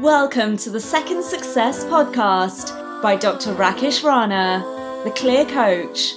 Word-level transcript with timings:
Welcome 0.00 0.56
to 0.56 0.70
the 0.70 0.80
Second 0.80 1.22
Success 1.22 1.84
Podcast 1.84 3.02
by 3.02 3.14
Dr. 3.14 3.54
Rakesh 3.54 4.02
Rana, 4.02 4.64
the 5.04 5.10
Clear 5.10 5.44
Coach. 5.44 6.14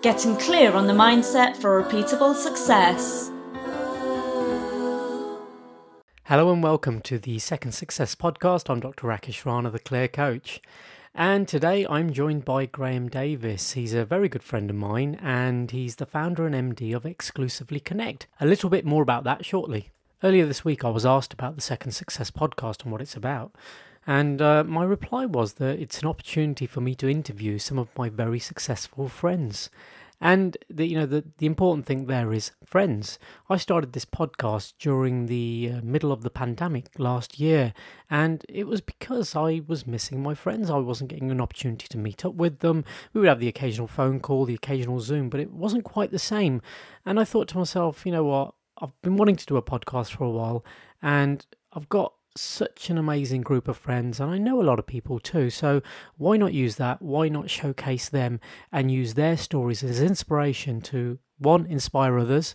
Getting 0.00 0.38
clear 0.38 0.72
on 0.72 0.86
the 0.86 0.94
mindset 0.94 1.58
for 1.58 1.82
repeatable 1.82 2.34
success. 2.34 3.30
Hello 6.24 6.50
and 6.50 6.62
welcome 6.62 7.02
to 7.02 7.18
the 7.18 7.38
Second 7.40 7.72
Success 7.72 8.14
Podcast. 8.14 8.70
I'm 8.70 8.80
Dr. 8.80 9.06
Rakesh 9.06 9.44
Rana, 9.44 9.70
the 9.70 9.78
Clear 9.78 10.08
Coach. 10.08 10.62
And 11.14 11.46
today 11.46 11.86
I'm 11.90 12.10
joined 12.10 12.46
by 12.46 12.64
Graham 12.64 13.10
Davis. 13.10 13.72
He's 13.72 13.92
a 13.92 14.06
very 14.06 14.30
good 14.30 14.42
friend 14.42 14.70
of 14.70 14.76
mine 14.76 15.18
and 15.20 15.70
he's 15.70 15.96
the 15.96 16.06
founder 16.06 16.46
and 16.46 16.74
MD 16.74 16.96
of 16.96 17.04
Exclusively 17.04 17.80
Connect. 17.80 18.26
A 18.40 18.46
little 18.46 18.70
bit 18.70 18.86
more 18.86 19.02
about 19.02 19.24
that 19.24 19.44
shortly. 19.44 19.90
Earlier 20.22 20.46
this 20.46 20.64
week, 20.64 20.82
I 20.82 20.88
was 20.88 21.04
asked 21.04 21.34
about 21.34 21.56
the 21.56 21.60
Second 21.60 21.90
Success 21.90 22.30
podcast 22.30 22.82
and 22.82 22.90
what 22.90 23.02
it's 23.02 23.16
about. 23.16 23.54
And 24.06 24.40
uh, 24.40 24.64
my 24.64 24.82
reply 24.82 25.26
was 25.26 25.54
that 25.54 25.78
it's 25.78 26.00
an 26.00 26.08
opportunity 26.08 26.66
for 26.66 26.80
me 26.80 26.94
to 26.94 27.10
interview 27.10 27.58
some 27.58 27.78
of 27.78 27.94
my 27.98 28.08
very 28.08 28.38
successful 28.38 29.08
friends. 29.08 29.68
And 30.18 30.56
the, 30.70 30.86
you 30.86 30.96
know 30.96 31.04
the 31.04 31.22
the 31.36 31.44
important 31.44 31.84
thing 31.84 32.06
there 32.06 32.32
is 32.32 32.52
friends. 32.64 33.18
I 33.50 33.58
started 33.58 33.92
this 33.92 34.06
podcast 34.06 34.72
during 34.78 35.26
the 35.26 35.72
uh, 35.74 35.80
middle 35.82 36.12
of 36.12 36.22
the 36.22 36.30
pandemic 36.30 36.98
last 36.98 37.38
year, 37.38 37.74
and 38.08 38.42
it 38.48 38.66
was 38.66 38.80
because 38.80 39.36
I 39.36 39.60
was 39.66 39.86
missing 39.86 40.22
my 40.22 40.32
friends. 40.32 40.70
I 40.70 40.78
wasn't 40.78 41.10
getting 41.10 41.30
an 41.30 41.42
opportunity 41.42 41.88
to 41.88 41.98
meet 41.98 42.24
up 42.24 42.32
with 42.32 42.60
them. 42.60 42.86
We 43.12 43.20
would 43.20 43.28
have 43.28 43.40
the 43.40 43.48
occasional 43.48 43.88
phone 43.88 44.20
call, 44.20 44.46
the 44.46 44.54
occasional 44.54 45.00
Zoom, 45.00 45.28
but 45.28 45.40
it 45.40 45.52
wasn't 45.52 45.84
quite 45.84 46.10
the 46.10 46.18
same. 46.18 46.62
And 47.04 47.20
I 47.20 47.24
thought 47.24 47.48
to 47.48 47.58
myself, 47.58 48.06
you 48.06 48.12
know 48.12 48.24
what? 48.24 48.54
I've 48.78 49.00
been 49.02 49.16
wanting 49.16 49.36
to 49.36 49.46
do 49.46 49.56
a 49.56 49.62
podcast 49.62 50.12
for 50.12 50.24
a 50.24 50.30
while, 50.30 50.64
and 51.02 51.44
I've 51.72 51.88
got 51.88 52.12
such 52.36 52.90
an 52.90 52.98
amazing 52.98 53.40
group 53.40 53.68
of 53.68 53.76
friends, 53.76 54.20
and 54.20 54.30
I 54.30 54.38
know 54.38 54.60
a 54.60 54.64
lot 54.64 54.78
of 54.78 54.86
people 54.86 55.18
too. 55.18 55.50
So 55.50 55.80
why 56.16 56.36
not 56.36 56.52
use 56.52 56.76
that? 56.76 57.00
Why 57.00 57.28
not 57.28 57.48
showcase 57.50 58.08
them 58.08 58.40
and 58.72 58.90
use 58.90 59.14
their 59.14 59.36
stories 59.36 59.82
as 59.82 60.02
inspiration 60.02 60.80
to 60.82 61.18
one, 61.38 61.66
inspire 61.66 62.18
others, 62.18 62.54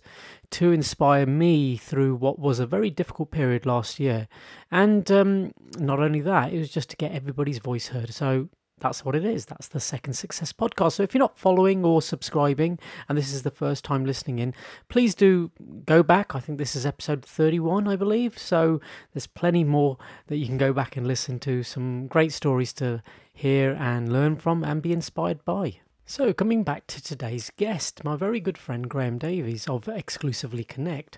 to 0.51 0.71
inspire 0.71 1.25
me 1.25 1.77
through 1.77 2.15
what 2.15 2.39
was 2.39 2.59
a 2.59 2.65
very 2.65 2.89
difficult 2.89 3.31
period 3.31 3.65
last 3.65 3.99
year, 3.99 4.27
and 4.71 5.11
um, 5.11 5.51
not 5.77 5.99
only 5.99 6.21
that, 6.21 6.53
it 6.53 6.59
was 6.59 6.69
just 6.69 6.89
to 6.89 6.97
get 6.97 7.11
everybody's 7.11 7.59
voice 7.59 7.87
heard. 7.87 8.13
So 8.13 8.49
that's 8.81 9.05
what 9.05 9.15
it 9.15 9.23
is. 9.23 9.45
That's 9.45 9.69
the 9.69 9.79
Second 9.79 10.13
Success 10.13 10.51
Podcast. 10.51 10.93
So 10.93 11.03
if 11.03 11.13
you're 11.13 11.19
not 11.19 11.37
following 11.37 11.85
or 11.85 12.01
subscribing, 12.01 12.79
and 13.07 13.17
this 13.17 13.31
is 13.31 13.43
the 13.43 13.51
first 13.51 13.85
time 13.85 14.05
listening 14.05 14.39
in, 14.39 14.53
please 14.89 15.15
do 15.15 15.51
go 15.85 16.03
back. 16.03 16.35
I 16.35 16.39
think 16.39 16.57
this 16.57 16.75
is 16.75 16.85
episode 16.85 17.23
31, 17.23 17.87
I 17.87 17.95
believe. 17.95 18.37
So 18.37 18.81
there's 19.13 19.27
plenty 19.27 19.63
more 19.63 19.97
that 20.27 20.37
you 20.37 20.47
can 20.47 20.57
go 20.57 20.73
back 20.73 20.97
and 20.97 21.07
listen 21.07 21.39
to. 21.39 21.63
Some 21.63 22.07
great 22.07 22.33
stories 22.33 22.73
to 22.73 23.01
hear 23.33 23.77
and 23.79 24.11
learn 24.11 24.35
from 24.35 24.63
and 24.63 24.81
be 24.81 24.91
inspired 24.91 25.45
by. 25.45 25.79
So, 26.11 26.33
coming 26.33 26.63
back 26.63 26.87
to 26.87 27.01
today's 27.01 27.51
guest, 27.55 28.03
my 28.03 28.17
very 28.17 28.41
good 28.41 28.57
friend 28.57 28.89
Graham 28.89 29.17
Davies 29.17 29.69
of 29.69 29.87
Exclusively 29.87 30.65
Connect. 30.65 31.17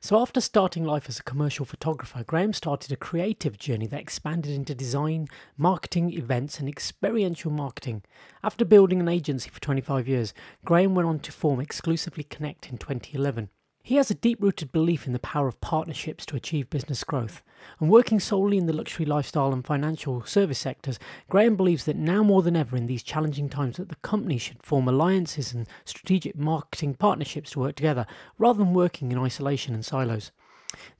So, 0.00 0.20
after 0.20 0.38
starting 0.38 0.84
life 0.84 1.08
as 1.08 1.18
a 1.18 1.22
commercial 1.22 1.64
photographer, 1.64 2.22
Graham 2.24 2.52
started 2.52 2.92
a 2.92 2.96
creative 2.96 3.56
journey 3.56 3.86
that 3.86 4.02
expanded 4.02 4.52
into 4.52 4.74
design, 4.74 5.28
marketing, 5.56 6.12
events, 6.12 6.60
and 6.60 6.68
experiential 6.68 7.50
marketing. 7.50 8.02
After 8.42 8.66
building 8.66 9.00
an 9.00 9.08
agency 9.08 9.48
for 9.48 9.62
25 9.62 10.06
years, 10.06 10.34
Graham 10.62 10.94
went 10.94 11.08
on 11.08 11.20
to 11.20 11.32
form 11.32 11.58
Exclusively 11.58 12.24
Connect 12.24 12.68
in 12.68 12.76
2011. 12.76 13.48
He 13.86 13.96
has 13.96 14.10
a 14.10 14.14
deep 14.14 14.40
rooted 14.40 14.72
belief 14.72 15.06
in 15.06 15.12
the 15.12 15.18
power 15.18 15.46
of 15.46 15.60
partnerships 15.60 16.24
to 16.26 16.36
achieve 16.36 16.70
business 16.70 17.04
growth. 17.04 17.42
And 17.78 17.90
working 17.90 18.18
solely 18.18 18.56
in 18.56 18.64
the 18.64 18.72
luxury 18.72 19.04
lifestyle 19.04 19.52
and 19.52 19.62
financial 19.62 20.24
service 20.24 20.58
sectors, 20.58 20.98
Graham 21.28 21.54
believes 21.54 21.84
that 21.84 21.96
now 21.96 22.22
more 22.22 22.40
than 22.40 22.56
ever 22.56 22.78
in 22.78 22.86
these 22.86 23.02
challenging 23.02 23.50
times 23.50 23.76
that 23.76 23.90
the 23.90 23.96
company 23.96 24.38
should 24.38 24.62
form 24.62 24.88
alliances 24.88 25.52
and 25.52 25.68
strategic 25.84 26.34
marketing 26.34 26.94
partnerships 26.94 27.50
to 27.50 27.60
work 27.60 27.76
together 27.76 28.06
rather 28.38 28.60
than 28.60 28.72
working 28.72 29.12
in 29.12 29.18
isolation 29.18 29.74
and 29.74 29.84
silos. 29.84 30.32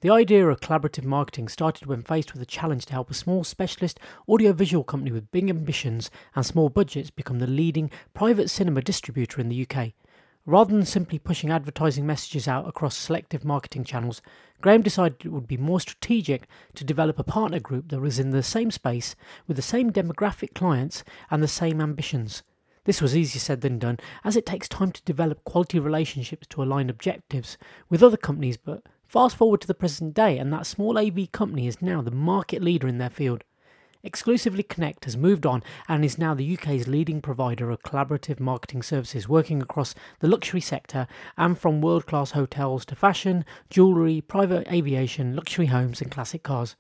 The 0.03 0.11
idea 0.11 0.47
of 0.47 0.61
collaborative 0.61 1.05
marketing 1.05 1.49
started 1.49 1.87
when 1.87 2.03
faced 2.03 2.34
with 2.34 2.43
a 2.43 2.47
challenge 2.47 2.84
to 2.84 2.93
help 2.93 3.11
a 3.11 3.15
small 3.15 3.44
specialist 3.44 3.99
audiovisual 4.28 4.84
company 4.84 5.11
with 5.11 5.33
big 5.33 5.49
ambitions 5.49 6.11
and 6.37 6.44
small 6.44 6.69
budgets 6.69 7.09
become 7.09 7.39
the 7.39 7.47
leading 7.47 7.91
private 8.12 8.50
cinema 8.50 8.83
distributor 8.83 9.41
in 9.41 9.49
the 9.49 9.67
UK. 9.67 9.94
Rather 10.47 10.75
than 10.75 10.84
simply 10.84 11.19
pushing 11.19 11.50
advertising 11.50 12.05
messages 12.05 12.47
out 12.47 12.69
across 12.69 12.94
selective 12.94 13.47
marketing 13.47 13.82
channels, 13.82 14.21
Graham 14.60 14.82
decided 14.82 15.25
it 15.25 15.31
would 15.31 15.49
be 15.49 15.56
more 15.56 15.81
strategic 15.81 16.47
to 16.75 16.84
develop 16.84 17.19
a 17.19 17.25
partner 17.25 17.59
group 17.59 17.88
that 17.88 18.00
was 18.00 18.19
in 18.19 18.28
the 18.28 18.43
same 18.43 18.71
space, 18.71 19.16
with 19.47 19.56
the 19.56 19.62
same 19.62 19.91
demographic 19.91 20.55
clients 20.55 21.03
and 21.31 21.43
the 21.43 21.49
same 21.49 21.81
ambitions. 21.81 22.43
This 22.84 23.00
was 23.00 23.16
easier 23.16 23.41
said 23.41 23.62
than 23.62 23.78
done, 23.78 23.99
as 24.22 24.37
it 24.37 24.44
takes 24.44 24.69
time 24.69 24.93
to 24.93 25.03
develop 25.05 25.43
quality 25.44 25.78
relationships 25.78 26.47
to 26.49 26.62
align 26.62 26.91
objectives 26.91 27.56
with 27.88 28.03
other 28.03 28.19
companies, 28.19 28.59
but 28.59 28.82
fast 29.06 29.37
forward 29.37 29.62
to 29.62 29.66
the 29.66 29.72
present 29.72 30.12
day, 30.12 30.37
and 30.37 30.53
that 30.53 30.66
small 30.66 30.99
AV 30.99 31.32
company 31.32 31.66
is 31.66 31.81
now 31.81 32.03
the 32.03 32.11
market 32.11 32.62
leader 32.62 32.87
in 32.87 32.99
their 32.99 33.09
field. 33.09 33.44
Exclusively 34.07 34.63
Connect 34.63 35.07
has 35.07 35.17
moved 35.17 35.47
on 35.47 35.63
and 35.89 36.05
is 36.05 36.19
now 36.19 36.35
the 36.35 36.59
UK's 36.59 36.87
leading 36.87 37.23
provider 37.23 37.71
of 37.71 37.83
collaborative 37.83 38.39
marketing 38.39 38.83
services, 38.83 39.31
working 39.31 39.63
across 39.63 39.95
the 40.21 40.29
luxury 40.29 40.61
sector 40.61 41.07
and 41.39 41.59
from 41.59 41.81
world 41.81 42.05
class 42.05 42.33
hotels 42.33 42.85
to 42.85 42.95
fashion, 42.95 43.47
jewellery, 43.71 44.21
private 44.21 44.71
aviation, 44.71 45.35
luxury 45.35 45.67
homes, 45.67 46.03
and 46.03 46.11
classic 46.11 46.43
cars. 46.43 46.77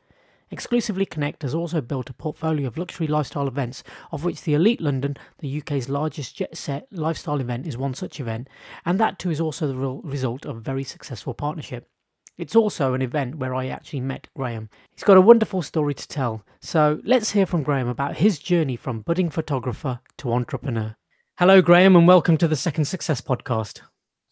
Exclusively 0.50 1.06
Connect 1.06 1.40
has 1.40 1.54
also 1.54 1.80
built 1.80 2.10
a 2.10 2.12
portfolio 2.12 2.66
of 2.66 2.76
luxury 2.76 3.06
lifestyle 3.06 3.48
events, 3.48 3.82
of 4.12 4.22
which 4.22 4.42
the 4.42 4.52
Elite 4.52 4.82
London, 4.82 5.16
the 5.38 5.62
UK's 5.62 5.88
largest 5.88 6.36
jet 6.36 6.54
set 6.54 6.86
lifestyle 6.92 7.40
event, 7.40 7.66
is 7.66 7.78
one 7.78 7.94
such 7.94 8.20
event, 8.20 8.48
and 8.84 9.00
that 9.00 9.18
too 9.18 9.30
is 9.30 9.40
also 9.40 9.66
the 9.66 10.00
result 10.06 10.44
of 10.44 10.58
a 10.58 10.60
very 10.60 10.84
successful 10.84 11.32
partnership. 11.32 11.88
It's 12.36 12.56
also 12.56 12.94
an 12.94 13.02
event 13.02 13.36
where 13.36 13.54
I 13.54 13.68
actually 13.68 14.00
met 14.00 14.26
Graham. 14.34 14.68
He's 14.92 15.04
got 15.04 15.16
a 15.16 15.20
wonderful 15.20 15.62
story 15.62 15.94
to 15.94 16.08
tell, 16.08 16.44
so 16.60 17.00
let's 17.04 17.30
hear 17.30 17.46
from 17.46 17.62
Graham 17.62 17.86
about 17.86 18.16
his 18.16 18.40
journey 18.40 18.74
from 18.74 19.02
budding 19.02 19.30
photographer 19.30 20.00
to 20.18 20.32
entrepreneur. 20.32 20.96
Hello, 21.38 21.62
Graham, 21.62 21.94
and 21.94 22.08
welcome 22.08 22.36
to 22.38 22.48
the 22.48 22.56
Second 22.56 22.86
Success 22.86 23.20
Podcast. 23.20 23.82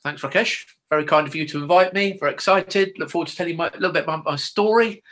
Thanks, 0.03 0.23
Rakesh. 0.23 0.65
Very 0.91 1.05
kind 1.05 1.29
of 1.29 1.37
you 1.37 1.47
to 1.47 1.63
invite 1.63 1.95
me. 1.95 2.17
Very 2.19 2.33
excited. 2.33 2.93
Look 2.99 3.11
forward 3.11 3.29
to 3.29 3.37
telling 3.37 3.57
you 3.57 3.63
a 3.63 3.71
little 3.75 3.93
bit 3.93 4.03
about 4.03 4.25
my 4.25 4.35
story. 4.35 5.05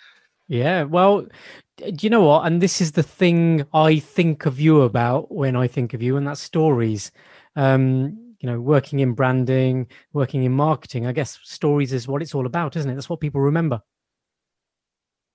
Yeah, 0.48 0.82
well, 0.82 1.28
do 1.76 1.94
you 2.00 2.10
know 2.10 2.24
what? 2.24 2.44
And 2.44 2.60
this 2.60 2.80
is 2.80 2.90
the 2.90 3.04
thing 3.04 3.64
I 3.72 4.00
think 4.00 4.46
of 4.46 4.58
you 4.58 4.80
about 4.80 5.32
when 5.32 5.54
I 5.54 5.68
think 5.68 5.94
of 5.94 6.02
you, 6.02 6.16
and 6.16 6.26
that's 6.26 6.40
stories. 6.40 7.12
Um, 7.54 8.19
you 8.40 8.48
know 8.48 8.60
working 8.60 9.00
in 9.00 9.12
branding 9.12 9.86
working 10.12 10.44
in 10.44 10.52
marketing 10.52 11.06
i 11.06 11.12
guess 11.12 11.38
stories 11.42 11.92
is 11.92 12.08
what 12.08 12.22
it's 12.22 12.34
all 12.34 12.46
about 12.46 12.74
isn't 12.76 12.90
it? 12.90 12.94
That's 12.94 13.08
what 13.08 13.20
people 13.20 13.40
remember. 13.40 13.80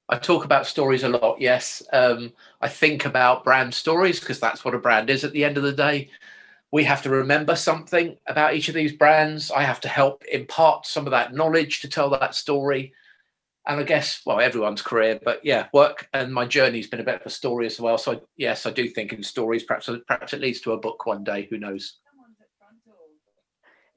I 0.10 0.18
talk 0.18 0.46
about 0.46 0.68
stories 0.68 1.04
a 1.04 1.10
lot 1.10 1.40
yes. 1.40 1.82
Um, 1.94 2.34
i 2.62 2.68
think 2.68 3.06
about 3.06 3.44
brand 3.44 3.74
stories 3.74 4.20
because 4.20 4.40
that's 4.40 4.66
what 4.66 4.76
a 4.76 4.80
brand 4.80 5.10
is 5.10 5.24
at 5.24 5.32
the 5.32 5.44
end 5.44 5.58
of 5.58 5.64
the 5.64 5.72
day. 5.72 6.10
We 6.72 6.84
have 6.84 7.04
to 7.04 7.10
remember 7.10 7.56
something 7.56 8.18
about 8.28 8.56
each 8.56 8.68
of 8.68 8.76
these 8.76 8.92
brands. 8.92 9.50
I 9.50 9.64
have 9.64 9.80
to 9.82 9.88
help 9.88 10.26
impart 10.26 10.86
some 10.86 11.06
of 11.08 11.12
that 11.12 11.34
knowledge 11.34 11.82
to 11.82 11.90
tell 11.90 12.10
that 12.10 12.36
story. 12.36 12.94
And 13.68 13.80
i 13.80 13.84
guess 13.84 14.22
well 14.28 14.40
everyone's 14.40 14.84
career 14.84 15.20
but 15.24 15.44
yeah 15.44 15.68
work 15.74 16.08
and 16.14 16.32
my 16.32 16.46
journey's 16.46 16.88
been 16.88 17.00
a 17.00 17.04
bit 17.04 17.22
of 17.22 17.26
a 17.26 17.30
story 17.32 17.66
as 17.66 17.80
well. 17.80 17.98
So 17.98 18.22
yes 18.38 18.66
i 18.66 18.72
do 18.72 18.88
think 18.90 19.14
in 19.14 19.24
stories 19.24 19.64
perhaps 19.64 19.90
perhaps 20.08 20.34
it 20.34 20.42
leads 20.42 20.62
to 20.62 20.74
a 20.74 20.78
book 20.78 21.06
one 21.06 21.24
day 21.24 21.48
who 21.50 21.58
knows 21.58 22.00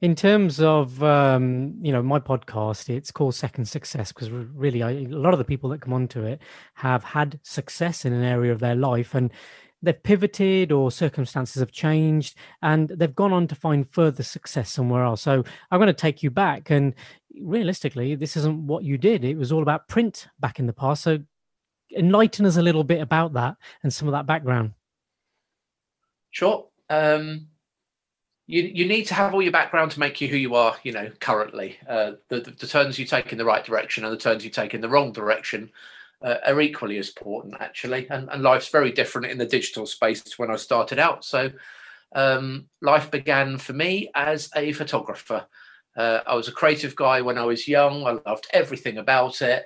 in 0.01 0.15
terms 0.15 0.61
of 0.61 1.03
um, 1.03 1.75
you 1.81 1.91
know 1.91 2.01
my 2.01 2.19
podcast 2.19 2.89
it's 2.89 3.11
called 3.11 3.35
second 3.35 3.65
success 3.65 4.11
because 4.11 4.29
really 4.29 4.81
I, 4.81 4.91
a 4.91 5.07
lot 5.07 5.33
of 5.33 5.39
the 5.39 5.45
people 5.45 5.69
that 5.71 5.81
come 5.81 5.93
onto 5.93 6.23
it 6.23 6.41
have 6.75 7.03
had 7.03 7.39
success 7.43 8.05
in 8.05 8.13
an 8.13 8.23
area 8.23 8.51
of 8.51 8.59
their 8.59 8.75
life 8.75 9.13
and 9.13 9.31
they've 9.81 10.01
pivoted 10.01 10.71
or 10.71 10.91
circumstances 10.91 11.59
have 11.59 11.71
changed 11.71 12.35
and 12.61 12.89
they've 12.89 13.15
gone 13.15 13.33
on 13.33 13.47
to 13.47 13.55
find 13.55 13.89
further 13.89 14.23
success 14.23 14.69
somewhere 14.71 15.03
else. 15.03 15.21
So 15.21 15.43
i'm 15.71 15.79
going 15.79 15.87
to 15.87 15.93
take 15.93 16.23
you 16.23 16.29
back 16.29 16.69
and 16.69 16.93
realistically 17.41 18.15
this 18.15 18.37
isn't 18.37 18.67
what 18.67 18.83
you 18.83 18.97
did. 18.97 19.23
It 19.23 19.37
was 19.37 19.51
all 19.51 19.61
about 19.61 19.87
print 19.87 20.27
back 20.39 20.59
in 20.59 20.67
the 20.67 20.73
past. 20.73 21.03
So 21.03 21.19
enlighten 21.95 22.45
us 22.45 22.57
a 22.57 22.61
little 22.61 22.83
bit 22.83 23.01
about 23.01 23.33
that 23.33 23.55
and 23.83 23.93
some 23.93 24.07
of 24.07 24.13
that 24.13 24.25
background. 24.25 24.73
Sure. 26.31 26.67
Um 26.89 27.48
you 28.49 28.63
you 28.63 28.87
need 28.87 29.05
to 29.05 29.13
have 29.13 29.31
all 29.31 29.43
your 29.43 29.51
background 29.51 29.91
to 29.91 29.99
make 29.99 30.19
you 30.19 30.27
who 30.27 30.35
you 30.35 30.55
are 30.55 30.75
you 30.81 30.91
know 30.91 31.11
currently. 31.19 31.77
Uh, 31.87 32.13
the, 32.29 32.41
the, 32.41 32.51
the 32.51 32.67
turns 32.67 32.97
you 32.97 33.05
take 33.05 33.31
in 33.31 33.37
the 33.37 33.45
right 33.45 33.63
direction 33.63 34.03
and 34.03 34.11
the 34.11 34.17
turns 34.17 34.43
you 34.43 34.49
take 34.49 34.73
in 34.73 34.81
the 34.81 34.89
wrong 34.89 35.11
direction 35.11 35.69
uh, 36.23 36.37
are 36.47 36.59
equally 36.59 36.97
as 36.97 37.09
important 37.09 37.53
actually. 37.59 38.07
And, 38.09 38.27
and 38.31 38.41
life's 38.41 38.69
very 38.69 38.91
different 38.91 39.27
in 39.27 39.37
the 39.37 39.45
digital 39.45 39.85
space 39.85 40.23
to 40.23 40.35
when 40.37 40.49
i 40.49 40.55
started 40.55 40.97
out. 40.97 41.23
So 41.23 41.51
um, 42.15 42.65
life 42.81 43.11
began 43.11 43.59
for 43.59 43.73
me 43.73 44.09
as 44.15 44.49
a 44.55 44.73
photographer. 44.73 45.45
Uh, 45.95 46.21
i 46.25 46.33
was 46.33 46.47
a 46.47 46.53
creative 46.53 46.95
guy 46.95 47.21
when 47.21 47.37
i 47.37 47.45
was 47.45 47.67
young. 47.67 48.07
I 48.07 48.17
loved 48.27 48.47
everything 48.51 48.97
about 48.97 49.43
it. 49.43 49.65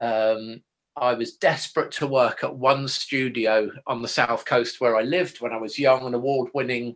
Um, 0.00 0.62
I 0.96 1.12
was 1.12 1.36
desperate 1.36 1.90
to 1.92 2.06
work 2.06 2.42
at 2.42 2.56
one 2.56 2.88
studio 2.88 3.70
on 3.86 4.00
the 4.00 4.08
south 4.08 4.44
coast 4.44 4.80
where 4.80 4.96
I 4.96 5.02
lived 5.02 5.40
when 5.40 5.52
I 5.52 5.56
was 5.56 5.76
young, 5.76 6.06
an 6.06 6.14
award-winning 6.14 6.94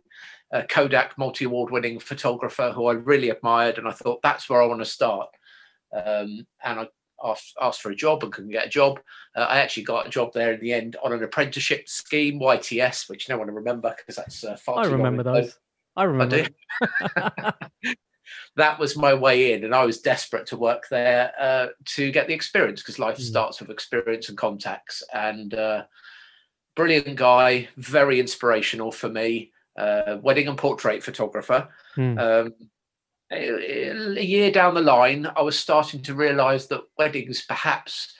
uh, 0.51 0.63
Kodak 0.69 1.17
multi-award-winning 1.17 1.99
photographer 1.99 2.71
who 2.71 2.87
I 2.87 2.93
really 2.93 3.29
admired, 3.29 3.77
and 3.77 3.87
I 3.87 3.91
thought 3.91 4.21
that's 4.21 4.49
where 4.49 4.61
I 4.61 4.65
want 4.65 4.81
to 4.81 4.85
start. 4.85 5.29
Um, 5.93 6.45
and 6.63 6.79
I 6.81 6.87
asked, 7.23 7.55
asked, 7.61 7.81
for 7.81 7.91
a 7.91 7.95
job 7.95 8.23
and 8.23 8.31
couldn't 8.31 8.51
get 8.51 8.65
a 8.65 8.69
job. 8.69 8.99
Uh, 9.35 9.41
I 9.41 9.59
actually 9.59 9.83
got 9.83 10.07
a 10.07 10.09
job 10.09 10.33
there 10.33 10.53
in 10.53 10.61
the 10.61 10.73
end 10.73 10.95
on 11.03 11.13
an 11.13 11.23
apprenticeship 11.23 11.87
scheme, 11.87 12.39
YTS, 12.39 13.09
which 13.09 13.29
no 13.29 13.37
one 13.37 13.47
will 13.47 13.55
remember 13.55 13.93
because 13.97 14.15
that's 14.15 14.43
uh, 14.43 14.55
far 14.55 14.85
I 14.85 14.87
remember 14.87 15.23
those. 15.23 15.57
I 15.95 16.03
remember. 16.03 16.47
I 16.81 17.53
that 18.55 18.79
was 18.79 18.95
my 18.95 19.13
way 19.13 19.53
in, 19.53 19.63
and 19.63 19.75
I 19.75 19.85
was 19.85 20.01
desperate 20.01 20.47
to 20.47 20.57
work 20.57 20.87
there 20.89 21.31
uh, 21.39 21.67
to 21.95 22.11
get 22.11 22.27
the 22.27 22.33
experience 22.33 22.81
because 22.81 22.99
life 22.99 23.17
mm. 23.17 23.21
starts 23.21 23.59
with 23.59 23.69
experience 23.69 24.29
and 24.29 24.37
contacts. 24.37 25.03
And 25.13 25.53
uh, 25.53 25.83
brilliant 26.75 27.15
guy, 27.15 27.69
very 27.77 28.19
inspirational 28.19 28.91
for 28.91 29.09
me. 29.09 29.51
Uh, 29.79 30.17
wedding 30.21 30.47
and 30.47 30.57
portrait 30.57 31.01
photographer. 31.01 31.69
Mm. 31.95 32.19
Um, 32.19 32.53
a, 33.31 34.21
year 34.21 34.51
down 34.51 34.73
the 34.73 34.81
line, 34.81 35.27
I 35.35 35.41
was 35.41 35.57
starting 35.57 36.01
to 36.03 36.13
realise 36.13 36.65
that 36.67 36.81
weddings 36.97 37.45
perhaps 37.45 38.13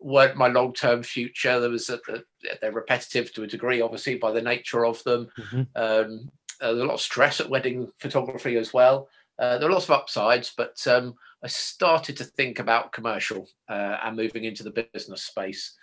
weren't 0.00 0.36
my 0.36 0.48
long-term 0.48 1.02
future. 1.02 1.60
There 1.60 1.70
was 1.70 1.88
a, 1.88 1.98
a, 2.08 2.20
they're 2.60 2.72
repetitive 2.72 3.32
to 3.34 3.44
a 3.44 3.46
degree, 3.46 3.80
obviously 3.80 4.16
by 4.16 4.32
the 4.32 4.42
nature 4.42 4.84
of 4.84 5.02
them. 5.04 5.28
Mm-hmm. 5.38 5.62
Um, 5.76 6.30
uh, 6.60 6.72
there's 6.72 6.82
a 6.82 6.86
lot 6.86 6.94
of 6.94 7.00
stress 7.00 7.40
at 7.40 7.48
wedding 7.48 7.90
photography 8.00 8.56
as 8.56 8.72
well. 8.72 9.08
Uh, 9.38 9.58
there 9.58 9.68
are 9.68 9.72
lots 9.72 9.84
of 9.84 9.92
upsides, 9.92 10.52
but 10.56 10.84
um, 10.88 11.14
I 11.44 11.46
started 11.46 12.16
to 12.16 12.24
think 12.24 12.58
about 12.58 12.92
commercial 12.92 13.48
uh, 13.68 13.98
and 14.02 14.16
moving 14.16 14.44
into 14.44 14.64
the 14.64 14.88
business 14.92 15.22
space. 15.22 15.76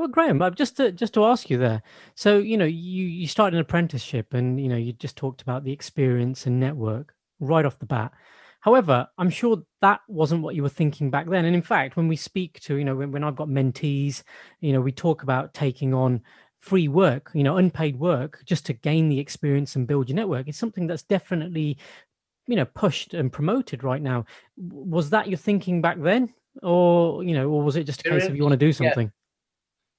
Well, 0.00 0.08
Graham, 0.08 0.42
just 0.54 0.78
to 0.78 0.92
just 0.92 1.12
to 1.12 1.26
ask 1.26 1.50
you 1.50 1.58
there. 1.58 1.82
So 2.14 2.38
you 2.38 2.56
know, 2.56 2.64
you 2.64 3.04
you 3.04 3.26
started 3.26 3.56
an 3.56 3.60
apprenticeship, 3.60 4.32
and 4.32 4.58
you 4.58 4.66
know, 4.66 4.76
you 4.78 4.94
just 4.94 5.14
talked 5.14 5.42
about 5.42 5.62
the 5.62 5.72
experience 5.72 6.46
and 6.46 6.58
network 6.58 7.14
right 7.38 7.66
off 7.66 7.78
the 7.78 7.84
bat. 7.84 8.10
However, 8.60 9.06
I'm 9.18 9.28
sure 9.28 9.62
that 9.82 10.00
wasn't 10.08 10.40
what 10.40 10.54
you 10.54 10.62
were 10.62 10.70
thinking 10.70 11.10
back 11.10 11.28
then. 11.28 11.44
And 11.44 11.54
in 11.54 11.60
fact, 11.60 11.98
when 11.98 12.08
we 12.08 12.16
speak 12.16 12.60
to, 12.60 12.76
you 12.76 12.84
know, 12.86 12.94
when, 12.94 13.12
when 13.12 13.22
I've 13.22 13.36
got 13.36 13.48
mentees, 13.48 14.22
you 14.60 14.72
know, 14.72 14.80
we 14.80 14.90
talk 14.90 15.22
about 15.22 15.52
taking 15.52 15.92
on 15.92 16.22
free 16.60 16.88
work, 16.88 17.30
you 17.34 17.42
know, 17.42 17.58
unpaid 17.58 17.98
work 17.98 18.42
just 18.46 18.64
to 18.66 18.72
gain 18.72 19.10
the 19.10 19.20
experience 19.20 19.76
and 19.76 19.86
build 19.86 20.08
your 20.08 20.16
network. 20.16 20.48
It's 20.48 20.56
something 20.56 20.86
that's 20.86 21.02
definitely, 21.02 21.76
you 22.46 22.56
know, 22.56 22.64
pushed 22.64 23.12
and 23.12 23.30
promoted 23.30 23.84
right 23.84 24.00
now. 24.00 24.24
Was 24.56 25.10
that 25.10 25.28
your 25.28 25.36
thinking 25.36 25.82
back 25.82 26.00
then? 26.00 26.32
Or, 26.62 27.22
you 27.22 27.34
know, 27.34 27.50
or 27.50 27.62
was 27.62 27.76
it 27.76 27.84
just 27.84 28.00
a 28.00 28.04
case 28.08 28.28
of 28.28 28.34
you 28.34 28.42
want 28.44 28.54
to 28.54 28.56
do 28.56 28.72
something? 28.72 29.12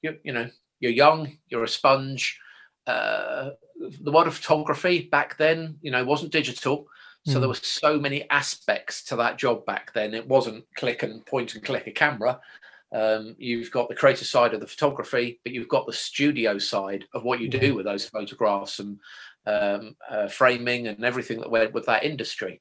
You, 0.02 0.18
you 0.24 0.34
know, 0.34 0.50
you're 0.80 0.92
young, 0.92 1.38
you're 1.50 1.64
a 1.64 1.68
sponge. 1.68 2.40
Uh, 2.88 3.52
the 4.02 4.12
world 4.12 4.28
of 4.28 4.36
photography 4.36 5.08
back 5.12 5.38
then, 5.38 5.78
you 5.82 5.92
know, 5.92 6.04
wasn't 6.04 6.32
digital. 6.32 6.88
So 7.26 7.34
mm. 7.34 7.34
there 7.34 7.42
hmm. 7.44 7.50
were 7.50 7.56
so 7.56 8.00
many 8.00 8.28
aspects 8.32 9.04
to 9.06 9.16
that 9.18 9.38
job 9.38 9.66
back 9.66 9.94
then. 9.94 10.16
It 10.16 10.28
wasn't 10.28 10.66
click 10.76 11.04
and 11.04 11.24
point 11.26 11.54
and 11.54 11.64
click 11.64 11.86
a 11.86 11.92
camera. 11.92 12.40
Um, 12.94 13.36
you've 13.38 13.72
got 13.72 13.90
the 13.90 13.96
creative 13.96 14.28
side 14.28 14.54
of 14.54 14.60
the 14.60 14.68
photography, 14.68 15.40
but 15.44 15.54
you've 15.54 15.70
got 15.70 15.86
the 15.86 15.94
studio 15.94 16.58
side 16.58 17.06
of 17.14 17.24
what 17.24 17.40
you 17.40 17.48
do 17.48 17.76
with 17.76 17.86
those 17.86 18.06
photographs 18.06 18.80
and 18.80 19.00
um, 19.46 19.96
uh, 20.10 20.28
framing 20.28 20.88
and 20.88 21.06
everything 21.06 21.40
that 21.40 21.52
went 21.52 21.74
with 21.74 21.86
that 21.86 22.04
industry. 22.04 22.60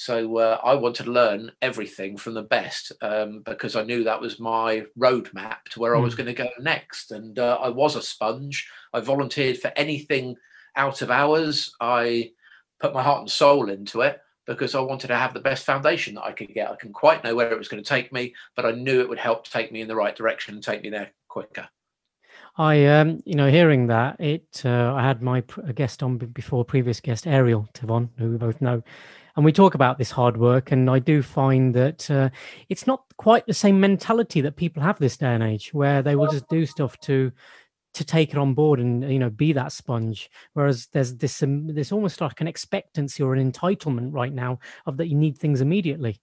So 0.00 0.38
uh, 0.38 0.58
I 0.64 0.76
wanted 0.76 1.04
to 1.04 1.10
learn 1.10 1.52
everything 1.60 2.16
from 2.16 2.32
the 2.32 2.42
best 2.42 2.90
um, 3.02 3.42
because 3.44 3.76
I 3.76 3.82
knew 3.82 4.02
that 4.04 4.22
was 4.22 4.40
my 4.40 4.86
roadmap 4.98 5.58
to 5.72 5.78
where 5.78 5.92
mm. 5.92 5.98
I 5.98 6.00
was 6.00 6.14
hmm. 6.14 6.22
going 6.22 6.34
to 6.34 6.42
go 6.42 6.48
next. 6.58 7.10
And 7.10 7.38
uh, 7.38 7.58
I 7.60 7.68
was 7.68 7.96
a 7.96 8.02
sponge. 8.02 8.66
I 8.94 9.00
volunteered 9.00 9.58
for 9.58 9.70
anything 9.76 10.36
out 10.74 11.02
of 11.02 11.10
hours. 11.10 11.76
I 11.82 12.30
put 12.80 12.94
my 12.94 13.02
heart 13.02 13.20
and 13.20 13.30
soul 13.30 13.68
into 13.68 14.00
it 14.00 14.22
because 14.46 14.74
I 14.74 14.80
wanted 14.80 15.08
to 15.08 15.16
have 15.16 15.34
the 15.34 15.40
best 15.40 15.66
foundation 15.66 16.14
that 16.14 16.24
I 16.24 16.32
could 16.32 16.54
get. 16.54 16.70
I 16.70 16.76
can't 16.76 16.94
quite 16.94 17.22
know 17.22 17.34
where 17.34 17.52
it 17.52 17.58
was 17.58 17.68
going 17.68 17.82
to 17.82 17.88
take 17.88 18.10
me, 18.10 18.34
but 18.56 18.64
I 18.64 18.70
knew 18.70 19.02
it 19.02 19.08
would 19.10 19.18
help 19.18 19.48
take 19.48 19.70
me 19.70 19.82
in 19.82 19.88
the 19.88 19.96
right 19.96 20.16
direction 20.16 20.54
and 20.54 20.64
take 20.64 20.80
me 20.80 20.88
there 20.88 21.10
quicker. 21.28 21.68
I, 22.56 22.86
um, 22.86 23.22
you 23.24 23.34
know, 23.34 23.50
hearing 23.50 23.86
that, 23.86 24.20
it, 24.20 24.62
uh, 24.64 24.94
I 24.94 25.02
had 25.02 25.22
my 25.22 25.42
guest 25.74 26.02
on 26.02 26.18
before, 26.18 26.64
previous 26.64 27.00
guest 27.00 27.26
Ariel 27.26 27.68
Tavon, 27.74 28.08
who 28.18 28.32
we 28.32 28.36
both 28.36 28.60
know, 28.60 28.82
and 29.36 29.44
we 29.44 29.52
talk 29.52 29.74
about 29.74 29.98
this 29.98 30.10
hard 30.10 30.36
work. 30.36 30.72
And 30.72 30.90
I 30.90 30.98
do 30.98 31.22
find 31.22 31.74
that 31.74 32.10
uh, 32.10 32.30
it's 32.68 32.86
not 32.86 33.04
quite 33.16 33.46
the 33.46 33.54
same 33.54 33.80
mentality 33.80 34.40
that 34.40 34.56
people 34.56 34.82
have 34.82 34.98
this 34.98 35.16
day 35.16 35.34
and 35.34 35.42
age, 35.42 35.72
where 35.72 36.02
they 36.02 36.16
will 36.16 36.30
just 36.30 36.48
do 36.48 36.66
stuff 36.66 36.98
to 37.00 37.32
to 37.92 38.04
take 38.04 38.30
it 38.30 38.38
on 38.38 38.54
board 38.54 38.78
and 38.78 39.10
you 39.12 39.18
know 39.18 39.30
be 39.30 39.52
that 39.52 39.72
sponge 39.72 40.30
whereas 40.52 40.86
there's 40.92 41.16
this 41.16 41.42
um, 41.42 41.66
there's 41.74 41.92
almost 41.92 42.20
like 42.20 42.40
an 42.40 42.46
expectancy 42.46 43.22
or 43.22 43.34
an 43.34 43.52
entitlement 43.52 44.12
right 44.12 44.32
now 44.32 44.58
of 44.86 44.96
that 44.96 45.08
you 45.08 45.16
need 45.16 45.36
things 45.36 45.60
immediately 45.60 46.20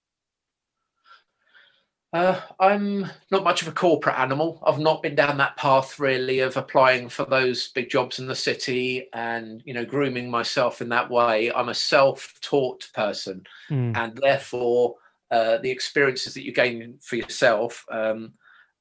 uh, 2.13 2.39
i'm 2.59 3.06
not 3.31 3.44
much 3.44 3.62
of 3.62 3.68
a 3.68 3.74
corporate 3.74 4.18
animal. 4.18 4.62
I've 4.65 4.80
not 4.80 5.04
been 5.04 5.15
down 5.15 5.38
that 5.38 5.57
path 5.57 6.00
really 6.00 6.39
of 6.39 6.56
applying 6.56 7.09
for 7.09 7.25
those 7.25 7.68
big 7.69 7.89
jobs 7.89 8.19
in 8.19 8.27
the 8.27 8.36
city 8.36 9.09
and 9.13 9.62
you 9.65 9.74
know 9.74 9.86
grooming 9.86 10.30
myself 10.31 10.81
in 10.81 10.89
that 10.89 11.09
way. 11.09 11.51
I'm 11.51 11.69
a 11.69 11.74
self-taught 11.74 12.89
person 12.94 13.44
mm. 13.69 13.95
and 13.95 14.18
therefore 14.18 14.95
uh, 15.30 15.57
the 15.57 15.71
experiences 15.71 16.33
that 16.33 16.45
you 16.45 16.54
gain 16.54 16.98
for 17.01 17.18
yourself 17.18 17.86
um, 17.92 18.33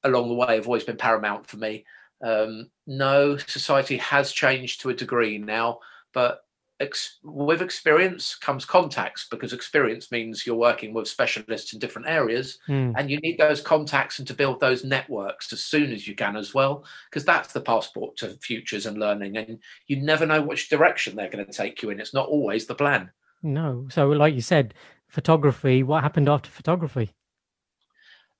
along 0.03 0.29
the 0.29 0.35
way 0.35 0.55
have 0.55 0.67
always 0.67 0.85
been 0.85 0.97
paramount 0.97 1.47
for 1.47 1.57
me. 1.57 1.85
Um, 2.23 2.69
no, 2.87 3.37
society 3.37 3.97
has 3.97 4.31
changed 4.31 4.81
to 4.81 4.89
a 4.89 4.93
degree 4.93 5.37
now, 5.37 5.79
but 6.13 6.41
ex- 6.79 7.19
with 7.23 7.61
experience 7.61 8.35
comes 8.35 8.65
contacts 8.65 9.27
because 9.29 9.53
experience 9.53 10.11
means 10.11 10.45
you're 10.45 10.55
working 10.55 10.93
with 10.93 11.07
specialists 11.07 11.73
in 11.73 11.79
different 11.79 12.07
areas 12.07 12.59
mm. 12.67 12.93
and 12.97 13.09
you 13.09 13.17
need 13.17 13.37
those 13.37 13.61
contacts 13.61 14.19
and 14.19 14.27
to 14.27 14.33
build 14.33 14.59
those 14.59 14.83
networks 14.83 15.51
as 15.53 15.63
soon 15.63 15.91
as 15.91 16.07
you 16.07 16.15
can 16.15 16.35
as 16.35 16.53
well 16.53 16.83
because 17.09 17.25
that's 17.25 17.53
the 17.53 17.61
passport 17.61 18.15
to 18.17 18.29
futures 18.41 18.85
and 18.85 18.97
learning 18.97 19.37
and 19.37 19.59
you 19.87 20.01
never 20.01 20.25
know 20.25 20.41
which 20.41 20.69
direction 20.69 21.15
they're 21.15 21.29
going 21.29 21.45
to 21.45 21.51
take 21.51 21.81
you 21.81 21.89
in 21.89 21.99
it's 21.99 22.13
not 22.13 22.27
always 22.27 22.65
the 22.65 22.75
plan 22.75 23.09
no 23.43 23.87
so 23.89 24.07
like 24.09 24.33
you 24.33 24.41
said 24.41 24.73
photography 25.07 25.83
what 25.83 26.03
happened 26.03 26.29
after 26.29 26.49
photography 26.49 27.11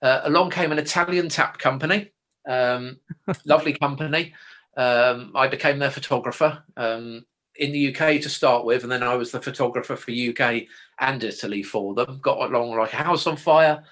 uh, 0.02 0.22
along 0.24 0.50
came 0.50 0.72
an 0.72 0.80
italian 0.80 1.30
tap 1.30 1.58
company 1.58 2.12
um, 2.48 3.00
lovely 3.46 3.74
company. 3.74 4.34
Um, 4.76 5.32
I 5.36 5.48
became 5.48 5.80
their 5.80 5.92
photographer 5.92 6.64
um, 6.78 7.26
in 7.60 7.72
the 7.72 7.96
UK 7.96 8.22
to 8.22 8.30
start 8.30 8.66
with, 8.66 8.84
and 8.84 8.92
then 8.92 9.04
I 9.04 9.16
was 9.16 9.32
the 9.32 9.42
photographer 9.42 9.96
for 9.96 10.12
UK 10.12 10.64
and 11.00 11.24
Italy 11.24 11.64
for 11.64 11.94
them. 11.94 12.20
Got 12.22 12.50
along 12.50 12.78
like 12.78 12.94
a 12.94 12.98
house 12.98 13.28
on 13.28 13.38
fire. 13.38 13.84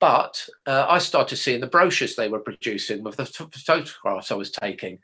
But 0.00 0.48
uh, 0.66 0.86
I 0.88 0.98
started 0.98 1.36
seeing 1.36 1.60
the 1.60 1.66
brochures 1.66 2.16
they 2.16 2.28
were 2.28 2.40
producing 2.40 3.04
with 3.04 3.16
the 3.16 3.26
photographs 3.26 4.32
I 4.32 4.34
was 4.34 4.50
taking. 4.50 4.98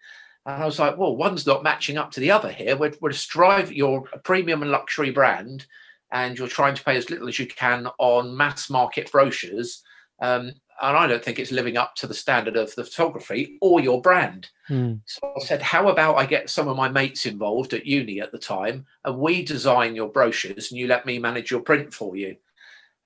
And 0.46 0.62
I 0.62 0.64
was 0.64 0.78
like, 0.78 0.96
well, 0.96 1.14
one's 1.14 1.46
not 1.46 1.62
matching 1.62 1.98
up 1.98 2.10
to 2.12 2.20
the 2.20 2.30
other 2.30 2.50
here. 2.50 2.76
We're, 2.76 2.94
we're 3.00 3.12
strive, 3.12 3.72
you're 3.72 4.08
a 4.12 4.18
premium 4.18 4.62
and 4.62 4.70
luxury 4.70 5.10
brand, 5.10 5.66
and 6.12 6.38
you're 6.38 6.48
trying 6.48 6.74
to 6.76 6.84
pay 6.84 6.96
as 6.96 7.10
little 7.10 7.28
as 7.28 7.38
you 7.38 7.46
can 7.46 7.88
on 7.98 8.36
mass 8.36 8.70
market 8.70 9.12
brochures. 9.12 9.82
Um, 10.20 10.52
and 10.82 10.96
I 10.96 11.06
don't 11.06 11.24
think 11.24 11.38
it's 11.38 11.52
living 11.52 11.76
up 11.76 11.94
to 11.96 12.06
the 12.06 12.14
standard 12.14 12.56
of 12.56 12.74
the 12.74 12.84
photography 12.84 13.56
or 13.62 13.80
your 13.80 14.02
brand. 14.02 14.48
Mm. 14.68 15.00
So 15.06 15.32
I 15.34 15.44
said, 15.44 15.62
how 15.62 15.88
about 15.88 16.16
I 16.16 16.26
get 16.26 16.50
some 16.50 16.68
of 16.68 16.76
my 16.76 16.88
mates 16.88 17.24
involved 17.24 17.72
at 17.72 17.86
uni 17.86 18.20
at 18.20 18.30
the 18.30 18.38
time, 18.38 18.84
and 19.04 19.18
we 19.18 19.42
design 19.42 19.96
your 19.96 20.08
brochures, 20.08 20.70
and 20.70 20.78
you 20.78 20.86
let 20.86 21.06
me 21.06 21.18
manage 21.18 21.50
your 21.50 21.60
print 21.60 21.94
for 21.94 22.14
you. 22.16 22.36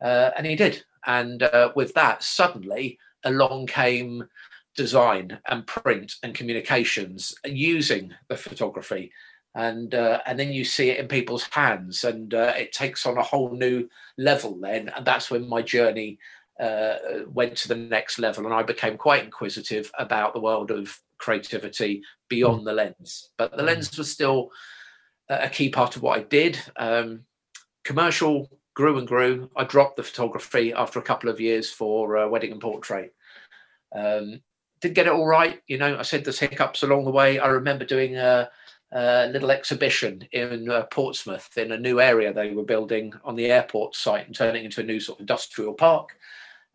Uh, 0.03 0.31
and 0.37 0.47
he 0.47 0.57
did, 0.57 0.83
and 1.07 1.43
uh, 1.43 1.71
with 1.77 1.95
that, 1.95 2.23
suddenly 2.23 2.99
along 3.25 3.67
came 3.67 4.27
design 4.77 5.39
and 5.49 5.67
print 5.67 6.15
and 6.23 6.35
communications 6.35 7.35
using 7.45 8.15
the 8.29 8.37
photography 8.37 9.13
and 9.55 9.95
uh, 9.95 10.21
and 10.27 10.39
then 10.39 10.53
you 10.53 10.65
see 10.65 10.91
it 10.91 10.99
in 10.99 11.09
people's 11.09 11.43
hands 11.45 12.05
and 12.05 12.35
uh, 12.35 12.53
it 12.57 12.73
takes 12.73 13.05
on 13.05 13.19
a 13.19 13.23
whole 13.23 13.51
new 13.51 13.89
level 14.17 14.59
then 14.61 14.89
and 14.95 15.05
that's 15.05 15.31
when 15.31 15.49
my 15.49 15.61
journey 15.61 16.19
uh, 16.61 17.25
went 17.29 17.57
to 17.57 17.69
the 17.69 17.77
next 17.77 18.19
level, 18.19 18.45
and 18.45 18.55
I 18.55 18.63
became 18.63 18.97
quite 18.97 19.25
inquisitive 19.25 19.91
about 19.99 20.35
the 20.35 20.41
world 20.41 20.71
of 20.71 21.01
creativity 21.19 22.03
beyond 22.29 22.63
mm. 22.63 22.65
the 22.67 22.73
lens. 22.73 23.31
But 23.39 23.57
the 23.57 23.63
mm. 23.63 23.67
lens 23.67 23.97
was 23.97 24.11
still 24.11 24.51
a 25.29 25.49
key 25.49 25.71
part 25.71 25.97
of 25.97 26.03
what 26.03 26.19
I 26.19 26.23
did. 26.25 26.59
Um, 26.77 27.21
commercial 27.85 28.49
grew 28.75 28.99
and 28.99 29.07
grew. 29.07 29.51
I 29.57 29.65
dropped 29.65 29.97
the 29.97 30.03
photography 30.03 30.73
after 30.73 30.99
a 30.99 31.03
couple 31.03 31.31
of 31.31 31.41
years 31.41 31.71
for 31.71 32.19
uh, 32.19 32.29
wedding 32.29 32.53
and 32.53 32.61
portrait. 32.61 33.15
Um, 33.95 34.41
did 34.81 34.95
get 34.95 35.07
it 35.07 35.13
all 35.13 35.27
right, 35.27 35.61
you 35.67 35.79
know. 35.79 35.99
I 35.99 36.03
said 36.03 36.25
there's 36.25 36.39
hiccups 36.39 36.83
along 36.83 37.05
the 37.05 37.11
way. 37.11 37.39
I 37.39 37.49
remember 37.49 37.85
doing 37.85 38.17
a, 38.17 38.51
a 38.93 39.29
little 39.29 39.51
exhibition 39.51 40.27
in 40.33 40.71
uh, 40.71 40.85
Portsmouth 40.91 41.51
in 41.57 41.73
a 41.73 41.79
new 41.79 42.01
area 42.01 42.33
they 42.33 42.53
were 42.53 42.65
building 42.65 43.13
on 43.25 43.37
the 43.37 43.47
airport 43.47 43.95
site 43.95 44.27
and 44.27 44.35
turning 44.35 44.65
into 44.65 44.81
a 44.81 44.85
new 44.85 44.99
sort 44.99 45.19
of 45.19 45.21
industrial 45.21 45.75
park 45.75 46.17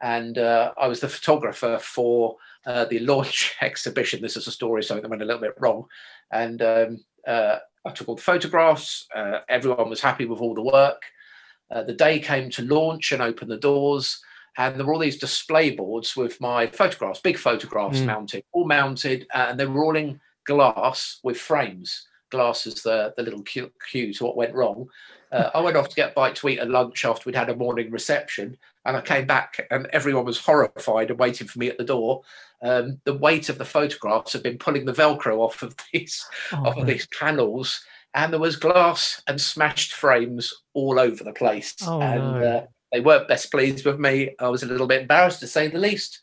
and 0.02 0.38
uh, 0.38 0.74
I 0.78 0.88
was 0.88 1.00
the 1.00 1.10
photographer 1.10 1.80
for 1.82 2.38
uh, 2.66 2.86
the 2.86 3.00
launch 3.00 3.56
exhibition. 3.62 4.22
This 4.22 4.38
is 4.38 4.48
a 4.48 4.52
story 4.52 4.84
something 4.84 5.04
that 5.04 5.10
went 5.10 5.22
a 5.22 5.26
little 5.26 5.42
bit 5.42 5.56
wrong, 5.60 5.86
and 6.32 6.62
um, 6.62 7.04
uh, 7.28 7.58
I 7.86 7.92
took 7.92 8.10
all 8.10 8.16
the 8.16 8.22
photographs. 8.22 9.08
Uh, 9.16 9.40
everyone 9.50 9.90
was 9.90 10.02
happy 10.02 10.26
with 10.26 10.40
all 10.40 10.56
the 10.56 10.62
work. 10.62 11.02
Uh, 11.72 11.84
the 11.84 11.94
day 11.94 12.20
came 12.20 12.50
to 12.52 12.64
launch 12.64 13.12
and 13.12 13.22
open 13.22 13.48
the 13.48 13.58
doors, 13.58 14.20
and 14.58 14.76
there 14.76 14.86
were 14.86 14.94
all 14.94 15.00
these 15.00 15.20
display 15.20 15.72
boards 15.72 16.16
with 16.16 16.40
my 16.40 16.68
photographs, 16.68 17.20
big 17.20 17.38
photographs 17.38 18.00
mm. 18.00 18.06
mounted, 18.06 18.44
all 18.52 18.68
mounted, 18.68 19.26
uh, 19.34 19.48
and 19.50 19.60
they 19.60 19.66
were 19.66 19.84
all 19.84 19.96
in 19.96 20.20
glass 20.46 21.20
with 21.24 21.38
frames. 21.38 22.08
Glass 22.32 22.66
is 22.66 22.82
the, 22.84 23.14
the 23.18 23.24
little 23.24 23.42
cue, 23.44 23.72
cue 23.90 24.14
to 24.14 24.26
what 24.26 24.38
went 24.38 24.54
wrong. 24.54 24.88
Uh, 25.36 25.50
I 25.54 25.60
went 25.60 25.76
off 25.76 25.90
to 25.90 25.96
get 25.96 26.12
a 26.12 26.14
bite 26.14 26.36
to 26.36 26.48
eat 26.48 26.60
at 26.60 26.70
lunch 26.70 27.04
after 27.04 27.24
we'd 27.26 27.36
had 27.36 27.50
a 27.50 27.56
morning 27.56 27.92
reception, 27.92 28.56
and 28.86 28.96
I 28.96 29.02
came 29.02 29.28
back 29.28 29.68
and 29.70 29.88
everyone 29.92 30.24
was 30.24 30.40
horrified 30.40 31.10
and 31.10 31.20
waiting 31.20 31.48
for 31.48 31.60
me 31.60 31.68
at 31.68 31.78
the 31.78 31.84
door. 31.84 32.22
Um, 32.62 33.02
the 33.04 33.18
weight 33.18 33.50
of 33.50 33.58
the 33.58 33.66
photographs 33.66 34.32
had 34.32 34.44
been 34.44 34.58
pulling 34.58 34.86
the 34.86 34.94
Velcro 34.94 35.40
off 35.40 35.62
of 35.62 35.76
these 35.92 36.26
oh, 36.54 36.68
off 36.68 36.78
of 36.78 36.88
these 36.88 37.08
panels, 37.08 37.84
and 38.14 38.32
there 38.32 38.40
was 38.40 38.56
glass 38.56 39.22
and 39.28 39.40
smashed 39.40 39.94
frames 39.94 40.54
all 40.74 41.00
over 41.00 41.24
the 41.24 41.34
place. 41.34 41.76
Oh, 41.86 42.02
and 42.02 42.22
no. 42.22 42.48
uh, 42.48 42.66
they 42.94 43.02
weren't 43.02 43.28
best 43.28 43.52
pleased 43.52 43.86
with 43.86 44.00
me. 44.00 44.34
I 44.40 44.48
was 44.48 44.64
a 44.64 44.68
little 44.68 44.88
bit 44.88 45.02
embarrassed 45.02 45.42
to 45.42 45.48
say 45.48 45.68
the 45.68 45.80
least. 45.80 46.22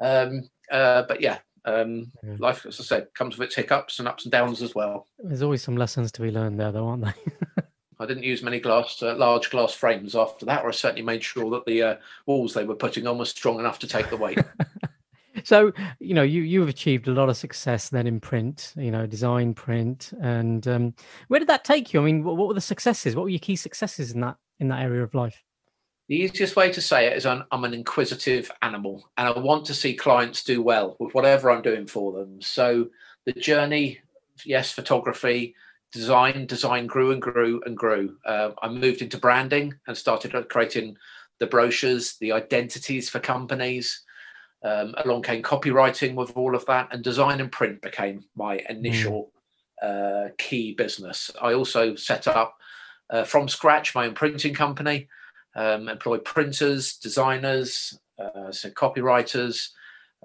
Um, 0.00 0.48
uh, 0.70 1.02
but 1.08 1.20
yeah, 1.20 1.38
um, 1.64 2.12
yeah. 2.22 2.36
life, 2.38 2.66
as 2.66 2.78
I 2.78 2.84
said, 2.84 3.08
comes 3.14 3.36
with 3.36 3.46
its 3.46 3.56
hiccups 3.56 3.98
and 3.98 4.06
ups 4.06 4.24
and 4.24 4.32
downs 4.32 4.62
as 4.62 4.76
well. 4.76 5.08
There's 5.18 5.42
always 5.42 5.62
some 5.62 5.76
lessons 5.76 6.12
to 6.12 6.22
be 6.22 6.30
learned 6.30 6.60
there, 6.60 6.70
though, 6.70 6.86
aren't 6.86 7.04
they? 7.04 7.32
I 8.04 8.06
didn't 8.06 8.24
use 8.24 8.42
many 8.42 8.60
glass, 8.60 9.02
uh, 9.02 9.14
large 9.16 9.50
glass 9.50 9.72
frames 9.72 10.14
after 10.14 10.44
that, 10.46 10.62
or 10.62 10.68
I 10.68 10.72
certainly 10.72 11.02
made 11.02 11.24
sure 11.24 11.50
that 11.50 11.64
the 11.64 11.82
uh, 11.82 11.96
walls 12.26 12.52
they 12.52 12.64
were 12.64 12.74
putting 12.74 13.06
on 13.06 13.18
were 13.18 13.24
strong 13.24 13.58
enough 13.58 13.78
to 13.80 13.88
take 13.88 14.10
the 14.10 14.16
weight. 14.16 14.38
so, 15.44 15.72
you 15.98 16.14
know, 16.14 16.22
you 16.22 16.42
you've 16.42 16.68
achieved 16.68 17.08
a 17.08 17.12
lot 17.12 17.30
of 17.30 17.36
success 17.36 17.88
then 17.88 18.06
in 18.06 18.20
print, 18.20 18.74
you 18.76 18.90
know, 18.90 19.06
design, 19.06 19.54
print, 19.54 20.12
and 20.20 20.68
um, 20.68 20.94
where 21.28 21.40
did 21.40 21.48
that 21.48 21.64
take 21.64 21.92
you? 21.92 22.00
I 22.00 22.04
mean, 22.04 22.22
what, 22.22 22.36
what, 22.36 22.48
were 22.48 22.54
the 22.54 22.60
successes? 22.60 23.16
What 23.16 23.22
were 23.22 23.30
your 23.30 23.40
key 23.40 23.56
successes 23.56 24.12
in 24.12 24.20
that 24.20 24.36
in 24.60 24.68
that 24.68 24.82
area 24.82 25.02
of 25.02 25.14
life? 25.14 25.42
The 26.08 26.16
easiest 26.16 26.54
way 26.54 26.70
to 26.70 26.82
say 26.82 27.06
it 27.06 27.16
is 27.16 27.24
I'm, 27.24 27.44
I'm 27.50 27.64
an 27.64 27.72
inquisitive 27.72 28.50
animal, 28.60 29.08
and 29.16 29.26
I 29.26 29.38
want 29.38 29.64
to 29.66 29.74
see 29.74 29.94
clients 29.94 30.44
do 30.44 30.60
well 30.60 30.96
with 31.00 31.14
whatever 31.14 31.50
I'm 31.50 31.62
doing 31.62 31.86
for 31.86 32.12
them. 32.12 32.42
So 32.42 32.90
the 33.24 33.32
journey, 33.32 34.00
yes, 34.44 34.70
photography 34.70 35.54
design 35.94 36.44
design 36.46 36.86
grew 36.86 37.12
and 37.12 37.22
grew 37.22 37.62
and 37.64 37.76
grew. 37.76 38.16
Uh, 38.26 38.50
i 38.62 38.68
moved 38.68 39.00
into 39.00 39.16
branding 39.16 39.72
and 39.86 39.96
started 39.96 40.32
creating 40.48 40.96
the 41.38 41.46
brochures 41.46 42.16
the 42.18 42.32
identities 42.32 43.08
for 43.08 43.20
companies. 43.20 44.02
Um, 44.64 44.94
along 45.04 45.22
came 45.22 45.42
copywriting 45.42 46.14
with 46.14 46.32
all 46.36 46.54
of 46.54 46.64
that 46.66 46.88
and 46.90 47.04
design 47.04 47.40
and 47.40 47.52
print 47.52 47.82
became 47.82 48.24
my 48.34 48.62
initial 48.68 49.30
mm. 49.82 50.26
uh, 50.26 50.28
key 50.38 50.72
business. 50.72 51.30
I 51.40 51.52
also 51.52 51.94
set 51.94 52.26
up 52.26 52.56
uh, 53.10 53.24
from 53.24 53.46
scratch 53.46 53.94
my 53.94 54.06
own 54.06 54.14
printing 54.14 54.54
company 54.54 55.06
um, 55.54 55.88
employed 55.88 56.24
printers 56.24 56.96
designers 56.96 57.98
uh, 58.18 58.50
so 58.50 58.70
copywriters 58.70 59.68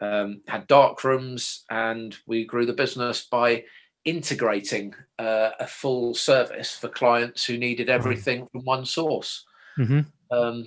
um, 0.02 0.42
had 0.48 0.68
dark 0.68 1.04
rooms 1.04 1.66
and 1.70 2.16
we 2.26 2.46
grew 2.46 2.66
the 2.66 2.74
business 2.74 3.28
by 3.30 3.64
integrating 4.06 4.94
uh, 5.18 5.52
a 5.60 5.68
full 5.68 6.14
service 6.14 6.76
for 6.76 6.88
clients 6.88 7.46
who 7.46 7.58
needed 7.58 7.90
everything 7.90 8.48
from 8.52 8.62
one 8.62 8.86
source. 8.86 9.46
Mm-hmm. 9.78 10.02
Um, 10.32 10.66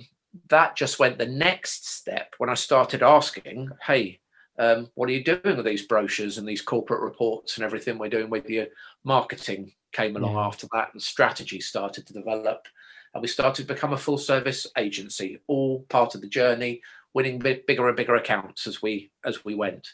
that 0.49 0.75
just 0.75 0.99
went 0.99 1.17
the 1.17 1.25
next 1.25 1.87
step 1.87 2.33
when 2.37 2.49
I 2.49 2.55
started 2.55 3.03
asking, 3.03 3.69
hey, 3.85 4.19
um, 4.59 4.89
what 4.95 5.09
are 5.09 5.13
you 5.13 5.23
doing 5.23 5.57
with 5.57 5.65
these 5.65 5.85
brochures 5.85 6.37
and 6.37 6.47
these 6.47 6.61
corporate 6.61 7.01
reports 7.01 7.57
and 7.57 7.65
everything 7.65 7.97
we're 7.97 8.09
doing 8.09 8.29
with 8.29 8.49
your 8.49 8.67
marketing 9.03 9.73
came 9.91 10.15
along 10.15 10.35
yeah. 10.35 10.45
after 10.45 10.67
that 10.73 10.89
and 10.93 11.01
strategy 11.01 11.59
started 11.59 12.05
to 12.05 12.13
develop 12.13 12.67
and 13.13 13.21
we 13.21 13.27
started 13.27 13.61
to 13.61 13.73
become 13.73 13.93
a 13.93 13.97
full 13.97 14.17
service 14.17 14.67
agency 14.77 15.39
all 15.47 15.81
part 15.89 16.15
of 16.15 16.21
the 16.21 16.27
journey 16.27 16.81
winning 17.13 17.39
bigger 17.39 17.87
and 17.87 17.97
bigger 17.97 18.15
accounts 18.15 18.67
as 18.67 18.81
we 18.81 19.11
as 19.23 19.45
we 19.45 19.55
went 19.55 19.87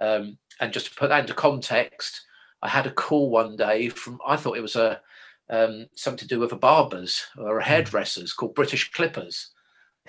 um, 0.00 0.36
and 0.60 0.72
just 0.72 0.86
to 0.86 0.94
put 0.94 1.08
that 1.08 1.20
into 1.20 1.34
context 1.34 2.22
I 2.62 2.68
had 2.68 2.86
a 2.86 2.92
call 2.92 3.30
one 3.30 3.56
day 3.56 3.88
from 3.88 4.18
I 4.26 4.36
thought 4.36 4.56
it 4.56 4.62
was 4.62 4.76
a 4.76 5.00
um, 5.48 5.86
something 5.96 6.18
to 6.18 6.28
do 6.28 6.38
with 6.38 6.52
a 6.52 6.56
barbers 6.56 7.26
or 7.36 7.58
a 7.58 7.64
hmm. 7.64 7.68
hairdressers 7.68 8.32
called 8.32 8.54
British 8.54 8.92
Clippers, 8.92 9.50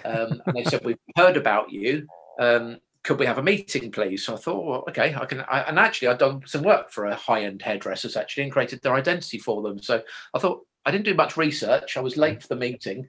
um, 0.06 0.42
and 0.46 0.56
they 0.56 0.64
said 0.64 0.86
we've 0.86 0.98
heard 1.16 1.38
about 1.38 1.72
you. 1.72 2.08
Um, 2.40 2.78
could 3.04 3.18
we 3.18 3.26
have 3.26 3.40
a 3.40 3.44
meeting, 3.44 3.92
please? 3.92 4.24
So 4.24 4.36
I 4.36 4.38
thought, 4.38 4.66
well, 4.66 4.84
okay, 4.90 5.16
I 5.16 5.26
can. 5.26 5.42
I, 5.42 5.62
and 5.62 5.80
actually, 5.80 6.10
I'd 6.10 6.20
done 6.20 6.44
some 6.46 6.62
work 6.62 6.92
for 6.92 7.06
a 7.06 7.16
high-end 7.16 7.62
hairdressers 7.62 8.16
actually, 8.16 8.44
and 8.44 8.52
created 8.52 8.82
their 8.82 8.94
identity 8.94 9.40
for 9.40 9.62
them. 9.64 9.82
So 9.82 10.02
I 10.34 10.40
thought 10.40 10.66
I 10.86 10.92
didn't 10.92 11.06
do 11.06 11.16
much 11.16 11.38
research. 11.38 11.98
I 11.98 12.02
was 12.02 12.18
late 12.18 12.42
for 12.42 12.48
the 12.48 12.56
meeting, 12.56 13.08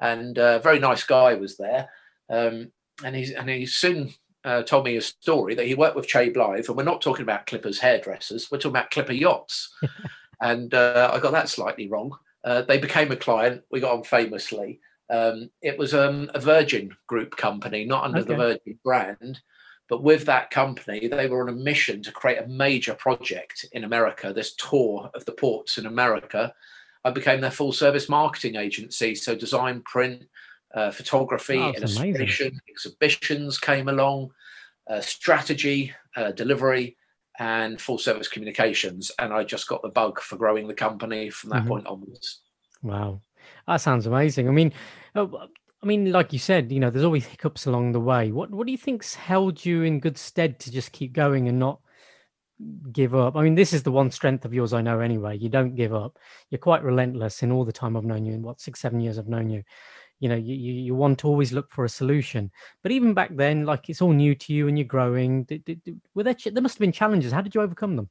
and 0.00 0.36
a 0.36 0.60
very 0.60 0.78
nice 0.78 1.04
guy 1.04 1.34
was 1.34 1.56
there. 1.56 1.88
Um, 2.28 2.72
and 3.02 3.16
he's 3.16 3.30
and 3.30 3.48
he 3.48 3.64
soon 3.66 4.12
uh, 4.44 4.62
told 4.62 4.84
me 4.84 4.96
a 4.96 5.02
story 5.02 5.54
that 5.54 5.66
he 5.66 5.74
worked 5.74 5.96
with 5.96 6.06
Chay 6.06 6.32
Blyth, 6.32 6.68
and 6.68 6.76
we're 6.76 6.82
not 6.82 7.02
talking 7.02 7.22
about 7.22 7.46
Clippers 7.46 7.78
hairdressers, 7.78 8.50
we're 8.50 8.58
talking 8.58 8.72
about 8.72 8.90
Clipper 8.90 9.12
yachts. 9.12 9.74
and 10.40 10.72
uh, 10.74 11.10
I 11.12 11.18
got 11.18 11.32
that 11.32 11.48
slightly 11.48 11.88
wrong. 11.88 12.16
Uh, 12.44 12.62
they 12.62 12.78
became 12.78 13.12
a 13.12 13.16
client. 13.16 13.62
We 13.70 13.80
got 13.80 13.96
on 13.96 14.04
famously. 14.04 14.80
Um, 15.10 15.50
it 15.60 15.76
was 15.76 15.92
um, 15.92 16.30
a 16.34 16.40
Virgin 16.40 16.96
Group 17.06 17.36
company, 17.36 17.84
not 17.84 18.04
under 18.04 18.20
okay. 18.20 18.28
the 18.28 18.36
Virgin 18.36 18.78
brand, 18.84 19.40
but 19.88 20.02
with 20.02 20.24
that 20.26 20.50
company, 20.50 21.08
they 21.08 21.26
were 21.26 21.42
on 21.42 21.48
a 21.48 21.56
mission 21.56 22.02
to 22.04 22.12
create 22.12 22.38
a 22.38 22.46
major 22.46 22.94
project 22.94 23.66
in 23.72 23.84
America. 23.84 24.32
This 24.32 24.54
tour 24.54 25.10
of 25.14 25.24
the 25.24 25.32
ports 25.32 25.78
in 25.78 25.86
America. 25.86 26.54
I 27.04 27.10
became 27.10 27.40
their 27.40 27.50
full 27.50 27.72
service 27.72 28.08
marketing 28.08 28.56
agency, 28.56 29.14
so 29.14 29.34
design, 29.34 29.82
print, 29.82 30.22
uh, 30.74 30.90
photography, 30.90 31.58
oh, 31.58 31.72
illustration, 31.72 32.48
amazing. 32.48 32.60
exhibitions 32.68 33.58
came 33.58 33.88
along, 33.88 34.30
uh, 34.88 35.00
strategy, 35.00 35.92
uh, 36.16 36.32
delivery, 36.32 36.96
and 37.38 37.80
full 37.80 37.98
service 37.98 38.28
communications. 38.28 39.10
And 39.18 39.32
I 39.32 39.44
just 39.44 39.68
got 39.68 39.82
the 39.82 39.88
bug 39.88 40.20
for 40.20 40.36
growing 40.36 40.68
the 40.68 40.74
company 40.74 41.30
from 41.30 41.50
that 41.50 41.60
mm-hmm. 41.60 41.68
point 41.68 41.86
onwards. 41.86 42.40
Wow, 42.82 43.20
that 43.66 43.78
sounds 43.78 44.06
amazing. 44.06 44.48
I 44.48 44.52
mean, 44.52 44.72
uh, 45.14 45.26
I 45.82 45.86
mean, 45.86 46.12
like 46.12 46.32
you 46.32 46.38
said, 46.38 46.70
you 46.70 46.78
know, 46.78 46.90
there's 46.90 47.04
always 47.04 47.26
hiccups 47.26 47.66
along 47.66 47.92
the 47.92 48.00
way. 48.00 48.30
What 48.30 48.50
What 48.50 48.66
do 48.66 48.72
you 48.72 48.78
think's 48.78 49.14
held 49.14 49.64
you 49.64 49.82
in 49.82 50.00
good 50.00 50.18
stead 50.18 50.60
to 50.60 50.70
just 50.70 50.92
keep 50.92 51.12
going 51.12 51.48
and 51.48 51.58
not 51.58 51.80
give 52.92 53.14
up? 53.14 53.34
I 53.34 53.42
mean, 53.42 53.54
this 53.54 53.72
is 53.72 53.82
the 53.82 53.92
one 53.92 54.10
strength 54.10 54.44
of 54.44 54.54
yours 54.54 54.72
I 54.72 54.82
know 54.82 55.00
anyway. 55.00 55.36
You 55.38 55.48
don't 55.48 55.74
give 55.74 55.94
up. 55.94 56.18
You're 56.50 56.58
quite 56.58 56.84
relentless 56.84 57.42
in 57.42 57.50
all 57.50 57.64
the 57.64 57.72
time 57.72 57.96
I've 57.96 58.04
known 58.04 58.24
you. 58.24 58.34
In 58.34 58.42
what 58.42 58.60
six, 58.60 58.80
seven 58.80 59.00
years 59.00 59.18
I've 59.18 59.28
known 59.28 59.50
you 59.50 59.64
you 60.20 60.28
know 60.28 60.36
you, 60.36 60.54
you 60.54 60.94
want 60.94 61.18
to 61.18 61.28
always 61.28 61.52
look 61.52 61.70
for 61.70 61.84
a 61.84 61.88
solution. 61.88 62.50
But 62.82 62.92
even 62.92 63.14
back 63.14 63.34
then 63.34 63.64
like 63.64 63.88
it's 63.88 64.00
all 64.00 64.12
new 64.12 64.34
to 64.34 64.52
you 64.52 64.68
and 64.68 64.78
you're 64.78 64.86
growing. 64.86 65.44
Did, 65.44 65.64
did, 65.64 65.82
did, 65.82 66.00
were 66.14 66.22
there 66.22 66.36
there 66.52 66.62
must 66.62 66.76
have 66.76 66.80
been 66.80 66.92
challenges. 66.92 67.32
How 67.32 67.40
did 67.40 67.54
you 67.54 67.62
overcome 67.62 67.96
them? 67.96 68.10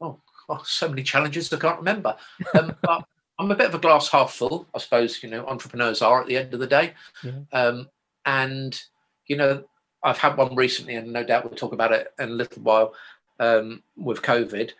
Oh, 0.00 0.20
oh 0.48 0.62
so 0.64 0.88
many 0.88 1.02
challenges 1.02 1.52
i 1.52 1.58
can't 1.58 1.78
remember. 1.78 2.16
Um, 2.58 2.76
but 2.82 3.04
i'm 3.38 3.50
a 3.50 3.56
bit 3.56 3.68
of 3.68 3.74
a 3.74 3.78
glass 3.78 4.08
half 4.08 4.32
full 4.32 4.66
i 4.74 4.78
suppose 4.78 5.22
you 5.22 5.30
know 5.30 5.46
entrepreneurs 5.46 6.02
are 6.02 6.20
at 6.20 6.26
the 6.26 6.36
end 6.36 6.52
of 6.52 6.60
the 6.60 6.66
day. 6.66 6.92
Yeah. 7.22 7.40
um, 7.52 7.88
and 8.26 8.80
you 9.26 9.36
know 9.36 9.64
i've 10.02 10.18
had 10.18 10.36
one 10.36 10.54
recently 10.54 10.96
and 10.96 11.12
no 11.12 11.24
doubt 11.24 11.44
we'll 11.44 11.54
talk 11.54 11.72
about 11.72 11.92
it 11.92 12.12
in 12.18 12.28
a 12.28 12.32
little 12.32 12.62
while 12.62 12.94
um, 13.38 13.82
with 13.96 14.20
covid 14.22 14.72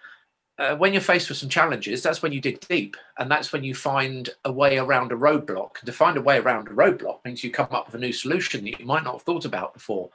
uh, 0.61 0.76
when 0.76 0.93
you're 0.93 1.00
faced 1.00 1.31
with 1.31 1.38
some 1.38 1.49
challenges, 1.49 2.02
that's 2.02 2.21
when 2.21 2.33
you 2.33 2.40
dig 2.40 2.61
deep, 2.69 2.95
and 3.19 3.31
that's 3.31 3.50
when 3.50 3.64
you 3.64 3.75
find 3.75 4.29
a 4.45 4.52
way 4.52 4.76
around 4.76 5.11
a 5.11 5.17
roadblock. 5.17 5.79
And 5.79 5.87
to 5.87 5.93
find 5.93 6.19
a 6.19 6.21
way 6.21 6.37
around 6.37 6.69
a 6.69 6.73
roadblock 6.73 7.25
means 7.25 7.43
you 7.43 7.50
come 7.50 7.69
up 7.71 7.87
with 7.87 7.95
a 7.95 7.99
new 7.99 8.12
solution 8.12 8.64
that 8.64 8.79
you 8.79 8.85
might 8.85 9.02
not 9.02 9.14
have 9.14 9.23
thought 9.23 9.47
about 9.47 9.73
before, 9.73 10.11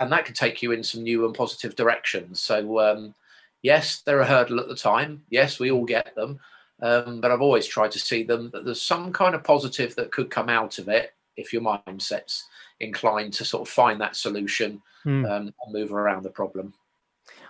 and 0.00 0.10
that 0.10 0.24
can 0.24 0.34
take 0.34 0.62
you 0.62 0.72
in 0.72 0.82
some 0.82 1.04
new 1.04 1.24
and 1.24 1.32
positive 1.32 1.76
directions. 1.76 2.40
So, 2.40 2.80
um, 2.80 3.14
yes, 3.62 4.00
they're 4.00 4.18
a 4.18 4.26
hurdle 4.26 4.58
at 4.58 4.66
the 4.66 4.74
time. 4.74 5.22
Yes, 5.30 5.60
we 5.60 5.70
all 5.70 5.84
get 5.84 6.12
them, 6.16 6.40
um, 6.82 7.20
but 7.20 7.30
I've 7.30 7.40
always 7.40 7.66
tried 7.68 7.92
to 7.92 8.00
see 8.00 8.24
them 8.24 8.50
that 8.52 8.64
there's 8.64 8.82
some 8.82 9.12
kind 9.12 9.36
of 9.36 9.44
positive 9.44 9.94
that 9.94 10.10
could 10.10 10.28
come 10.28 10.48
out 10.48 10.80
of 10.80 10.88
it 10.88 11.14
if 11.36 11.52
your 11.52 11.62
mindset's 11.62 12.44
inclined 12.80 13.32
to 13.34 13.44
sort 13.44 13.60
of 13.62 13.72
find 13.72 14.00
that 14.00 14.16
solution 14.16 14.82
mm. 15.06 15.24
um, 15.24 15.54
and 15.64 15.72
move 15.72 15.92
around 15.92 16.24
the 16.24 16.30
problem. 16.30 16.74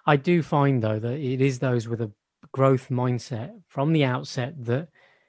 I 0.05 0.17
do 0.17 0.43
find 0.43 0.83
though 0.83 0.99
that 0.99 1.19
it 1.19 1.41
is 1.41 1.59
those 1.59 1.89
with 1.89 2.03
a 2.03 2.11
growth 2.54 2.88
mindset 2.88 3.50
from 3.66 3.92
the 3.92 4.04
outset 4.04 4.54
that 4.64 4.87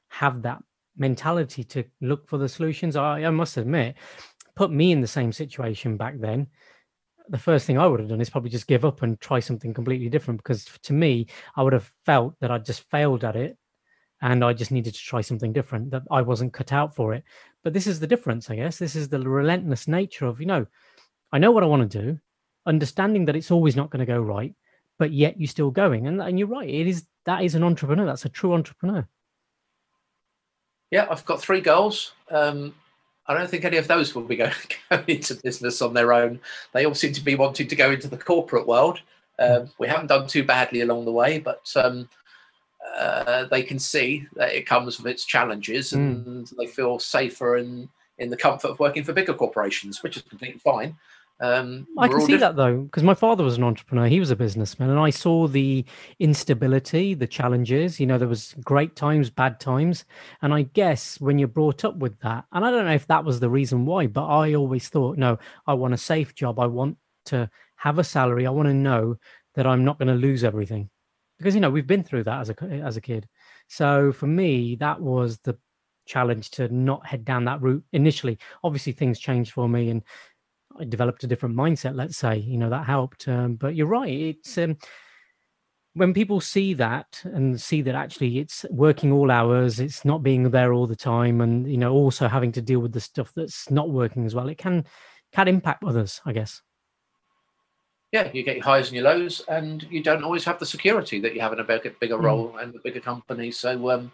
have 0.10 0.44
that 0.44 0.60
mentality 0.96 1.64
to 1.64 1.84
look 2.00 2.30
for 2.30 2.38
the 2.38 2.48
solutions. 2.48 2.96
I, 2.96 3.24
I 3.24 3.32
must 3.32 3.58
admit, 3.58 3.96
put 4.56 4.72
me 4.72 4.92
in 4.92 5.02
the 5.02 5.08
same 5.08 5.32
situation 5.34 5.98
back 5.98 6.20
then. 6.20 6.46
The 7.30 7.40
first 7.40 7.66
thing 7.66 7.80
I 7.80 7.88
would 7.88 8.00
have 8.00 8.10
done 8.10 8.22
is 8.22 8.30
probably 8.30 8.52
just 8.52 8.68
give 8.68 8.86
up 8.86 9.02
and 9.02 9.20
try 9.20 9.40
something 9.40 9.74
completely 9.74 10.08
different 10.08 10.38
because 10.38 10.66
to 10.84 10.94
me, 10.94 11.26
I 11.56 11.64
would 11.64 11.74
have 11.74 11.92
felt 12.06 12.36
that 12.42 12.52
I 12.52 12.60
just 12.60 12.88
failed 12.92 13.24
at 13.24 13.36
it 13.36 13.58
and 14.22 14.46
I 14.46 14.54
just 14.54 14.70
needed 14.70 14.94
to 14.94 15.00
try 15.00 15.22
something 15.22 15.52
different, 15.52 15.90
that 15.90 16.04
I 16.12 16.22
wasn't 16.22 16.54
cut 16.54 16.72
out 16.72 16.96
for 16.96 17.16
it. 17.16 17.24
But 17.64 17.74
this 17.74 17.88
is 17.88 18.00
the 18.00 18.06
difference, 18.14 18.52
I 18.52 18.56
guess. 18.58 18.78
This 18.78 18.96
is 18.96 19.10
the 19.10 19.20
relentless 19.20 19.88
nature 19.88 20.28
of, 20.28 20.40
you 20.40 20.46
know, 20.46 20.68
I 21.32 21.40
know 21.40 21.50
what 21.50 21.64
I 21.64 21.72
want 21.74 21.92
to 21.92 22.02
do. 22.04 22.20
understanding 22.66 23.26
that 23.26 23.36
it's 23.36 23.52
always 23.52 23.76
not 23.76 23.90
going 23.90 24.06
to 24.06 24.12
go 24.12 24.20
right, 24.20 24.54
but 24.98 25.12
yet 25.12 25.40
you're 25.40 25.48
still 25.48 25.72
going. 25.72 26.08
And, 26.08 26.22
and 26.22 26.40
you're 26.40 26.48
right, 26.48 26.70
it 26.70 26.88
is 26.88 27.06
that 27.26 27.44
is 27.44 27.56
an 27.56 27.64
entrepreneur. 27.64 28.06
That's 28.06 28.26
a 28.26 28.30
true 28.30 28.54
entrepreneur. 28.54 29.08
Yeah, 30.92 31.08
I've 31.10 31.26
got 31.26 31.42
three 31.42 31.62
goals. 31.62 32.14
Um, 32.30 32.74
I 33.28 33.34
don't 33.34 33.50
think 33.50 33.66
any 33.66 33.78
of 33.78 33.88
those 33.88 34.14
will 34.14 34.24
be 34.24 34.36
going, 34.38 34.54
going, 34.90 35.04
into 35.08 35.36
business 35.36 35.82
on 35.82 35.94
their 35.94 36.14
own. 36.14 36.40
They 36.74 36.86
all 36.86 36.94
seem 36.94 37.14
to 37.14 37.22
be 37.22 37.36
wanting 37.36 37.68
to 37.68 37.76
go 37.76 37.92
into 37.92 38.08
the 38.08 38.18
corporate 38.18 38.68
world. 38.68 39.02
Um, 39.40 39.70
we 39.80 39.88
haven't 39.88 40.08
done 40.08 40.28
too 40.28 40.44
badly 40.44 40.82
along 40.82 41.06
the 41.06 41.12
way, 41.12 41.40
but 41.40 41.70
um, 41.76 42.08
uh, 42.98 43.46
they 43.46 43.64
can 43.64 43.80
see 43.80 44.28
that 44.36 44.54
it 44.54 44.66
comes 44.66 44.98
with 44.98 45.12
its 45.12 45.26
challenges, 45.26 45.92
hmm. 45.92 46.00
and 46.00 46.46
mm. 46.46 46.56
they 46.58 46.68
feel 46.68 47.00
safer 47.00 47.58
in 47.58 47.90
in 48.18 48.30
the 48.30 48.38
comfort 48.38 48.70
of 48.70 48.80
working 48.80 49.04
for 49.04 49.12
bigger 49.12 49.34
corporations, 49.34 50.02
which 50.02 50.16
is 50.16 50.24
completely 50.24 50.60
fine. 50.60 50.96
Um, 51.42 51.86
I 51.98 52.08
can 52.08 52.22
see 52.22 52.34
diff- 52.34 52.40
that 52.40 52.56
though, 52.56 52.84
because 52.84 53.04
my 53.04 53.14
father 53.14 53.44
was 53.44 53.58
an 53.58 53.64
entrepreneur. 53.64 54.08
He 54.08 54.22
was 54.22 54.32
a 54.32 54.36
businessman, 54.38 54.90
and 54.90 55.00
I 55.00 55.10
saw 55.10 55.48
the 55.48 55.84
instability, 56.20 57.14
the 57.14 57.28
challenges. 57.28 58.00
You 58.00 58.06
know, 58.06 58.18
there 58.18 58.28
was 58.28 58.56
great 58.64 58.96
times, 58.96 59.30
bad 59.30 59.60
times, 59.60 60.06
and 60.42 60.54
I 60.54 60.62
guess 60.64 61.20
when 61.20 61.38
you're 61.38 61.50
brought 61.50 61.84
up 61.84 61.98
with 61.98 62.18
that, 62.22 62.46
and 62.54 62.64
I 62.64 62.72
don't 62.72 62.86
know 62.86 62.94
if 62.94 63.08
that 63.08 63.26
was 63.26 63.42
the 63.42 63.50
reason 63.50 63.86
why, 63.86 64.08
but 64.08 64.26
I 64.26 64.54
always 64.54 64.88
thought, 64.88 65.18
no, 65.18 65.38
I 65.68 65.74
want 65.74 65.94
a 65.94 65.98
safe 65.98 66.34
job. 66.36 66.58
I 66.58 66.68
want 66.68 66.98
to 67.26 67.50
have 67.76 68.00
a 68.00 68.04
salary. 68.04 68.48
I 68.48 68.52
want 68.52 68.68
to 68.68 68.74
know 68.74 69.18
that 69.56 69.68
I'm 69.68 69.84
not 69.84 70.00
going 70.00 70.08
to 70.08 70.14
lose 70.14 70.46
everything, 70.46 70.90
because 71.38 71.54
you 71.54 71.60
know 71.60 71.70
we've 71.70 71.88
been 71.88 72.04
through 72.04 72.24
that 72.24 72.40
as 72.40 72.50
a 72.50 72.64
as 72.64 72.96
a 72.96 73.02
kid. 73.02 73.28
So 73.68 74.14
for 74.14 74.28
me, 74.28 74.76
that 74.78 75.02
was 75.02 75.40
the 75.40 75.58
challenge 76.06 76.52
to 76.52 76.70
not 76.70 77.06
head 77.06 77.26
down 77.26 77.44
that 77.46 77.62
route 77.62 77.84
initially. 77.92 78.38
Obviously, 78.64 78.94
things 78.94 79.20
changed 79.20 79.52
for 79.52 79.68
me, 79.68 79.90
and 79.90 80.02
I 80.80 80.84
developed 80.86 81.24
a 81.24 81.28
different 81.28 81.56
mindset, 81.56 81.96
let's 81.96 82.18
say, 82.18 82.38
you 82.38 82.58
know, 82.58 82.70
that 82.70 82.86
helped. 82.86 83.28
Um, 83.28 83.56
but 83.56 83.76
you're 83.76 83.88
right. 83.88 84.12
It's 84.12 84.58
um, 84.58 84.78
when 85.94 86.14
people 86.14 86.42
see 86.42 86.74
that 86.74 87.22
and 87.24 87.60
see 87.60 87.82
that 87.82 87.96
actually 87.96 88.40
it's 88.40 88.66
working 88.70 89.12
all 89.12 89.32
hours, 89.32 89.80
it's 89.80 90.04
not 90.04 90.24
being 90.24 90.50
there 90.52 90.74
all 90.74 90.88
the 90.88 90.96
time, 90.96 91.42
and 91.42 91.70
you 91.70 91.78
know, 91.78 91.94
also 91.94 92.28
having 92.28 92.52
to 92.54 92.62
deal 92.62 92.80
with 92.80 92.92
the 92.92 93.00
stuff 93.00 93.32
that's 93.36 93.72
not 93.72 93.90
working 93.90 94.26
as 94.26 94.36
well. 94.36 94.50
It 94.50 94.58
can 94.58 94.86
can 95.32 95.48
impact 95.48 95.84
others, 95.84 96.22
I 96.26 96.34
guess. 96.34 96.62
Yeah, 98.12 98.30
you 98.34 98.44
get 98.44 98.58
your 98.58 98.66
highs 98.66 98.88
and 98.88 98.96
your 98.96 99.06
lows, 99.06 99.42
and 99.48 99.84
you 99.90 100.04
don't 100.04 100.24
always 100.24 100.46
have 100.46 100.60
the 100.60 100.66
security 100.66 101.20
that 101.22 101.34
you 101.34 101.42
have 101.42 101.54
in 101.54 101.60
a 101.60 101.64
bigger, 101.64 101.94
bigger 102.00 102.18
mm. 102.18 102.24
role 102.24 102.58
and 102.58 102.76
a 102.76 102.80
bigger 102.80 103.00
company. 103.00 103.52
So 103.52 103.90
um, 103.90 104.12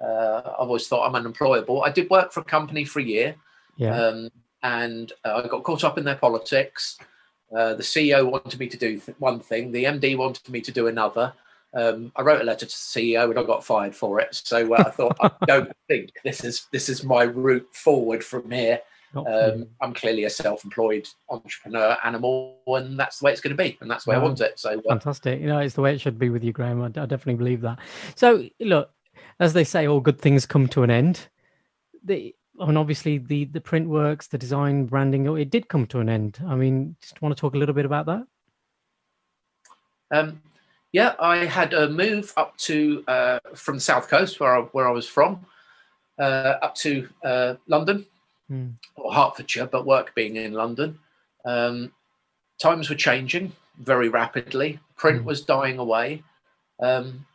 uh, 0.00 0.42
I've 0.44 0.68
always 0.68 0.86
thought 0.86 1.06
I'm 1.06 1.14
unemployable. 1.14 1.82
I 1.84 1.90
did 1.90 2.10
work 2.10 2.32
for 2.32 2.40
a 2.40 2.44
company 2.44 2.84
for 2.84 3.00
a 3.00 3.04
year. 3.04 3.36
Yeah. 3.76 3.96
Um, 3.96 4.30
and 4.64 5.12
uh, 5.24 5.42
I 5.44 5.48
got 5.48 5.62
caught 5.62 5.84
up 5.84 5.98
in 5.98 6.04
their 6.04 6.16
politics. 6.16 6.98
Uh, 7.54 7.74
the 7.74 7.82
CEO 7.82 8.28
wanted 8.28 8.58
me 8.58 8.66
to 8.66 8.76
do 8.76 8.98
th- 8.98 9.16
one 9.20 9.38
thing, 9.38 9.70
the 9.70 9.84
MD 9.84 10.16
wanted 10.16 10.48
me 10.48 10.60
to 10.62 10.72
do 10.72 10.88
another. 10.88 11.32
Um, 11.74 12.10
I 12.16 12.22
wrote 12.22 12.40
a 12.40 12.44
letter 12.44 12.66
to 12.66 12.66
the 12.66 12.72
CEO 12.72 13.30
and 13.30 13.38
I 13.38 13.42
got 13.42 13.64
fired 13.64 13.94
for 13.94 14.20
it. 14.20 14.34
So 14.34 14.74
uh, 14.74 14.84
I 14.86 14.90
thought, 14.90 15.16
I 15.20 15.30
don't 15.46 15.72
think 15.86 16.12
this 16.24 16.42
is 16.42 16.66
this 16.72 16.88
is 16.88 17.04
my 17.04 17.24
route 17.24 17.68
forward 17.72 18.24
from 18.24 18.50
here. 18.50 18.80
Um, 19.16 19.68
I'm 19.80 19.94
clearly 19.94 20.24
a 20.24 20.30
self-employed 20.30 21.06
entrepreneur 21.28 21.96
animal, 22.02 22.58
and 22.66 22.98
that's 22.98 23.20
the 23.20 23.26
way 23.26 23.32
it's 23.32 23.40
going 23.40 23.56
to 23.56 23.62
be, 23.62 23.78
and 23.80 23.88
that's 23.88 24.08
way 24.08 24.16
I 24.16 24.18
want 24.18 24.40
it. 24.40 24.58
So 24.58 24.70
uh, 24.70 24.82
fantastic, 24.88 25.40
you 25.40 25.46
know, 25.46 25.58
it's 25.58 25.76
the 25.76 25.82
way 25.82 25.94
it 25.94 26.00
should 26.00 26.18
be 26.18 26.30
with 26.30 26.42
you, 26.42 26.52
Graham. 26.52 26.82
I, 26.82 26.86
I 26.86 27.06
definitely 27.06 27.34
believe 27.34 27.60
that. 27.60 27.78
So 28.16 28.48
look, 28.58 28.90
as 29.38 29.52
they 29.52 29.62
say, 29.62 29.86
all 29.86 30.00
good 30.00 30.20
things 30.20 30.46
come 30.46 30.66
to 30.68 30.82
an 30.82 30.90
end. 30.90 31.28
The 32.02 32.34
and 32.60 32.78
obviously 32.78 33.18
the 33.18 33.44
the 33.46 33.60
print 33.60 33.88
works, 33.88 34.26
the 34.28 34.38
design, 34.38 34.86
branding, 34.86 35.26
it 35.36 35.50
did 35.50 35.68
come 35.68 35.86
to 35.88 36.00
an 36.00 36.08
end. 36.08 36.38
I 36.46 36.54
mean, 36.54 36.96
just 37.00 37.20
want 37.22 37.36
to 37.36 37.40
talk 37.40 37.54
a 37.54 37.58
little 37.58 37.74
bit 37.74 37.84
about 37.84 38.06
that. 38.06 38.26
Um, 40.10 40.40
yeah, 40.92 41.14
I 41.18 41.38
had 41.38 41.74
a 41.74 41.88
move 41.88 42.32
up 42.36 42.56
to 42.58 43.02
uh, 43.08 43.40
from 43.54 43.76
the 43.76 43.80
south 43.80 44.08
coast 44.08 44.38
where 44.38 44.56
I, 44.56 44.60
where 44.60 44.88
I 44.88 44.92
was 44.92 45.08
from, 45.08 45.44
uh, 46.18 46.54
up 46.62 46.74
to 46.76 47.08
uh, 47.24 47.54
London 47.66 48.06
mm. 48.50 48.74
or 48.94 49.12
Hertfordshire, 49.12 49.66
but 49.66 49.86
work 49.86 50.14
being 50.14 50.36
in 50.36 50.52
London. 50.52 50.98
Um, 51.44 51.92
times 52.60 52.88
were 52.88 52.94
changing 52.94 53.52
very 53.80 54.08
rapidly. 54.08 54.78
Print 54.96 55.22
mm. 55.22 55.24
was 55.24 55.42
dying 55.42 55.78
away. 55.78 56.22
Um, 56.80 57.26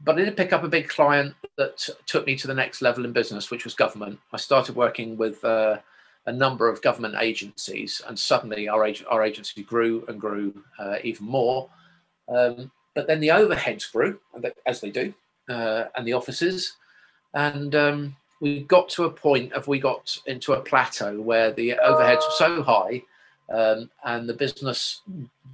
but 0.00 0.18
I 0.18 0.24
did 0.24 0.36
pick 0.36 0.52
up 0.52 0.62
a 0.62 0.68
big 0.68 0.88
client 0.88 1.34
that 1.56 1.88
took 2.06 2.26
me 2.26 2.36
to 2.36 2.46
the 2.46 2.54
next 2.54 2.82
level 2.82 3.04
in 3.04 3.12
business, 3.12 3.50
which 3.50 3.64
was 3.64 3.74
government. 3.74 4.18
I 4.32 4.36
started 4.36 4.76
working 4.76 5.16
with 5.16 5.42
uh, 5.44 5.78
a 6.26 6.32
number 6.32 6.68
of 6.68 6.82
government 6.82 7.16
agencies, 7.20 8.02
and 8.06 8.18
suddenly 8.18 8.68
our, 8.68 8.84
ag- 8.84 9.04
our 9.08 9.24
agency 9.24 9.62
grew 9.62 10.04
and 10.08 10.20
grew 10.20 10.54
uh, 10.78 10.96
even 11.02 11.26
more. 11.26 11.70
Um, 12.28 12.70
but 12.94 13.06
then 13.06 13.20
the 13.20 13.28
overheads 13.28 13.90
grew, 13.90 14.18
as 14.66 14.80
they 14.80 14.90
do, 14.90 15.14
uh, 15.48 15.84
and 15.96 16.06
the 16.06 16.12
offices. 16.12 16.76
And 17.34 17.74
um, 17.74 18.16
we 18.40 18.60
got 18.64 18.88
to 18.90 19.04
a 19.04 19.10
point 19.10 19.52
of 19.52 19.68
we 19.68 19.78
got 19.78 20.18
into 20.26 20.52
a 20.52 20.60
plateau 20.60 21.20
where 21.20 21.52
the 21.52 21.76
overheads 21.82 22.22
were 22.22 22.36
so 22.36 22.62
high 22.62 23.02
um, 23.48 23.90
and 24.04 24.28
the 24.28 24.34
business 24.34 25.02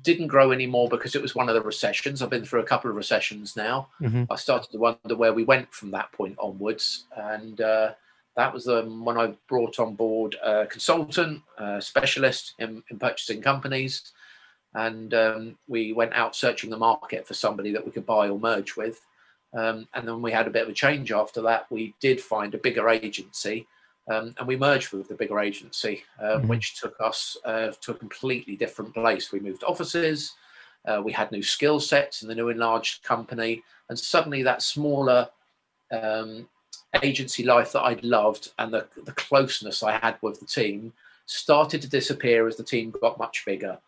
didn't 0.02 0.28
grow 0.28 0.50
anymore 0.50 0.88
because 0.88 1.14
it 1.14 1.22
was 1.22 1.35
one 1.35 1.48
of 1.48 1.55
the 1.55 1.61
recessions. 1.61 2.22
I've 2.22 2.31
been 2.31 2.44
through 2.44 2.61
a 2.61 2.64
couple 2.66 2.90
of 2.90 2.96
recessions 2.96 3.57
now. 3.57 3.88
Mm-hmm. 4.00 4.24
I 4.31 4.37
started 4.37 4.70
to 4.72 4.78
wonder 4.78 5.16
where 5.16 5.35
we 5.35 5.44
went 5.44 5.72
from 5.72 5.90
that 5.90 6.11
point 6.12 6.37
onwards, 6.38 7.05
and 7.16 7.61
uh, 7.61 7.92
that 8.37 8.52
was 8.52 8.66
um, 8.68 9.05
when 9.05 9.18
I 9.18 9.35
brought 9.48 9.78
on 9.78 9.94
board 9.94 10.37
a 10.42 10.66
consultant, 10.66 11.42
a 11.59 11.83
specialist 11.83 12.55
in, 12.59 12.83
in 12.90 12.98
purchasing 12.98 13.42
companies, 13.42 14.12
and 14.74 15.12
um, 15.12 15.59
we 15.68 15.92
went 15.92 16.14
out 16.14 16.35
searching 16.35 16.70
the 16.70 16.78
market 16.78 17.26
for 17.26 17.35
somebody 17.35 17.72
that 17.72 17.85
we 17.85 17.92
could 17.92 18.07
buy 18.07 18.28
or 18.28 18.38
merge 18.38 18.76
with. 18.76 19.00
Um, 19.55 19.87
and 19.92 20.09
then 20.09 20.22
we 20.22 20.33
had 20.33 20.46
a 20.46 20.50
bit 20.50 20.62
of 20.62 20.70
a 20.70 20.72
change 20.72 21.12
after 21.12 21.42
that. 21.42 21.70
We 21.70 21.94
did 22.00 22.22
find 22.22 22.55
a 22.55 22.59
bigger 22.59 22.88
agency 22.88 23.66
um, 24.08 24.34
and 24.38 24.46
we 24.46 24.56
merged 24.56 24.92
with 24.92 25.08
the 25.08 25.14
bigger 25.14 25.40
agency, 25.40 26.02
uh, 26.20 26.36
mm-hmm. 26.36 26.48
which 26.48 26.80
took 26.80 26.94
us 27.00 27.36
uh, 27.44 27.72
to 27.80 27.92
a 27.92 27.94
completely 27.94 28.56
different 28.56 28.94
place. 28.94 29.32
We 29.32 29.40
moved 29.40 29.64
offices, 29.64 30.34
uh, 30.84 31.00
we 31.04 31.12
had 31.12 31.30
new 31.30 31.42
skill 31.42 31.78
sets 31.80 32.22
in 32.22 32.28
the 32.28 32.34
new 32.34 32.48
enlarged 32.48 33.02
company, 33.02 33.62
and 33.88 33.98
suddenly 33.98 34.42
that 34.42 34.62
smaller 34.62 35.28
um, 35.92 36.48
agency 37.02 37.44
life 37.44 37.72
that 37.72 37.82
I'd 37.82 38.04
loved 38.04 38.52
and 38.58 38.72
the, 38.72 38.86
the 39.04 39.12
closeness 39.12 39.82
I 39.82 39.98
had 39.98 40.16
with 40.20 40.40
the 40.40 40.46
team 40.46 40.92
started 41.26 41.80
to 41.82 41.88
disappear 41.88 42.46
as 42.46 42.56
the 42.56 42.64
team 42.64 42.92
got 43.00 43.18
much 43.18 43.44
bigger 43.46 43.78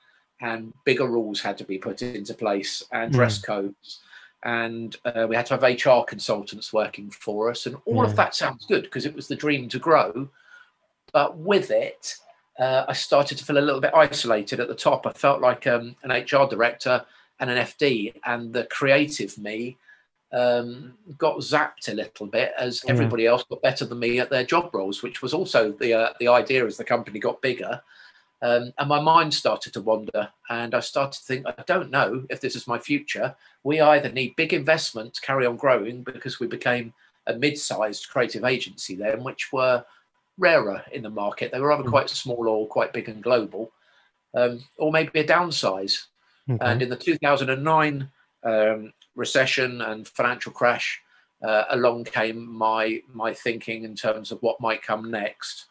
and 0.41 0.73
bigger 0.85 1.07
rules 1.07 1.41
had 1.41 1.59
to 1.59 1.65
be 1.65 1.79
put 1.79 2.03
into 2.03 2.35
place 2.35 2.83
and 2.93 3.13
dress 3.13 3.39
mm. 3.39 3.45
codes 3.45 4.01
and 4.45 4.97
uh, 5.07 5.27
we 5.29 5.35
had 5.35 5.47
to 5.47 5.59
have 5.59 5.63
HR 5.63 6.05
consultants 6.05 6.73
working 6.73 7.11
for 7.11 7.51
us, 7.51 7.67
and 7.67 7.77
all 7.87 8.05
yeah. 8.05 8.11
of 8.11 8.17
that 8.17 8.35
sounds 8.35 8.67
good 8.67 8.83
because 8.83 9.07
it 9.07 9.15
was 9.15 9.27
the 9.27 9.37
dream 9.37 9.69
to 9.71 9.79
grow. 9.79 10.29
But 11.13 11.39
with 11.39 11.71
it, 11.71 12.17
uh, 12.59 12.85
I 12.87 12.93
started 12.93 13.39
to 13.39 13.45
feel 13.45 13.59
a 13.59 13.61
little 13.61 13.81
bit 13.81 13.95
isolated 13.95 14.61
at 14.61 14.69
the 14.69 14.75
top. 14.75 15.07
I 15.07 15.13
felt 15.13 15.41
like 15.41 15.67
um, 15.67 15.97
an 16.03 16.11
HR 16.11 16.47
director 16.49 17.05
and 17.41 17.51
an 17.51 17.65
FD, 17.67 18.15
and 18.25 18.53
the 18.53 18.65
creative 18.65 19.37
me 19.39 19.79
um, 20.33 20.95
got 21.17 21.39
zapped 21.39 21.89
a 21.89 21.95
little 21.95 22.27
bit 22.27 22.53
as 22.59 22.85
everybody 22.89 23.27
else 23.27 23.45
got 23.45 23.63
better 23.63 23.85
than 23.85 23.99
me 23.99 24.19
at 24.19 24.31
their 24.31 24.45
job 24.45 24.71
roles, 24.75 25.03
which 25.03 25.23
was 25.23 25.33
also 25.33 25.73
the 25.73 25.95
uh, 25.95 26.13
the 26.21 26.29
idea 26.29 26.67
as 26.67 26.77
the 26.77 26.85
company 26.85 27.19
got 27.19 27.41
bigger. 27.41 27.81
Um, 28.45 28.75
and 28.77 28.89
my 28.91 29.01
mind 29.01 29.33
started 29.33 29.73
to 29.73 29.81
wander, 29.81 30.29
and 30.51 30.75
I 30.75 30.81
started 30.81 31.19
to 31.19 31.25
think, 31.25 31.47
I 31.47 31.55
don't 31.67 31.91
know 31.91 32.27
if 32.29 32.43
this 32.43 32.55
is 32.55 32.67
my 32.67 32.79
future. 32.79 33.35
We 33.63 33.81
either 33.81 34.13
need 34.13 34.37
big 34.37 34.53
investment 34.53 35.15
to 35.15 35.23
carry 35.23 35.47
on 35.47 35.57
growing 35.57 36.03
because 36.03 36.39
we 36.39 36.47
became 36.47 36.93
a 37.27 37.33
mid 37.33 37.57
sized 37.57 38.11
creative 38.11 38.45
agency 38.45 38.97
then, 38.97 39.25
which 39.25 39.51
were 39.51 39.83
rarer 40.37 40.85
in 40.93 41.03
the 41.03 41.09
market. 41.09 41.53
They 41.53 41.59
were 41.59 41.73
either 41.73 41.85
mm. 41.85 41.89
quite 41.91 42.11
small 42.11 42.47
or 42.47 42.69
quite 42.69 42.93
big 42.93 43.09
and 43.09 43.23
global, 43.23 43.73
um, 44.35 44.63
or 44.77 44.93
maybe 44.93 45.21
a 45.21 45.27
downsize. 45.27 46.05
Okay. 46.51 46.63
And 46.67 46.83
in 46.83 46.91
the 46.91 46.97
2009 46.97 48.11
um, 48.43 48.93
recession 49.17 49.81
and 49.81 50.07
financial 50.07 50.53
crash, 50.53 51.01
uh, 51.43 51.65
along 51.71 52.05
came 52.05 52.47
my 52.47 53.01
my 53.11 53.33
thinking 53.33 53.85
in 53.85 53.95
terms 53.97 54.33
of 54.33 54.43
what 54.43 54.61
might 54.61 54.83
come 54.83 55.11
next, 55.11 55.65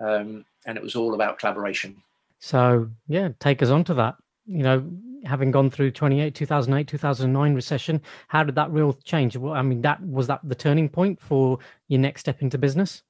um, 0.00 0.44
and 0.66 0.76
it 0.76 0.82
was 0.82 0.96
all 0.96 1.14
about 1.14 1.38
collaboration. 1.38 2.02
So 2.38 2.90
yeah, 3.08 3.30
take 3.40 3.62
us 3.62 3.70
on 3.70 3.84
to 3.84 3.94
that. 3.94 4.16
You 4.46 4.62
know, 4.62 4.90
having 5.24 5.50
gone 5.50 5.70
through 5.70 5.90
28, 5.90 6.34
2008, 6.34 6.86
2009 6.86 7.54
recession, 7.54 8.00
how 8.28 8.44
did 8.44 8.54
that 8.54 8.70
real 8.70 8.92
change? 9.04 9.36
Well, 9.36 9.54
I 9.54 9.62
mean, 9.62 9.82
that 9.82 10.00
was 10.02 10.26
that 10.28 10.40
the 10.44 10.54
turning 10.54 10.88
point 10.88 11.20
for 11.20 11.58
your 11.88 12.00
next 12.00 12.20
step 12.20 12.42
into 12.42 12.58
business? 12.58 13.02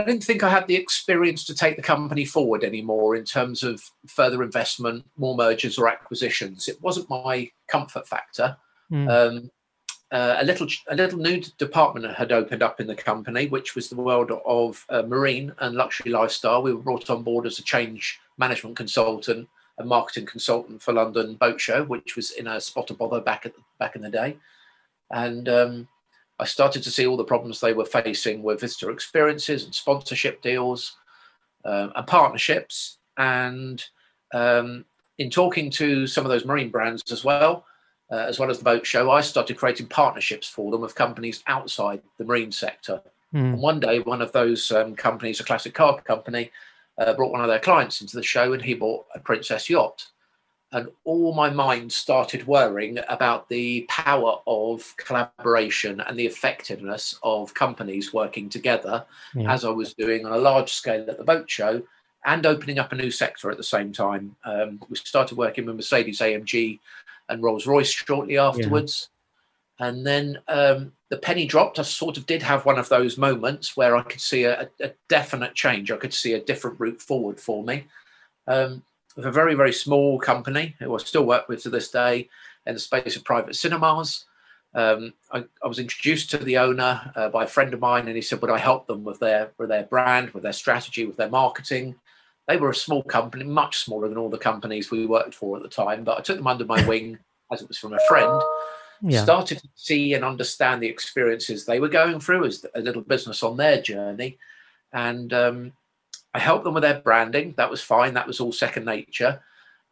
I 0.00 0.04
didn't 0.04 0.22
think 0.22 0.44
I 0.44 0.48
had 0.48 0.68
the 0.68 0.76
experience 0.76 1.44
to 1.46 1.54
take 1.54 1.76
the 1.76 1.82
company 1.82 2.24
forward 2.24 2.62
anymore 2.62 3.16
in 3.16 3.24
terms 3.24 3.64
of 3.64 3.82
further 4.06 4.44
investment, 4.44 5.04
more 5.16 5.34
mergers 5.34 5.76
or 5.76 5.88
acquisitions. 5.88 6.68
It 6.68 6.80
wasn't 6.80 7.10
my 7.10 7.50
comfort 7.66 8.06
factor. 8.06 8.56
Mm. 8.92 9.10
Um, 9.10 9.50
uh, 10.10 10.36
a 10.38 10.44
little 10.44 10.68
a 10.88 10.94
little 10.94 11.18
new 11.18 11.42
department 11.58 12.14
had 12.14 12.32
opened 12.32 12.62
up 12.62 12.80
in 12.80 12.86
the 12.86 12.94
company, 12.94 13.46
which 13.46 13.74
was 13.74 13.88
the 13.88 13.96
world 13.96 14.30
of 14.46 14.86
uh, 14.88 15.02
marine 15.02 15.52
and 15.58 15.74
luxury 15.74 16.10
lifestyle. 16.10 16.62
We 16.62 16.72
were 16.72 16.80
brought 16.80 17.10
on 17.10 17.22
board 17.22 17.44
as 17.44 17.58
a 17.58 17.62
change 17.62 18.18
management 18.38 18.76
consultant 18.76 19.48
a 19.78 19.84
marketing 19.84 20.26
consultant 20.26 20.82
for 20.82 20.92
London 20.92 21.34
Boat 21.36 21.60
Show, 21.60 21.84
which 21.84 22.16
was 22.16 22.32
in 22.32 22.46
a 22.46 22.60
spot 22.60 22.90
of 22.90 22.98
bother 22.98 23.20
back 23.20 23.46
at 23.46 23.52
back 23.78 23.96
in 23.96 24.02
the 24.02 24.10
day, 24.10 24.36
and 25.10 25.48
um, 25.48 25.88
I 26.38 26.44
started 26.44 26.82
to 26.84 26.90
see 26.90 27.06
all 27.06 27.16
the 27.16 27.24
problems 27.24 27.60
they 27.60 27.72
were 27.72 27.84
facing 27.84 28.42
with 28.42 28.60
visitor 28.60 28.90
experiences 28.90 29.64
and 29.64 29.74
sponsorship 29.74 30.42
deals 30.42 30.96
um, 31.64 31.92
and 31.96 32.06
partnerships. 32.06 32.98
And 33.16 33.84
um, 34.32 34.84
in 35.18 35.30
talking 35.30 35.70
to 35.72 36.06
some 36.06 36.24
of 36.24 36.30
those 36.30 36.44
marine 36.44 36.70
brands 36.70 37.02
as 37.10 37.24
well, 37.24 37.64
uh, 38.10 38.16
as 38.28 38.38
well 38.38 38.50
as 38.50 38.58
the 38.58 38.64
boat 38.64 38.86
show, 38.86 39.10
I 39.10 39.20
started 39.20 39.56
creating 39.56 39.86
partnerships 39.86 40.48
for 40.48 40.70
them 40.70 40.80
with 40.80 40.94
companies 40.94 41.42
outside 41.46 42.02
the 42.18 42.24
marine 42.24 42.52
sector. 42.52 43.02
Mm. 43.34 43.54
And 43.54 43.60
one 43.60 43.80
day, 43.80 44.00
one 44.00 44.22
of 44.22 44.32
those 44.32 44.70
um, 44.70 44.94
companies, 44.94 45.40
a 45.40 45.44
classic 45.44 45.74
car 45.74 46.00
company, 46.02 46.50
uh, 46.98 47.14
brought 47.14 47.32
one 47.32 47.40
of 47.40 47.48
their 47.48 47.58
clients 47.58 48.00
into 48.00 48.16
the 48.16 48.22
show 48.22 48.52
and 48.52 48.62
he 48.62 48.74
bought 48.74 49.06
a 49.14 49.20
Princess 49.20 49.70
yacht. 49.70 50.06
And 50.70 50.88
all 51.04 51.32
my 51.32 51.48
mind 51.48 51.90
started 51.90 52.46
worrying 52.46 52.98
about 53.08 53.48
the 53.48 53.86
power 53.88 54.38
of 54.46 54.94
collaboration 54.98 56.00
and 56.00 56.18
the 56.18 56.26
effectiveness 56.26 57.18
of 57.22 57.54
companies 57.54 58.12
working 58.12 58.50
together, 58.50 59.06
yeah. 59.34 59.50
as 59.50 59.64
I 59.64 59.70
was 59.70 59.94
doing 59.94 60.26
on 60.26 60.32
a 60.32 60.38
large 60.38 60.72
scale 60.72 61.08
at 61.08 61.16
the 61.16 61.24
boat 61.24 61.50
show 61.50 61.82
and 62.26 62.44
opening 62.44 62.78
up 62.78 62.92
a 62.92 62.96
new 62.96 63.10
sector 63.10 63.50
at 63.50 63.56
the 63.56 63.62
same 63.62 63.92
time. 63.92 64.36
Um, 64.44 64.80
we 64.90 64.96
started 64.96 65.38
working 65.38 65.64
with 65.64 65.76
Mercedes 65.76 66.20
AMG 66.20 66.78
and 67.30 67.42
Rolls 67.42 67.66
Royce 67.66 67.90
shortly 67.90 68.36
afterwards. 68.36 69.08
Yeah. 69.10 69.17
And 69.80 70.06
then 70.06 70.38
um, 70.48 70.92
the 71.08 71.18
penny 71.18 71.46
dropped. 71.46 71.78
I 71.78 71.82
sort 71.82 72.16
of 72.16 72.26
did 72.26 72.42
have 72.42 72.64
one 72.64 72.78
of 72.78 72.88
those 72.88 73.16
moments 73.16 73.76
where 73.76 73.96
I 73.96 74.02
could 74.02 74.20
see 74.20 74.44
a, 74.44 74.68
a 74.80 74.92
definite 75.08 75.54
change. 75.54 75.90
I 75.90 75.96
could 75.96 76.14
see 76.14 76.32
a 76.32 76.44
different 76.44 76.80
route 76.80 77.00
forward 77.00 77.38
for 77.38 77.62
me. 77.62 77.86
Um, 78.46 78.82
with 79.14 79.26
a 79.26 79.32
very, 79.32 79.54
very 79.54 79.72
small 79.72 80.18
company 80.18 80.76
who 80.78 80.94
I 80.94 80.98
still 80.98 81.24
work 81.24 81.48
with 81.48 81.62
to 81.62 81.70
this 81.70 81.90
day 81.90 82.28
in 82.66 82.74
the 82.74 82.80
space 82.80 83.16
of 83.16 83.24
private 83.24 83.56
cinemas. 83.56 84.24
Um, 84.74 85.14
I, 85.32 85.44
I, 85.62 85.66
was 85.66 85.78
introduced 85.78 86.30
to 86.30 86.38
the 86.38 86.58
owner 86.58 87.10
uh, 87.16 87.28
by 87.30 87.44
a 87.44 87.48
friend 87.48 87.72
of 87.72 87.80
mine, 87.80 88.06
and 88.06 88.14
he 88.14 88.22
said, 88.22 88.40
"Would 88.42 88.50
I 88.50 88.58
help 88.58 88.86
them 88.86 89.02
with 89.02 89.18
their 89.18 89.50
with 89.58 89.70
their 89.70 89.84
brand, 89.84 90.30
with 90.30 90.42
their 90.42 90.52
strategy, 90.52 91.06
with 91.06 91.16
their 91.16 91.30
marketing?" 91.30 91.96
They 92.46 92.58
were 92.58 92.70
a 92.70 92.74
small 92.74 93.02
company, 93.02 93.44
much 93.44 93.78
smaller 93.78 94.08
than 94.08 94.18
all 94.18 94.28
the 94.28 94.38
companies 94.38 94.90
we 94.90 95.06
worked 95.06 95.34
for 95.34 95.56
at 95.56 95.62
the 95.62 95.68
time, 95.68 96.04
but 96.04 96.18
I 96.18 96.20
took 96.20 96.36
them 96.36 96.46
under 96.46 96.64
my 96.64 96.86
wing 96.86 97.18
as 97.50 97.62
it 97.62 97.68
was 97.68 97.78
from 97.78 97.94
a 97.94 97.98
friend 98.08 98.42
yeah. 99.02 99.22
started 99.22 99.58
to 99.58 99.68
see 99.74 100.14
and 100.14 100.24
understand 100.24 100.82
the 100.82 100.88
experiences 100.88 101.64
they 101.64 101.80
were 101.80 101.88
going 101.88 102.20
through 102.20 102.46
as 102.46 102.64
a 102.74 102.80
little 102.80 103.02
business 103.02 103.42
on 103.42 103.56
their 103.56 103.80
journey. 103.80 104.38
And 104.92 105.32
um, 105.32 105.72
I 106.34 106.38
helped 106.38 106.64
them 106.64 106.74
with 106.74 106.82
their 106.82 107.00
branding. 107.00 107.54
That 107.56 107.70
was 107.70 107.82
fine. 107.82 108.14
That 108.14 108.26
was 108.26 108.40
all 108.40 108.52
second 108.52 108.84
nature. 108.84 109.40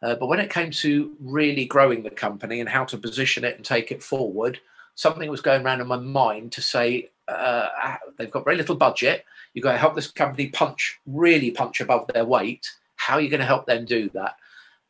Uh, 0.01 0.15
but 0.15 0.27
when 0.27 0.39
it 0.39 0.49
came 0.49 0.71
to 0.71 1.15
really 1.19 1.65
growing 1.65 2.03
the 2.03 2.09
company 2.09 2.59
and 2.59 2.69
how 2.69 2.85
to 2.85 2.97
position 2.97 3.43
it 3.43 3.55
and 3.55 3.65
take 3.65 3.91
it 3.91 4.03
forward, 4.03 4.59
something 4.95 5.29
was 5.29 5.41
going 5.41 5.65
around 5.65 5.81
in 5.81 5.87
my 5.87 5.97
mind 5.97 6.51
to 6.51 6.61
say 6.61 7.09
uh, 7.27 7.67
ah, 7.83 7.99
they've 8.17 8.31
got 8.31 8.45
very 8.45 8.57
little 8.57 8.75
budget. 8.75 9.25
You've 9.53 9.63
got 9.63 9.73
to 9.73 9.77
help 9.77 9.95
this 9.95 10.11
company 10.11 10.47
punch, 10.49 10.99
really 11.05 11.51
punch 11.51 11.81
above 11.81 12.07
their 12.13 12.25
weight. 12.25 12.69
How 12.95 13.15
are 13.15 13.21
you 13.21 13.29
going 13.29 13.39
to 13.39 13.45
help 13.45 13.65
them 13.65 13.85
do 13.85 14.09
that? 14.13 14.35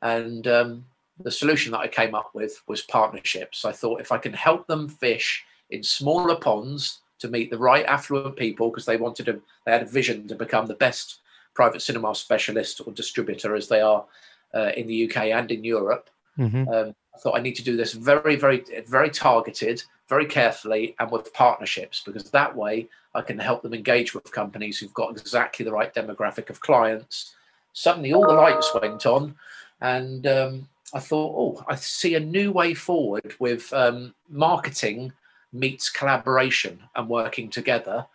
And 0.02 0.48
um, 0.48 0.86
the 1.20 1.32
solution 1.32 1.72
that 1.72 1.80
I 1.80 1.88
came 1.88 2.16
up 2.16 2.32
with 2.34 2.62
was 2.68 2.82
partnerships. 2.82 3.66
I 3.66 3.72
thought 3.72 4.02
if 4.02 4.12
I 4.12 4.18
can 4.18 4.34
help 4.34 4.68
them 4.68 4.88
fish 4.88 5.46
in 5.70 5.84
smaller 5.84 6.36
ponds 6.36 7.00
to 7.20 7.28
meet 7.28 7.50
the 7.50 7.58
right 7.58 7.86
affluent 7.86 8.36
people 8.36 8.70
because 8.70 8.86
they 8.86 8.98
wanted 8.98 9.26
to, 9.26 9.42
they 9.66 9.72
had 9.72 9.82
a 9.82 9.86
vision 9.86 10.28
to 10.28 10.36
become 10.36 10.68
the 10.68 10.76
best 10.76 11.20
private 11.54 11.82
cinema 11.82 12.14
specialist 12.14 12.82
or 12.86 12.94
distributor 12.94 13.56
as 13.56 13.68
they 13.68 13.82
are 13.82 14.06
uh, 14.54 14.72
in 14.78 14.88
the 14.88 15.10
UK 15.10 15.18
and 15.28 15.52
in 15.52 15.64
Europe. 15.64 16.10
Mm-hmm. 16.38 16.70
Um, 16.70 16.96
I 17.16 17.20
thought 17.20 17.38
I 17.38 17.42
need 17.42 17.56
to 17.56 17.64
do 17.64 17.76
this 17.76 17.94
very, 17.94 18.36
very, 18.36 18.64
very 18.88 19.10
targeted, 19.10 19.82
very 20.08 20.28
carefully, 20.28 20.96
and 21.00 21.10
with 21.10 21.34
partnerships 21.34 22.04
because 22.06 22.30
that 22.30 22.56
way 22.56 22.88
I 23.16 23.22
can 23.22 23.40
help 23.40 23.64
them 23.64 23.74
engage 23.74 24.14
with 24.14 24.32
companies 24.32 24.78
who've 24.78 24.94
got 24.94 25.18
exactly 25.18 25.66
the 25.66 25.72
right 25.72 25.94
demographic 25.94 26.52
of 26.52 26.60
clients. 26.60 27.34
Suddenly, 27.74 28.14
all 28.14 28.28
the 28.28 28.34
lights 28.34 28.72
went 28.80 29.08
on, 29.08 29.34
and 29.82 30.28
um, 30.28 30.68
I 30.94 31.00
thought, 31.00 31.36
oh, 31.38 31.66
I 31.68 31.76
see 31.76 32.16
a 32.16 32.20
new 32.20 32.52
way 32.52 32.74
forward 32.74 33.36
with 33.40 33.72
um, 33.74 34.14
marketing 34.30 35.12
meets 35.52 35.90
collaboration 35.90 36.80
and 36.96 37.10
working 37.10 37.50
together. 37.50 38.06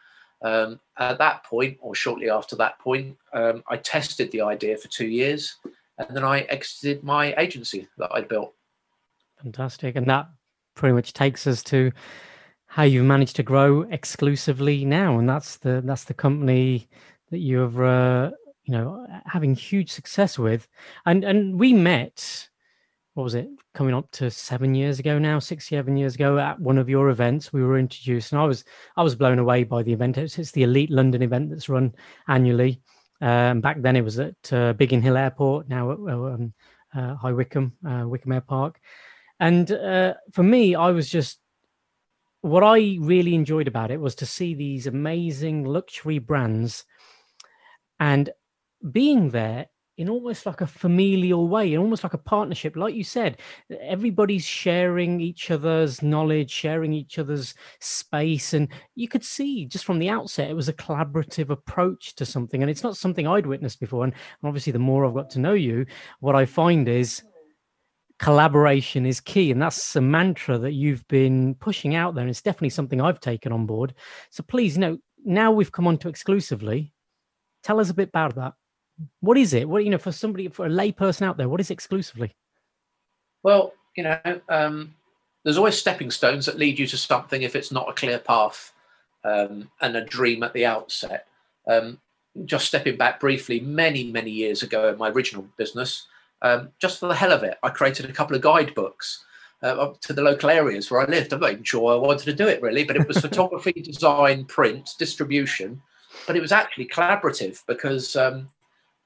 Um, 0.43 0.81
at 0.99 1.19
that 1.19 1.45
point, 1.45 1.79
or 1.81 1.95
shortly 1.95 2.29
after 2.29 2.57
that 2.57 2.79
point, 2.79 3.17
um, 3.33 3.63
I 3.69 3.77
tested 3.77 4.33
the 4.33 4.41
idea 4.41 4.77
for 4.77 4.89
two 4.89 5.07
years, 5.07 5.57
and 5.99 6.17
then 6.17 6.25
I 6.25 6.41
exited 6.41 7.05
my 7.05 7.35
agency 7.39 7.89
that 7.99 8.11
I'd 8.13 8.29
built. 8.29 8.53
Fantastic, 9.43 9.95
and 9.95 10.07
that 10.09 10.29
pretty 10.75 10.95
much 10.95 11.13
takes 11.13 11.47
us 11.47 11.63
to 11.65 11.93
how 12.67 12.83
you've 12.83 13.05
managed 13.05 13.37
to 13.37 13.43
grow 13.43 13.83
exclusively 13.83 14.85
now, 14.85 15.19
and 15.19 15.29
that's 15.29 15.59
the 15.59 15.83
that's 15.85 16.05
the 16.05 16.15
company 16.15 16.89
that 17.31 17.39
you've 17.39 17.81
uh, 17.81 18.31
you 18.65 18.73
know 18.73 19.07
having 19.27 19.55
huge 19.55 19.93
success 19.93 20.39
with, 20.39 20.67
and 21.07 21.23
and 21.23 21.61
we 21.61 21.73
met 21.73 22.49
what 23.15 23.25
was 23.25 23.35
it 23.35 23.49
coming 23.75 23.95
up 23.95 24.11
to 24.11 24.31
seven 24.31 24.75
years 24.75 24.99
ago 24.99 25.19
now 25.19 25.39
six 25.39 25.69
seven 25.69 25.97
years 25.97 26.15
ago 26.15 26.39
at 26.39 26.59
one 26.59 26.79
of 26.79 26.89
your 26.89 27.11
events 27.11 27.53
we 27.53 27.63
were 27.63 27.79
introduced 27.79 28.33
and 28.33 28.41
i 28.41 28.45
was 28.45 28.65
i 28.97 29.03
was 29.03 29.15
blown 29.15 29.39
away 29.39 29.65
by 29.65 29.83
the 29.83 29.93
event. 29.93 30.17
It's, 30.17 30.39
it's 30.39 30.53
the 30.53 30.63
elite 30.63 30.91
london 30.91 31.23
event 31.23 31.51
that's 31.51 31.69
run 31.69 31.95
annually. 32.29 32.81
Um, 33.21 33.61
back 33.61 33.81
then 33.81 33.97
it 33.97 34.03
was 34.03 34.19
at 34.19 34.53
uh, 34.53 34.73
biggin 34.73 35.03
hill 35.03 35.17
airport 35.17 35.69
now 35.69 35.93
at 35.93 35.99
um, 35.99 36.53
uh, 36.95 37.15
high 37.15 37.33
wycombe 37.33 37.73
uh, 37.87 38.05
wycombe 38.07 38.33
air 38.33 38.41
park. 38.41 38.81
And 39.39 39.71
uh, 39.71 40.15
for 40.33 40.43
me 40.43 40.75
i 40.75 40.91
was 40.91 41.09
just 41.09 41.39
what 42.41 42.65
i 42.65 42.97
really 43.01 43.35
enjoyed 43.35 43.69
about 43.69 43.91
it 43.91 44.01
was 44.01 44.15
to 44.17 44.27
see 44.27 44.55
these 44.55 44.87
amazing 44.87 45.65
luxury 45.65 46.19
brands 46.19 46.85
and 48.01 48.31
being 48.91 49.31
there 49.31 49.67
in 50.03 50.11
almost 50.11 50.47
like 50.47 50.61
a 50.61 50.67
familial 50.67 51.47
way, 51.47 51.73
in 51.73 51.79
almost 51.79 52.03
like 52.03 52.13
a 52.13 52.19
partnership. 52.19 52.75
Like 52.75 52.97
you 52.97 53.05
said, 53.05 53.39
everybody's 53.81 54.45
sharing 54.45 55.21
each 55.21 55.49
other's 55.53 56.03
knowledge, 56.03 56.51
sharing 56.51 56.93
each 56.93 57.21
other's 57.21 57.55
space. 57.79 58.53
And 58.53 58.67
you 58.97 59.07
could 59.07 59.25
see 59.25 59.65
just 59.65 59.85
from 59.85 60.01
the 60.01 60.09
outset, 60.09 60.51
it 60.51 60.57
was 60.57 60.69
a 60.69 60.73
collaborative 60.73 61.51
approach 61.51 62.17
to 62.17 62.27
something. 62.27 62.63
And 62.63 62.69
it's 62.69 62.83
not 62.83 62.97
something 62.97 63.29
I'd 63.29 63.47
witnessed 63.47 63.79
before. 63.79 64.03
And 64.03 64.13
obviously, 64.43 64.73
the 64.73 64.81
more 64.81 65.07
I've 65.07 65.15
got 65.15 65.31
to 65.31 65.39
know 65.39 65.53
you, 65.53 65.87
what 66.19 66.35
I 66.35 66.47
find 66.47 66.89
is 66.89 67.23
collaboration 68.19 69.07
is 69.07 69.21
key. 69.21 69.53
And 69.53 69.63
that's 69.63 69.95
a 69.95 70.01
mantra 70.01 70.59
that 70.59 70.73
you've 70.73 71.07
been 71.07 71.55
pushing 71.55 71.95
out 71.95 72.17
there. 72.17 72.23
And 72.23 72.31
it's 72.31 72.43
definitely 72.43 72.71
something 72.71 73.01
I've 73.01 73.21
taken 73.21 73.53
on 73.53 73.67
board. 73.67 73.95
So 74.31 74.43
please, 74.43 74.75
you 74.75 74.81
know, 74.81 74.99
now 75.25 75.53
we've 75.53 75.71
come 75.71 75.87
on 75.87 75.97
to 75.99 76.09
exclusively. 76.09 76.93
Tell 77.63 77.79
us 77.79 77.91
a 77.91 77.95
bit 77.95 78.09
about 78.09 78.35
that. 78.35 78.55
What 79.21 79.39
is 79.39 79.55
it? 79.55 79.69
What 79.69 79.85
you 79.85 79.91
know 79.91 79.99
for 79.99 80.13
somebody 80.13 80.49
for 80.49 80.67
a 80.67 80.71
layperson 80.71 81.23
out 81.23 81.37
there? 81.37 81.49
What 81.49 81.61
is 81.61 81.71
exclusively? 81.71 82.35
Well, 83.43 83.73
you 83.97 84.05
know, 84.05 84.41
um, 84.49 84.95
there's 85.45 85.59
always 85.59 85.77
stepping 85.77 86.11
stones 86.11 86.47
that 86.47 86.59
lead 86.59 86.79
you 86.79 86.87
to 86.87 86.97
something 86.97 87.43
if 87.43 87.57
it's 87.57 87.73
not 87.73 87.89
a 87.89 87.95
clear 87.95 88.19
path 88.19 88.73
um, 89.25 89.71
and 89.81 89.97
a 89.97 90.05
dream 90.05 90.43
at 90.43 90.53
the 90.53 90.67
outset. 90.67 91.27
Um, 91.67 92.01
just 92.45 92.67
stepping 92.67 92.97
back 92.97 93.21
briefly, 93.21 93.61
many 93.61 94.11
many 94.11 94.31
years 94.31 94.63
ago 94.63 94.89
in 94.89 94.99
my 94.99 95.11
original 95.11 95.47
business, 95.57 96.07
um, 96.41 96.71
just 96.79 97.01
for 97.01 97.07
the 97.07 97.15
hell 97.15 97.33
of 97.33 97.43
it, 97.43 97.59
I 97.63 97.69
created 97.69 98.09
a 98.09 98.13
couple 98.13 98.37
of 98.37 98.43
guidebooks. 98.43 99.25
Uh, 99.63 99.93
to 100.01 100.13
the 100.13 100.23
local 100.23 100.51
areas 100.51 100.91
where 100.91 101.01
I 101.01 101.05
lived. 101.05 101.33
I'm 101.33 101.39
not 101.39 101.53
even 101.53 101.63
sure 101.63 101.93
I 101.93 101.97
wanted 101.97 102.25
to 102.25 102.33
do 102.33 102.49
it 102.49 102.61
really, 102.61 102.83
but 102.83 102.97
it 102.97 103.07
was 103.07 103.19
photography, 103.21 103.71
design, 103.71 104.45
print, 104.45 104.95
distribution. 104.99 105.81
But 106.27 106.35
it 106.35 106.43
was 106.43 106.51
actually 106.51 106.87
collaborative 106.87 107.65
because 107.69 108.17
um, 108.17 108.49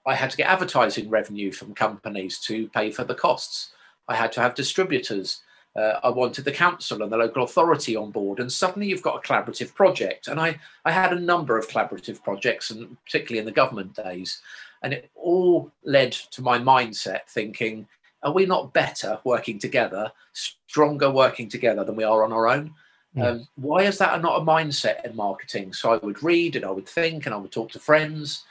I 0.07 0.15
had 0.15 0.31
to 0.31 0.37
get 0.37 0.49
advertising 0.49 1.11
revenue 1.11 1.51
from 1.51 1.75
companies 1.75 2.39
to 2.41 2.69
pay 2.69 2.91
for 2.91 3.05
the 3.05 3.15
costs. 3.15 3.73
I 4.09 4.15
had 4.15 4.33
to 4.33 4.41
have 4.41 4.55
distributors. 4.55 5.43
Uh, 5.75 5.99
I 6.03 6.11
wanted 6.11 6.45
the 6.45 6.53
council 6.53 7.03
and 7.03 7.13
the 7.13 7.17
local 7.17 7.43
authority 7.43 7.97
on 7.97 8.13
board, 8.13 8.39
and 8.39 8.51
suddenly 8.51 8.89
you've 8.89 9.03
got 9.03 9.17
a 9.17 9.29
collaborative 9.29 9.75
project. 9.75 10.29
And 10.29 10.41
I, 10.41 10.59
I 10.85 10.93
had 10.93 11.13
a 11.13 11.21
number 11.21 11.59
of 11.59 11.69
collaborative 11.69 12.23
projects, 12.23 12.71
and 12.71 12.97
particularly 13.05 13.41
in 13.41 13.45
the 13.45 13.53
government 13.53 13.95
days, 13.95 14.41
and 14.83 14.93
it 14.93 15.11
all 15.17 15.73
led 15.85 16.13
to 16.13 16.41
my 16.41 16.59
mindset 16.59 17.27
thinking, 17.29 17.87
are 18.23 18.33
we 18.33 18.47
not 18.47 18.73
better 18.73 19.19
working 19.25 19.59
together, 19.59 20.11
stronger 20.33 21.11
working 21.11 21.49
together 21.49 21.85
than 21.85 21.97
we 21.97 22.05
are 22.05 22.25
on 22.25 22.33
our 22.33 22.49
own? 22.49 22.73
Um, 23.19 23.49
why 23.57 23.83
is 23.83 23.97
that 23.99 24.21
not 24.21 24.43
a 24.43 24.45
mindset 24.45 25.05
in 25.05 25.17
marketing? 25.17 25.73
So 25.73 25.93
I 25.93 25.97
would 25.97 26.23
read 26.23 26.55
and 26.55 26.67
I 26.67 26.71
would 26.71 26.89
think 26.89 27.25
and 27.25 27.35
I 27.35 27.39
would 27.39 27.53
talk 27.53 27.73
to 27.73 27.79
friends 27.79 28.45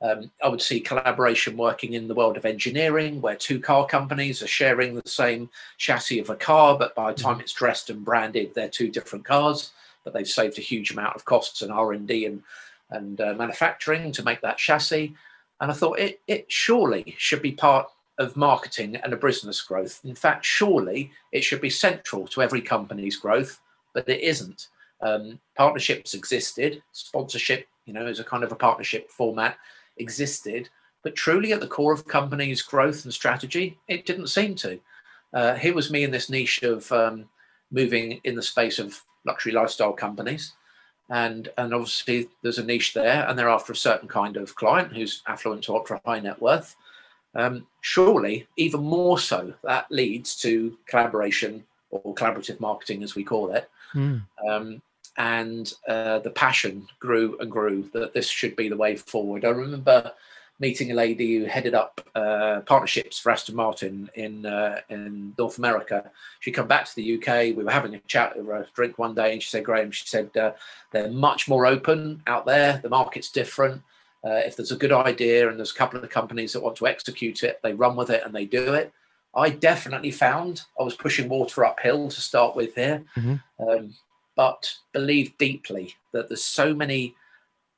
um, 0.00 0.30
I 0.42 0.48
would 0.48 0.62
see 0.62 0.80
collaboration 0.80 1.56
working 1.56 1.94
in 1.94 2.06
the 2.06 2.14
world 2.14 2.36
of 2.36 2.44
engineering, 2.44 3.20
where 3.20 3.34
two 3.34 3.58
car 3.58 3.84
companies 3.84 4.42
are 4.42 4.48
sharing 4.48 4.94
the 4.94 5.08
same 5.08 5.50
chassis 5.76 6.20
of 6.20 6.30
a 6.30 6.36
car, 6.36 6.78
but 6.78 6.94
by 6.94 7.12
the 7.12 7.20
time 7.20 7.34
mm-hmm. 7.34 7.40
it's 7.42 7.52
dressed 7.52 7.90
and 7.90 8.04
branded, 8.04 8.54
they're 8.54 8.68
two 8.68 8.90
different 8.90 9.24
cars. 9.24 9.72
But 10.04 10.14
they've 10.14 10.28
saved 10.28 10.58
a 10.58 10.62
huge 10.62 10.92
amount 10.92 11.16
of 11.16 11.24
costs 11.24 11.62
and 11.62 11.72
R 11.72 11.92
and 11.92 12.06
D 12.06 12.26
and 12.26 12.42
and 12.90 13.20
uh, 13.20 13.34
manufacturing 13.34 14.12
to 14.12 14.22
make 14.22 14.40
that 14.40 14.56
chassis. 14.56 15.14
And 15.60 15.70
I 15.70 15.74
thought 15.74 15.98
it 15.98 16.20
it 16.28 16.50
surely 16.50 17.16
should 17.18 17.42
be 17.42 17.52
part 17.52 17.90
of 18.18 18.36
marketing 18.36 18.96
and 18.96 19.12
a 19.12 19.16
business 19.16 19.60
growth. 19.60 20.00
In 20.04 20.14
fact, 20.14 20.44
surely 20.44 21.10
it 21.32 21.42
should 21.42 21.60
be 21.60 21.70
central 21.70 22.26
to 22.28 22.42
every 22.42 22.60
company's 22.60 23.16
growth, 23.16 23.60
but 23.94 24.08
it 24.08 24.20
isn't. 24.20 24.68
Um, 25.00 25.38
partnerships 25.56 26.14
existed, 26.14 26.82
sponsorship, 26.92 27.68
you 27.84 27.92
know, 27.92 28.06
as 28.06 28.18
a 28.18 28.24
kind 28.24 28.42
of 28.42 28.50
a 28.50 28.56
partnership 28.56 29.10
format 29.10 29.56
existed, 29.98 30.68
but 31.02 31.14
truly 31.14 31.52
at 31.52 31.60
the 31.60 31.66
core 31.66 31.92
of 31.92 32.06
companies' 32.06 32.62
growth 32.62 33.04
and 33.04 33.12
strategy, 33.12 33.78
it 33.88 34.06
didn't 34.06 34.28
seem 34.28 34.54
to. 34.56 34.80
Uh, 35.32 35.54
here 35.54 35.74
was 35.74 35.90
me 35.90 36.04
in 36.04 36.10
this 36.10 36.30
niche 36.30 36.62
of 36.62 36.90
um, 36.92 37.28
moving 37.70 38.20
in 38.24 38.34
the 38.34 38.42
space 38.42 38.78
of 38.78 39.00
luxury 39.24 39.52
lifestyle 39.52 39.92
companies. 39.92 40.54
And, 41.10 41.48
and 41.56 41.72
obviously 41.72 42.28
there's 42.42 42.58
a 42.58 42.64
niche 42.64 42.92
there 42.92 43.26
and 43.26 43.38
they're 43.38 43.48
after 43.48 43.72
a 43.72 43.76
certain 43.76 44.08
kind 44.08 44.36
of 44.36 44.54
client 44.54 44.92
who's 44.94 45.22
affluent 45.26 45.64
to 45.64 45.74
ultra 45.74 46.00
high 46.04 46.20
net 46.20 46.40
worth 46.40 46.76
um, 47.34 47.66
surely 47.80 48.46
even 48.56 48.82
more 48.82 49.18
so 49.18 49.54
that 49.62 49.90
leads 49.90 50.36
to 50.36 50.76
collaboration 50.86 51.64
or 51.90 52.14
collaborative 52.14 52.60
marketing 52.60 53.02
as 53.02 53.14
we 53.14 53.24
call 53.24 53.52
it 53.52 53.70
mm. 53.94 54.20
um, 54.48 54.82
and 55.16 55.74
uh, 55.88 56.18
the 56.20 56.30
passion 56.30 56.86
grew 57.00 57.36
and 57.40 57.50
grew 57.50 57.88
that 57.92 58.12
this 58.14 58.28
should 58.28 58.54
be 58.56 58.68
the 58.68 58.76
way 58.76 58.96
forward 58.96 59.44
i 59.44 59.48
remember 59.48 60.12
meeting 60.60 60.90
a 60.90 60.94
lady 60.94 61.38
who 61.38 61.44
headed 61.44 61.74
up 61.74 62.00
uh, 62.14 62.60
partnerships 62.66 63.18
for 63.18 63.30
Aston 63.30 63.54
Martin 63.54 64.10
in 64.14 64.44
uh, 64.44 64.80
in 64.88 65.34
North 65.38 65.58
America. 65.58 66.10
She 66.40 66.50
come 66.50 66.66
back 66.66 66.86
to 66.86 66.96
the 66.96 67.16
UK. 67.16 67.56
We 67.56 67.64
were 67.64 67.70
having 67.70 67.94
a 67.94 68.00
chat 68.00 68.36
over 68.36 68.54
a 68.54 68.66
drink 68.74 68.98
one 68.98 69.14
day, 69.14 69.32
and 69.32 69.42
she 69.42 69.48
said, 69.48 69.64
"Graham," 69.64 69.90
she 69.90 70.06
said, 70.06 70.36
uh, 70.36 70.52
"they're 70.92 71.10
much 71.10 71.48
more 71.48 71.66
open 71.66 72.22
out 72.26 72.46
there. 72.46 72.80
The 72.82 72.88
market's 72.88 73.30
different. 73.30 73.82
Uh, 74.24 74.40
if 74.44 74.56
there's 74.56 74.72
a 74.72 74.76
good 74.76 74.92
idea 74.92 75.48
and 75.48 75.58
there's 75.58 75.70
a 75.70 75.76
couple 75.76 76.02
of 76.02 76.10
companies 76.10 76.52
that 76.52 76.62
want 76.62 76.76
to 76.76 76.88
execute 76.88 77.44
it, 77.44 77.60
they 77.62 77.72
run 77.72 77.94
with 77.94 78.10
it 78.10 78.22
and 78.24 78.34
they 78.34 78.44
do 78.44 78.74
it." 78.74 78.92
I 79.34 79.50
definitely 79.50 80.10
found 80.10 80.62
I 80.80 80.82
was 80.82 80.96
pushing 80.96 81.28
water 81.28 81.64
uphill 81.64 82.08
to 82.08 82.20
start 82.20 82.56
with 82.56 82.74
here, 82.74 83.04
mm-hmm. 83.14 83.68
um, 83.68 83.94
but 84.38 84.72
believe 84.92 85.36
deeply 85.36 85.96
that 86.12 86.28
there's 86.28 86.44
so 86.44 86.72
many 86.72 87.16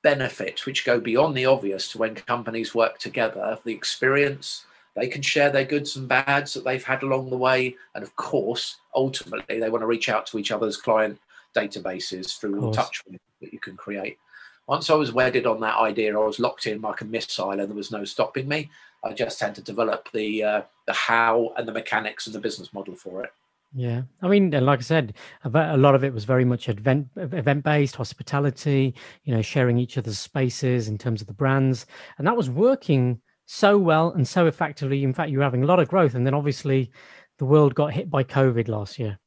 benefits 0.03 0.67
which 0.67 0.85
go 0.85 1.01
beyond 1.01 1.35
the 1.35 1.47
obvious 1.47 1.91
to 1.91 1.97
when 1.97 2.15
companies 2.15 2.75
work 2.75 2.99
together 2.99 3.59
the 3.65 3.73
experience. 3.73 4.67
They 4.95 5.09
can 5.09 5.23
share 5.23 5.49
their 5.49 5.65
goods 5.65 5.97
and 5.97 6.07
bads 6.07 6.53
that 6.53 6.65
they've 6.65 6.85
had 6.85 7.03
along 7.03 7.31
the 7.31 7.39
way 7.39 7.77
and 7.95 8.05
of 8.05 8.15
course 8.17 8.77
ultimately 8.95 9.59
they 9.59 9.71
want 9.71 9.81
to 9.81 9.87
reach 9.87 10.11
out 10.11 10.27
to 10.27 10.39
each 10.39 10.53
other's 10.53 10.77
client 10.77 11.19
databases 11.57 12.39
through 12.39 12.63
all 12.63 12.75
touch 12.75 13.03
that 13.41 13.53
you 13.55 13.59
can 13.59 13.77
create. 13.77 14.19
Once 14.67 14.91
i 14.91 14.95
was 14.95 15.13
wedded 15.13 15.47
on 15.47 15.61
that 15.61 15.79
idea 15.79 16.15
i 16.15 16.23
was 16.23 16.39
locked 16.39 16.67
in 16.67 16.83
like 16.83 17.01
a 17.01 17.07
missile 17.07 17.53
and 17.53 17.61
there 17.61 17.69
was 17.69 17.91
no 17.91 18.05
stopping 18.05 18.47
me. 18.47 18.71
I 19.03 19.15
just 19.15 19.41
had 19.41 19.55
to 19.55 19.63
develop 19.63 20.13
the 20.13 20.45
uh, 20.45 20.63
the 20.87 20.93
how 20.93 21.55
and 21.57 21.67
the 21.67 21.73
mechanics 21.73 22.27
and 22.27 22.35
the 22.35 22.41
business 22.41 22.75
model 22.75 22.95
for 22.95 23.25
it 23.25 23.33
yeah, 23.73 24.03
I 24.21 24.29
mean, 24.29 24.51
like 24.51 24.81
I 24.81 24.83
said, 24.83 25.15
a 25.45 25.77
lot 25.77 25.95
of 25.95 26.03
it 26.03 26.13
was 26.13 26.25
very 26.25 26.45
much 26.45 26.69
event 26.69 27.09
event 27.17 27.63
based, 27.63 27.95
hospitality. 27.95 28.95
You 29.23 29.35
know, 29.35 29.43
sharing 29.43 29.79
each 29.79 29.97
other's 29.97 30.19
spaces 30.19 30.89
in 30.89 30.99
terms 30.99 31.21
of 31.21 31.29
the 31.29 31.35
brands, 31.35 31.87
and 32.19 32.27
that 32.27 32.37
was 32.37 32.51
working 32.51 33.21
so 33.47 33.79
well 33.79 34.11
and 34.11 34.27
so 34.27 34.47
effectively. 34.47 35.05
In 35.05 35.15
fact, 35.15 35.31
you 35.31 35.39
were 35.39 35.45
having 35.45 35.63
a 35.63 35.67
lot 35.67 35.79
of 35.79 35.89
growth, 35.89 36.15
and 36.15 36.27
then 36.27 36.35
obviously, 36.35 36.91
the 37.39 37.45
world 37.45 37.77
got 37.77 37.93
hit 37.93 38.11
by 38.11 38.25
COVID 38.25 38.67
last 38.67 38.99
year. 38.99 39.19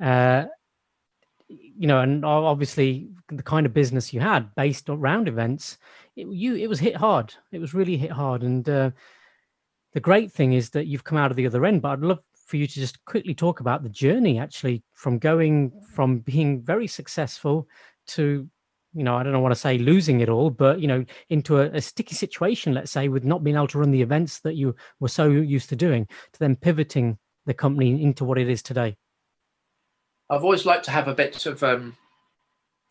Uh, 0.00 0.44
you 1.48 1.88
know, 1.88 2.00
and 2.00 2.24
obviously, 2.24 3.08
the 3.28 3.42
kind 3.42 3.66
of 3.66 3.74
business 3.74 4.12
you 4.12 4.20
had 4.20 4.54
based 4.54 4.88
around 4.90 5.26
events, 5.26 5.76
it, 6.14 6.28
you 6.28 6.54
it 6.54 6.68
was 6.68 6.78
hit 6.78 6.94
hard. 6.94 7.34
It 7.50 7.58
was 7.58 7.74
really 7.74 7.96
hit 7.96 8.12
hard, 8.12 8.44
and 8.44 8.68
uh, 8.68 8.92
the 9.92 10.00
great 10.00 10.30
thing 10.30 10.52
is 10.52 10.70
that 10.70 10.86
you've 10.86 11.04
come 11.04 11.18
out 11.18 11.32
of 11.32 11.36
the 11.36 11.46
other 11.46 11.64
end. 11.64 11.82
But 11.82 11.90
I'd 11.90 12.00
love 12.00 12.20
for 12.52 12.58
you 12.58 12.66
to 12.66 12.74
just 12.74 13.02
quickly 13.06 13.34
talk 13.34 13.60
about 13.60 13.82
the 13.82 13.88
journey 13.88 14.38
actually 14.38 14.82
from 14.92 15.18
going 15.18 15.72
from 15.94 16.18
being 16.18 16.60
very 16.60 16.86
successful 16.86 17.66
to 18.06 18.46
you 18.92 19.02
know 19.02 19.16
i 19.16 19.22
don't 19.22 19.40
want 19.40 19.54
to 19.54 19.58
say 19.58 19.78
losing 19.78 20.20
it 20.20 20.28
all 20.28 20.50
but 20.50 20.78
you 20.78 20.86
know 20.86 21.02
into 21.30 21.60
a, 21.60 21.70
a, 21.70 21.80
sticky 21.80 22.14
situation 22.14 22.74
let's 22.74 22.90
say 22.92 23.08
with 23.08 23.24
not 23.24 23.42
being 23.42 23.56
able 23.56 23.66
to 23.66 23.78
run 23.78 23.90
the 23.90 24.02
events 24.02 24.40
that 24.40 24.54
you 24.54 24.76
were 25.00 25.08
so 25.08 25.30
used 25.30 25.70
to 25.70 25.76
doing 25.76 26.06
to 26.30 26.38
then 26.40 26.54
pivoting 26.54 27.16
the 27.46 27.54
company 27.54 28.02
into 28.02 28.22
what 28.22 28.36
it 28.36 28.50
is 28.50 28.62
today. 28.62 28.94
I've 30.28 30.44
always 30.44 30.66
liked 30.66 30.84
to 30.84 30.90
have 30.90 31.08
a 31.08 31.14
bit 31.14 31.46
of 31.46 31.62
um, 31.62 31.96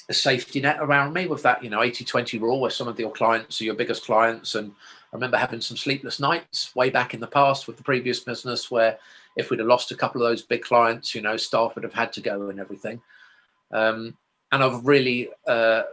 a 0.10 0.14
safety 0.14 0.60
net 0.60 0.78
around 0.80 1.14
me 1.14 1.28
with 1.28 1.44
that 1.44 1.64
you 1.64 1.70
know 1.70 1.84
80 1.84 2.04
20 2.04 2.40
rule 2.40 2.60
where 2.60 2.72
some 2.72 2.88
of 2.88 3.00
your 3.00 3.12
clients 3.12 3.62
are 3.62 3.66
your 3.66 3.76
biggest 3.76 4.06
clients 4.06 4.56
and 4.56 4.72
i 4.72 5.16
remember 5.16 5.38
having 5.38 5.62
some 5.62 5.78
sleepless 5.78 6.20
nights 6.20 6.76
way 6.76 6.90
back 6.90 7.14
in 7.14 7.20
the 7.20 7.28
past 7.28 7.68
with 7.68 7.78
the 7.78 7.84
previous 7.84 8.20
business 8.20 8.72
where 8.72 8.98
if 9.36 9.50
we'd 9.50 9.60
have 9.60 9.68
lost 9.68 9.92
a 9.92 9.96
couple 9.96 10.22
of 10.22 10.30
those 10.30 10.42
big 10.42 10.62
clients, 10.62 11.16
you 11.16 11.22
know, 11.22 11.38
staff 11.38 11.76
would 11.76 11.84
have 11.84 11.94
had 11.94 12.14
to 12.14 12.22
go 12.22 12.50
and 12.50 12.60
everything. 12.60 13.02
Um, 13.72 14.18
and 14.52 14.64
I've 14.64 14.86
really 14.86 15.30
uh, 15.48 15.84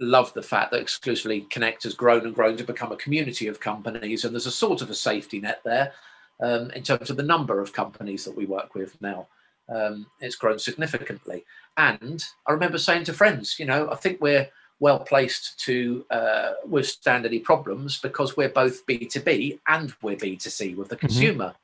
loved 0.00 0.34
the 0.34 0.42
fact 0.42 0.70
that 0.70 0.80
Exclusively 0.80 1.42
Connect 1.50 1.82
has 1.84 1.94
grown 1.94 2.24
and 2.26 2.34
grown 2.34 2.56
to 2.56 2.64
become 2.64 2.92
a 2.92 2.96
community 2.96 3.46
of 3.46 3.60
companies, 3.60 4.24
and 4.24 4.34
there's 4.34 4.46
a 4.46 4.52
sort 4.52 4.82
of 4.82 4.90
a 4.90 4.94
safety 4.94 5.40
net 5.40 5.60
there 5.64 5.92
um, 6.40 6.70
in 6.72 6.82
terms 6.82 7.10
of 7.10 7.16
the 7.16 7.22
number 7.22 7.60
of 7.60 7.72
companies 7.72 8.24
that 8.24 8.36
we 8.36 8.46
work 8.46 8.74
with 8.74 9.00
now. 9.00 9.26
Um, 9.68 10.06
it's 10.20 10.36
grown 10.36 10.58
significantly, 10.58 11.44
and 11.76 12.22
I 12.46 12.52
remember 12.52 12.78
saying 12.78 13.04
to 13.04 13.14
friends, 13.14 13.58
you 13.58 13.64
know, 13.64 13.90
I 13.90 13.96
think 13.96 14.20
we're 14.20 14.48
well 14.80 14.98
placed 14.98 15.58
to 15.60 16.04
uh, 16.10 16.52
withstand 16.66 17.24
any 17.24 17.38
problems 17.38 18.00
because 18.00 18.36
we're 18.36 18.50
both 18.50 18.84
B2B 18.86 19.60
and 19.68 19.94
we're 20.02 20.16
B2C 20.16 20.76
with 20.76 20.88
the 20.88 20.96
mm-hmm. 20.96 21.06
consumer 21.06 21.54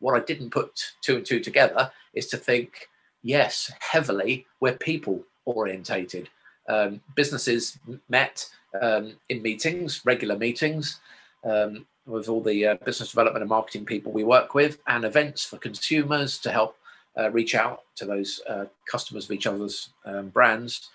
what 0.00 0.20
I 0.20 0.24
didn't 0.24 0.50
put 0.50 0.92
two 1.02 1.16
and 1.16 1.26
two 1.26 1.40
together 1.40 1.90
is 2.14 2.26
to 2.28 2.36
think, 2.36 2.88
yes, 3.22 3.72
heavily, 3.80 4.46
we're 4.60 4.76
people 4.76 5.22
orientated. 5.44 6.28
Um, 6.68 7.00
businesses 7.14 7.78
met 8.08 8.48
um, 8.80 9.14
in 9.28 9.42
meetings, 9.42 10.02
regular 10.04 10.36
meetings, 10.36 11.00
um, 11.44 11.86
with 12.06 12.28
all 12.28 12.42
the 12.42 12.66
uh, 12.66 12.74
business 12.84 13.10
development 13.10 13.42
and 13.42 13.48
marketing 13.48 13.84
people 13.84 14.12
we 14.12 14.24
work 14.24 14.54
with, 14.54 14.78
and 14.86 15.04
events 15.04 15.44
for 15.44 15.56
consumers 15.58 16.38
to 16.38 16.50
help 16.50 16.76
uh, 17.18 17.30
reach 17.30 17.54
out 17.54 17.82
to 17.96 18.04
those 18.04 18.40
uh, 18.48 18.64
customers 18.90 19.24
of 19.24 19.30
each 19.32 19.46
other's 19.46 19.90
um, 20.04 20.28
brands. 20.28 20.90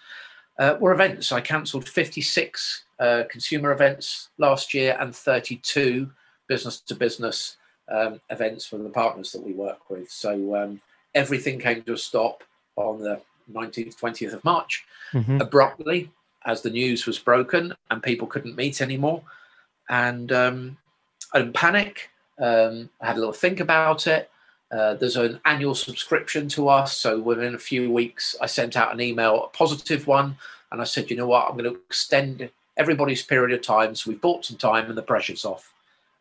Uh, 0.58 0.76
were 0.80 0.92
events. 0.92 1.32
I 1.32 1.40
cancelled 1.40 1.88
56 1.88 2.84
uh, 3.00 3.24
consumer 3.30 3.72
events 3.72 4.30
last 4.38 4.74
year 4.74 4.98
and 5.00 5.16
32 5.16 6.12
business 6.50 6.82
to 6.82 6.96
business 6.96 7.56
um, 7.90 8.20
events 8.30 8.66
for 8.66 8.78
the 8.78 8.90
partners 8.90 9.32
that 9.32 9.44
we 9.44 9.54
work 9.54 9.90
with. 9.90 10.10
So 10.12 10.56
um, 10.56 10.82
everything 11.16 11.60
came 11.60 11.82
to 11.84 11.94
a 11.94 11.98
stop 11.98 12.44
on 12.76 13.02
the 13.02 13.22
19th, 13.52 14.00
20th 14.00 14.34
of 14.34 14.44
March, 14.44 14.86
mm-hmm. 15.14 15.42
abruptly, 15.42 16.12
as 16.46 16.62
the 16.62 16.70
news 16.70 17.06
was 17.06 17.20
broken 17.20 17.74
and 17.92 18.02
people 18.02 18.28
couldn't 18.28 18.56
meet 18.56 18.82
anymore. 18.82 19.22
And 19.90 20.32
um, 20.32 20.78
I 21.34 21.40
didn't 21.40 21.54
panic. 21.54 22.10
Um, 22.40 22.90
I 23.02 23.08
had 23.08 23.18
a 23.18 23.20
little 23.20 23.34
think 23.34 23.60
about 23.60 24.08
it. 24.08 24.30
Uh, 24.72 24.94
there's 24.94 25.18
an 25.18 25.40
annual 25.46 25.74
subscription 25.74 26.48
to 26.50 26.70
us. 26.70 26.96
So 26.98 27.20
within 27.20 27.56
a 27.56 27.60
few 27.60 27.92
weeks, 27.92 28.36
I 28.40 28.46
sent 28.46 28.78
out 28.78 28.94
an 28.94 29.02
email, 29.02 29.46
a 29.46 29.48
positive 29.50 30.06
one, 30.06 30.38
and 30.72 30.80
I 30.80 30.84
said, 30.84 31.10
you 31.10 31.18
know 31.18 31.28
what, 31.28 31.50
I'm 31.50 31.58
going 31.58 31.74
to 31.74 31.80
extend 31.88 32.50
everybody's 32.78 33.24
period 33.24 33.58
of 33.58 33.66
time. 33.66 33.96
So 33.96 34.12
we've 34.12 34.22
bought 34.22 34.46
some 34.46 34.58
time 34.58 34.86
and 34.86 34.98
the 34.98 35.02
pressure's 35.02 35.44
off. 35.44 35.74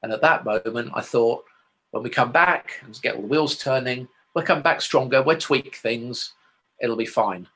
And 0.03 0.13
at 0.13 0.23
that 0.23 0.45
moment, 0.45 0.93
I 0.95 1.03
thought, 1.03 1.45
when 1.91 2.03
we 2.03 2.11
come 2.11 2.33
back 2.33 2.81
and 2.85 3.01
get 3.03 3.15
all 3.15 3.23
the 3.23 3.29
wheels 3.29 3.57
turning, 3.57 4.09
we'll 4.35 4.45
come 4.45 4.63
back 4.63 4.81
stronger. 4.81 5.23
We'll 5.23 5.39
tweak 5.39 5.77
things. 5.77 6.33
It'll 6.81 6.97
be 6.97 7.07
fine. 7.07 7.49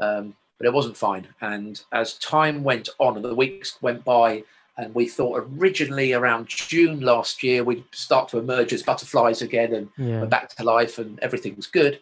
Um, 0.00 0.34
but 0.58 0.66
it 0.66 0.72
wasn't 0.72 0.96
fine. 0.96 1.26
And 1.40 1.82
as 1.92 2.14
time 2.18 2.62
went 2.62 2.90
on 2.98 3.16
and 3.16 3.24
the 3.24 3.34
weeks 3.34 3.80
went 3.80 4.04
by, 4.04 4.44
and 4.76 4.94
we 4.94 5.08
thought 5.08 5.46
originally 5.56 6.12
around 6.12 6.48
June 6.48 7.00
last 7.00 7.42
year 7.42 7.64
we'd 7.64 7.84
start 7.92 8.28
to 8.28 8.38
emerge 8.38 8.72
as 8.72 8.82
butterflies 8.82 9.42
again 9.42 9.74
and 9.74 9.88
yeah. 9.98 10.20
we're 10.20 10.26
back 10.26 10.54
to 10.56 10.64
life 10.64 10.98
and 10.98 11.18
everything's 11.20 11.66
good. 11.66 12.00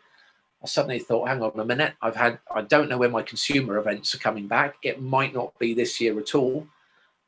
I 0.63 0.67
suddenly 0.67 0.99
thought, 0.99 1.29
hang 1.29 1.43
on 1.43 1.59
a 1.59 1.65
minute, 1.65 1.95
I've 2.03 2.17
had 2.17 2.39
I 2.53 2.63
don't 2.63 2.89
know 2.89 2.99
when 2.99 3.13
my 3.13 3.23
consumer 3.23 3.79
events 3.79 4.15
are 4.15 4.19
coming 4.19 4.49
back. 4.49 4.77
It 4.83 5.01
might 5.01 5.35
not 5.35 5.57
be 5.59 5.75
this 5.75 6.01
year 6.01 6.19
at 6.19 6.35
all. 6.35 6.67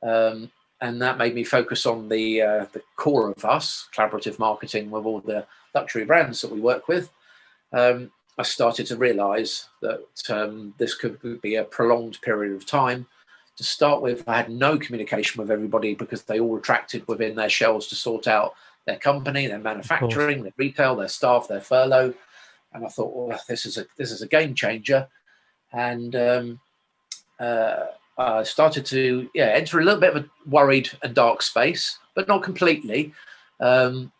Um, 0.03 0.51
and 0.81 1.01
that 1.03 1.19
made 1.19 1.35
me 1.35 1.45
focus 1.45 1.87
on 1.87 2.09
the 2.09 2.43
uh, 2.43 2.67
the 2.73 2.83
core 2.97 3.31
of 3.31 3.45
us, 3.45 3.89
collaborative 3.95 4.39
marketing 4.39 4.91
with 4.91 5.05
all 5.05 5.21
the 5.21 5.47
luxury 5.75 6.05
brands 6.05 6.41
that 6.41 6.51
we 6.51 6.61
work 6.61 6.89
with. 6.89 7.11
Um, 7.73 8.11
I 8.39 8.43
started 8.43 8.87
to 8.87 8.97
realise 8.97 9.69
that 9.83 10.07
um, 10.31 10.75
this 10.79 10.95
could 10.95 11.41
be 11.43 11.57
a 11.57 11.65
prolonged 11.65 12.21
period 12.23 12.55
of 12.55 12.67
time. 12.67 13.07
To 13.57 13.65
start 13.65 14.01
with, 14.01 14.27
I 14.27 14.39
had 14.39 14.51
no 14.51 14.79
communication 14.79 15.41
with 15.41 15.51
everybody 15.51 15.95
because 15.95 16.23
they 16.23 16.41
all 16.41 16.55
retracted 16.55 17.07
within 17.07 17.35
their 17.35 17.51
shells 17.51 17.89
to 17.89 17.95
sort 17.95 18.27
out 18.27 18.55
their 18.87 18.97
company, 18.97 19.47
their 19.47 19.59
manufacturing, 19.59 20.43
their 20.43 20.55
retail, 20.57 20.97
their 20.97 21.09
staff, 21.09 21.49
their 21.49 21.61
furlough. 21.61 22.15
And 22.73 22.87
I 22.87 22.89
thought, 22.89 23.15
well, 23.15 23.39
this 23.49 23.67
is 23.67 23.77
a 23.77 23.85
this 23.97 24.11
is 24.11 24.23
a 24.23 24.27
game 24.27 24.55
changer. 24.55 25.09
And 25.73 26.17
um, 26.17 26.61
uh, 27.39 27.87
uh, 28.21 28.45
started 28.45 28.85
to 28.87 29.29
yeah 29.35 29.47
enter 29.47 29.81
a 29.81 29.85
little 29.85 30.01
bit 30.01 30.15
of 30.15 30.25
a 30.25 30.29
worried 30.49 30.91
and 31.03 31.15
dark 31.15 31.43
space, 31.43 31.99
but 32.15 32.29
not 32.29 32.43
completely. 32.43 33.13
Um, 33.61 34.13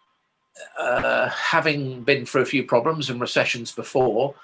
uh, 0.79 1.29
having 1.29 2.03
been 2.03 2.27
through 2.27 2.43
a 2.43 2.53
few 2.55 2.65
problems 2.65 3.09
and 3.09 3.21
recessions 3.21 3.73
before, 3.73 4.35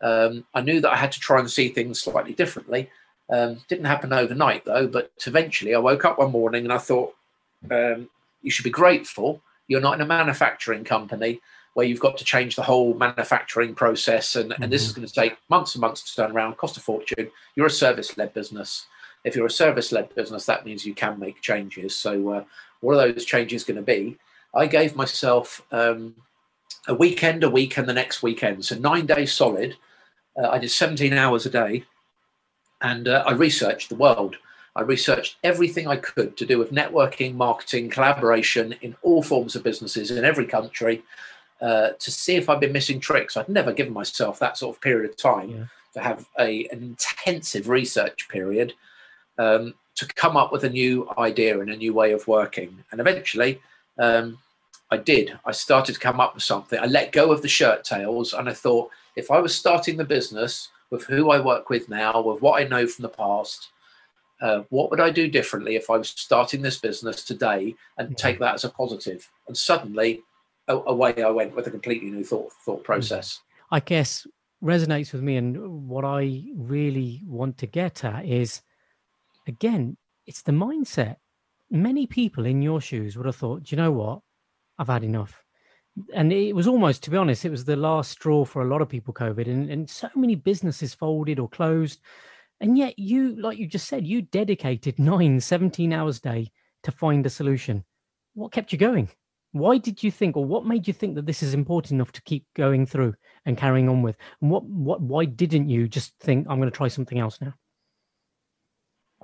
um, 0.00 0.44
I 0.54 0.60
knew 0.60 0.80
that 0.80 0.92
I 0.92 0.96
had 0.96 1.12
to 1.12 1.20
try 1.20 1.38
and 1.38 1.50
see 1.50 1.68
things 1.68 2.00
slightly 2.00 2.32
differently. 2.32 2.90
Um, 3.28 3.60
didn't 3.68 3.84
happen 3.84 4.12
overnight 4.12 4.64
though, 4.64 4.88
but 4.88 5.12
eventually 5.26 5.74
I 5.74 5.78
woke 5.78 6.04
up 6.04 6.18
one 6.18 6.32
morning 6.32 6.64
and 6.64 6.72
I 6.72 6.78
thought, 6.78 7.14
um, 7.70 8.08
you 8.42 8.50
should 8.50 8.64
be 8.64 8.70
grateful 8.70 9.42
you're 9.70 9.80
not 9.80 9.94
in 9.94 10.00
a 10.00 10.06
manufacturing 10.06 10.82
company 10.82 11.40
where 11.74 11.86
you've 11.86 12.00
got 12.00 12.18
to 12.18 12.24
change 12.24 12.56
the 12.56 12.62
whole 12.62 12.92
manufacturing 12.94 13.72
process 13.72 14.34
and, 14.34 14.50
mm-hmm. 14.50 14.64
and 14.64 14.72
this 14.72 14.82
is 14.82 14.88
mm-hmm. 14.90 15.02
going 15.02 15.08
to 15.08 15.14
take 15.14 15.36
months 15.48 15.76
and 15.76 15.80
months 15.80 16.02
to 16.02 16.16
turn 16.16 16.32
around, 16.32 16.56
cost 16.56 16.76
a 16.76 16.80
fortune. 16.80 17.30
You're 17.54 17.68
a 17.68 17.70
service 17.70 18.18
led 18.18 18.34
business. 18.34 18.86
If 19.24 19.36
you're 19.36 19.46
a 19.46 19.50
service 19.50 19.92
led 19.92 20.14
business, 20.14 20.46
that 20.46 20.64
means 20.64 20.86
you 20.86 20.94
can 20.94 21.18
make 21.18 21.40
changes. 21.40 21.94
So, 21.94 22.30
uh, 22.30 22.44
what 22.80 22.94
are 22.94 23.12
those 23.12 23.24
changes 23.24 23.64
going 23.64 23.76
to 23.76 23.82
be? 23.82 24.18
I 24.54 24.66
gave 24.66 24.96
myself 24.96 25.62
um, 25.70 26.14
a 26.88 26.94
weekend, 26.94 27.44
a 27.44 27.50
week, 27.50 27.76
and 27.76 27.88
the 27.88 27.92
next 27.92 28.22
weekend. 28.22 28.64
So, 28.64 28.76
nine 28.76 29.06
days 29.06 29.32
solid. 29.32 29.76
Uh, 30.36 30.48
I 30.48 30.58
did 30.58 30.70
17 30.70 31.12
hours 31.12 31.44
a 31.44 31.50
day 31.50 31.84
and 32.80 33.08
uh, 33.08 33.24
I 33.26 33.32
researched 33.32 33.88
the 33.88 33.94
world. 33.94 34.36
I 34.76 34.82
researched 34.82 35.36
everything 35.42 35.86
I 35.86 35.96
could 35.96 36.36
to 36.36 36.46
do 36.46 36.58
with 36.58 36.72
networking, 36.72 37.34
marketing, 37.34 37.90
collaboration 37.90 38.74
in 38.80 38.96
all 39.02 39.22
forms 39.22 39.56
of 39.56 39.64
businesses 39.64 40.10
in 40.10 40.24
every 40.24 40.46
country 40.46 41.02
uh, 41.60 41.90
to 41.98 42.10
see 42.10 42.36
if 42.36 42.48
I'd 42.48 42.60
been 42.60 42.72
missing 42.72 43.00
tricks. 43.00 43.36
I'd 43.36 43.48
never 43.48 43.72
given 43.72 43.92
myself 43.92 44.38
that 44.38 44.56
sort 44.56 44.76
of 44.76 44.80
period 44.80 45.10
of 45.10 45.16
time 45.16 45.50
yeah. 45.50 45.64
to 45.94 46.00
have 46.00 46.26
a, 46.38 46.66
an 46.68 46.82
intensive 46.82 47.68
research 47.68 48.28
period 48.28 48.74
um, 49.40 49.74
to 49.96 50.06
come 50.06 50.36
up 50.36 50.52
with 50.52 50.64
a 50.64 50.70
new 50.70 51.08
idea 51.18 51.60
and 51.60 51.70
a 51.70 51.76
new 51.76 51.92
way 51.94 52.12
of 52.12 52.28
working. 52.28 52.70
And 52.90 53.00
eventually, 53.00 53.60
um, 53.98 54.38
I 54.90 54.96
did. 54.96 55.38
I 55.46 55.52
started 55.52 55.94
to 55.94 56.00
come 56.00 56.20
up 56.20 56.34
with 56.34 56.42
something. 56.42 56.78
I 56.78 56.86
let 56.86 57.12
go 57.12 57.32
of 57.32 57.42
the 57.42 57.48
shirt 57.48 57.84
tails 57.84 58.32
and 58.32 58.48
I 58.48 58.52
thought 58.52 58.90
if 59.16 59.30
I 59.30 59.38
was 59.40 59.54
starting 59.54 59.96
the 59.96 60.04
business 60.04 60.68
with 60.90 61.04
who 61.04 61.30
I 61.30 61.40
work 61.40 61.70
with 61.70 61.88
now, 61.88 62.20
with 62.20 62.42
what 62.42 62.60
I 62.60 62.66
know 62.66 62.86
from 62.86 63.02
the 63.02 63.08
past, 63.08 63.68
uh, 64.40 64.62
what 64.70 64.90
would 64.90 65.00
I 65.00 65.10
do 65.10 65.28
differently 65.28 65.76
if 65.76 65.90
I 65.90 65.96
was 65.96 66.10
starting 66.10 66.62
this 66.62 66.78
business 66.78 67.24
today 67.24 67.74
and 67.98 68.16
take 68.16 68.38
that 68.40 68.54
as 68.54 68.64
a 68.64 68.70
positive? 68.70 69.30
And 69.46 69.56
suddenly, 69.56 70.22
away 70.68 71.22
I 71.22 71.30
went 71.30 71.54
with 71.54 71.66
a 71.66 71.70
completely 71.70 72.10
new 72.10 72.24
thought 72.24 72.52
thought 72.64 72.82
process. 72.84 73.40
I 73.70 73.80
guess 73.80 74.26
resonates 74.62 75.12
with 75.12 75.22
me, 75.22 75.36
and 75.36 75.88
what 75.88 76.04
I 76.04 76.44
really 76.54 77.22
want 77.26 77.58
to 77.58 77.66
get 77.66 78.04
at 78.04 78.24
is, 78.24 78.62
again, 79.46 79.96
it's 80.26 80.42
the 80.42 80.52
mindset. 80.52 81.16
Many 81.70 82.06
people 82.06 82.46
in 82.46 82.62
your 82.62 82.80
shoes 82.80 83.16
would 83.16 83.26
have 83.26 83.36
thought, 83.36 83.64
Do 83.64 83.74
you 83.74 83.82
know 83.82 83.92
what, 83.92 84.20
I've 84.78 84.88
had 84.88 85.04
enough. 85.04 85.42
And 86.14 86.32
it 86.32 86.54
was 86.54 86.66
almost, 86.66 87.02
to 87.04 87.10
be 87.10 87.16
honest, 87.16 87.44
it 87.44 87.50
was 87.50 87.64
the 87.64 87.76
last 87.76 88.12
straw 88.12 88.44
for 88.44 88.62
a 88.62 88.68
lot 88.68 88.80
of 88.80 88.88
people, 88.88 89.12
COVID, 89.12 89.48
and, 89.48 89.70
and 89.70 89.90
so 89.90 90.08
many 90.14 90.34
businesses 90.34 90.94
folded 90.94 91.38
or 91.38 91.48
closed 91.48 92.00
and 92.60 92.76
yet 92.76 92.98
you, 92.98 93.36
like 93.40 93.58
you 93.58 93.66
just 93.66 93.88
said, 93.88 94.06
you 94.06 94.22
dedicated 94.22 94.98
nine, 94.98 95.40
17 95.40 95.92
hours 95.92 96.18
a 96.18 96.20
day 96.20 96.52
to 96.82 96.92
find 96.92 97.24
a 97.26 97.30
solution. 97.30 97.84
What 98.34 98.52
kept 98.52 98.72
you 98.72 98.78
going? 98.78 99.08
Why 99.52 99.78
did 99.78 100.02
you 100.02 100.12
think, 100.12 100.36
or 100.36 100.44
what 100.44 100.64
made 100.64 100.86
you 100.86 100.94
think 100.94 101.16
that 101.16 101.26
this 101.26 101.42
is 101.42 101.54
important 101.54 101.92
enough 101.92 102.12
to 102.12 102.22
keep 102.22 102.46
going 102.54 102.86
through 102.86 103.14
and 103.46 103.58
carrying 103.58 103.88
on 103.88 104.02
with? 104.02 104.16
And 104.40 104.50
what, 104.50 104.62
what, 104.64 105.00
why 105.00 105.24
didn't 105.24 105.68
you 105.68 105.88
just 105.88 106.14
think, 106.20 106.46
I'm 106.48 106.58
going 106.58 106.70
to 106.70 106.76
try 106.76 106.86
something 106.86 107.18
else 107.18 107.40
now? 107.40 107.54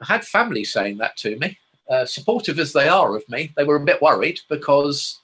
I 0.00 0.04
had 0.06 0.24
family 0.24 0.64
saying 0.64 0.98
that 0.98 1.16
to 1.18 1.37
me, 1.38 1.59
uh, 1.88 2.04
supportive 2.04 2.59
as 2.59 2.72
they 2.72 2.88
are 2.88 3.16
of 3.16 3.28
me. 3.28 3.52
They 3.56 3.64
were 3.64 3.76
a 3.76 3.85
bit 3.85 4.02
worried 4.02 4.40
because 4.48 5.20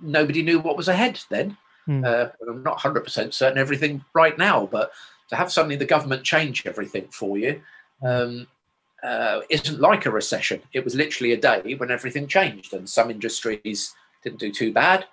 nobody 0.00 0.42
knew 0.42 0.60
what 0.60 0.76
was 0.76 0.88
ahead 0.88 1.20
then. 1.28 1.56
Hmm. 1.86 2.04
Uh, 2.04 2.26
I'm 2.48 2.62
not 2.62 2.78
100% 2.78 3.32
certain 3.32 3.58
everything 3.58 4.04
right 4.14 4.36
now, 4.38 4.66
but 4.66 4.90
to 5.28 5.36
have 5.36 5.52
suddenly 5.52 5.76
the 5.76 5.84
government 5.84 6.24
change 6.24 6.66
everything 6.66 7.08
for 7.10 7.38
you 7.38 7.60
um, 8.02 8.46
uh, 9.02 9.40
isn't 9.50 9.80
like 9.80 10.06
a 10.06 10.10
recession. 10.10 10.62
It 10.72 10.84
was 10.84 10.94
literally 10.94 11.32
a 11.32 11.36
day 11.36 11.74
when 11.74 11.90
everything 11.90 12.26
changed, 12.26 12.72
and 12.74 12.88
some 12.88 13.10
industries 13.10 13.94
didn't 14.22 14.40
do 14.40 14.52
too 14.52 14.72
bad, 14.72 15.06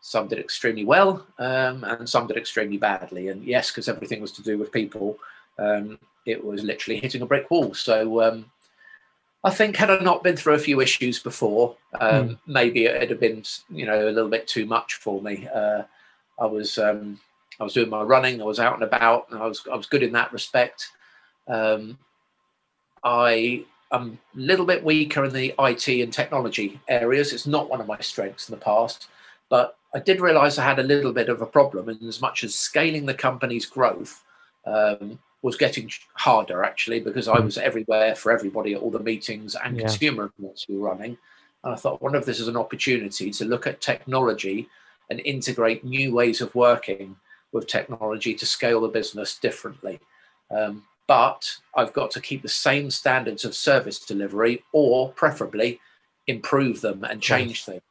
some 0.00 0.28
did 0.28 0.38
extremely 0.38 0.84
well, 0.84 1.26
um, 1.38 1.84
and 1.84 2.08
some 2.08 2.26
did 2.26 2.36
extremely 2.36 2.76
badly. 2.76 3.28
And 3.28 3.42
yes, 3.44 3.70
because 3.70 3.88
everything 3.88 4.20
was 4.20 4.32
to 4.32 4.42
do 4.42 4.58
with 4.58 4.72
people, 4.72 5.18
um, 5.58 5.98
it 6.26 6.44
was 6.44 6.62
literally 6.62 7.00
hitting 7.00 7.22
a 7.22 7.26
brick 7.26 7.50
wall. 7.50 7.74
So 7.74 8.22
um, 8.22 8.50
I 9.44 9.50
think 9.50 9.76
had 9.76 9.90
I 9.90 9.98
not 9.98 10.22
been 10.22 10.36
through 10.36 10.54
a 10.54 10.58
few 10.58 10.80
issues 10.80 11.18
before, 11.18 11.76
mm. 11.94 12.38
maybe 12.46 12.86
it'd 12.86 13.10
have 13.10 13.20
been 13.20 13.42
you 13.70 13.86
know 13.86 14.08
a 14.08 14.12
little 14.12 14.30
bit 14.30 14.46
too 14.46 14.66
much 14.66 14.94
for 14.94 15.20
me. 15.20 15.48
Uh, 15.52 15.82
I 16.38 16.46
was 16.46 16.78
um, 16.78 17.18
I 17.60 17.64
was 17.64 17.74
doing 17.74 17.90
my 17.90 18.02
running. 18.02 18.40
I 18.40 18.44
was 18.44 18.60
out 18.60 18.74
and 18.74 18.84
about, 18.84 19.26
and 19.30 19.42
I 19.42 19.46
was 19.46 19.62
I 19.70 19.76
was 19.76 19.86
good 19.86 20.02
in 20.02 20.12
that 20.12 20.32
respect. 20.32 20.88
Um, 21.48 21.98
I 23.04 23.64
am 23.92 24.18
a 24.34 24.38
little 24.38 24.64
bit 24.64 24.84
weaker 24.84 25.24
in 25.24 25.32
the 25.32 25.54
IT 25.58 25.88
and 25.88 26.12
technology 26.12 26.80
areas. 26.88 27.32
It's 27.32 27.46
not 27.46 27.68
one 27.68 27.80
of 27.80 27.86
my 27.86 27.98
strengths 28.00 28.48
in 28.48 28.54
the 28.54 28.64
past, 28.64 29.08
but 29.48 29.76
I 29.94 29.98
did 29.98 30.20
realise 30.20 30.58
I 30.58 30.64
had 30.64 30.78
a 30.78 30.84
little 30.84 31.12
bit 31.12 31.28
of 31.28 31.42
a 31.42 31.46
problem 31.46 31.88
in 31.88 32.06
as 32.08 32.20
much 32.20 32.44
as 32.44 32.54
scaling 32.54 33.06
the 33.06 33.14
company's 33.14 33.66
growth 33.66 34.24
um, 34.66 35.18
was 35.42 35.56
getting 35.56 35.90
harder 36.14 36.62
actually 36.62 37.00
because 37.00 37.28
I 37.28 37.38
hmm. 37.38 37.46
was 37.46 37.58
everywhere 37.58 38.14
for 38.14 38.32
everybody 38.32 38.74
at 38.74 38.80
all 38.80 38.90
the 38.90 39.00
meetings 39.00 39.56
and 39.56 39.76
yeah. 39.76 39.82
consumer 39.82 40.32
events 40.38 40.66
we 40.68 40.76
were 40.76 40.88
running. 40.88 41.18
And 41.64 41.74
I 41.74 41.76
thought, 41.76 42.00
I 42.00 42.04
wonder 42.04 42.18
if 42.18 42.24
this 42.24 42.40
is 42.40 42.48
an 42.48 42.56
opportunity 42.56 43.30
to 43.30 43.44
look 43.44 43.66
at 43.66 43.80
technology 43.80 44.68
and 45.10 45.20
integrate 45.20 45.84
new 45.84 46.14
ways 46.14 46.40
of 46.40 46.54
working 46.54 47.16
with 47.52 47.66
technology 47.66 48.34
to 48.34 48.46
scale 48.46 48.80
the 48.80 48.88
business 48.88 49.38
differently. 49.38 50.00
Um, 50.50 50.84
but 51.06 51.56
I've 51.74 51.92
got 51.92 52.10
to 52.12 52.20
keep 52.20 52.42
the 52.42 52.48
same 52.48 52.90
standards 52.90 53.44
of 53.44 53.54
service 53.54 53.98
delivery 53.98 54.64
or 54.72 55.10
preferably 55.12 55.80
improve 56.26 56.80
them 56.80 57.04
and 57.04 57.20
change 57.20 57.64
things. 57.64 57.82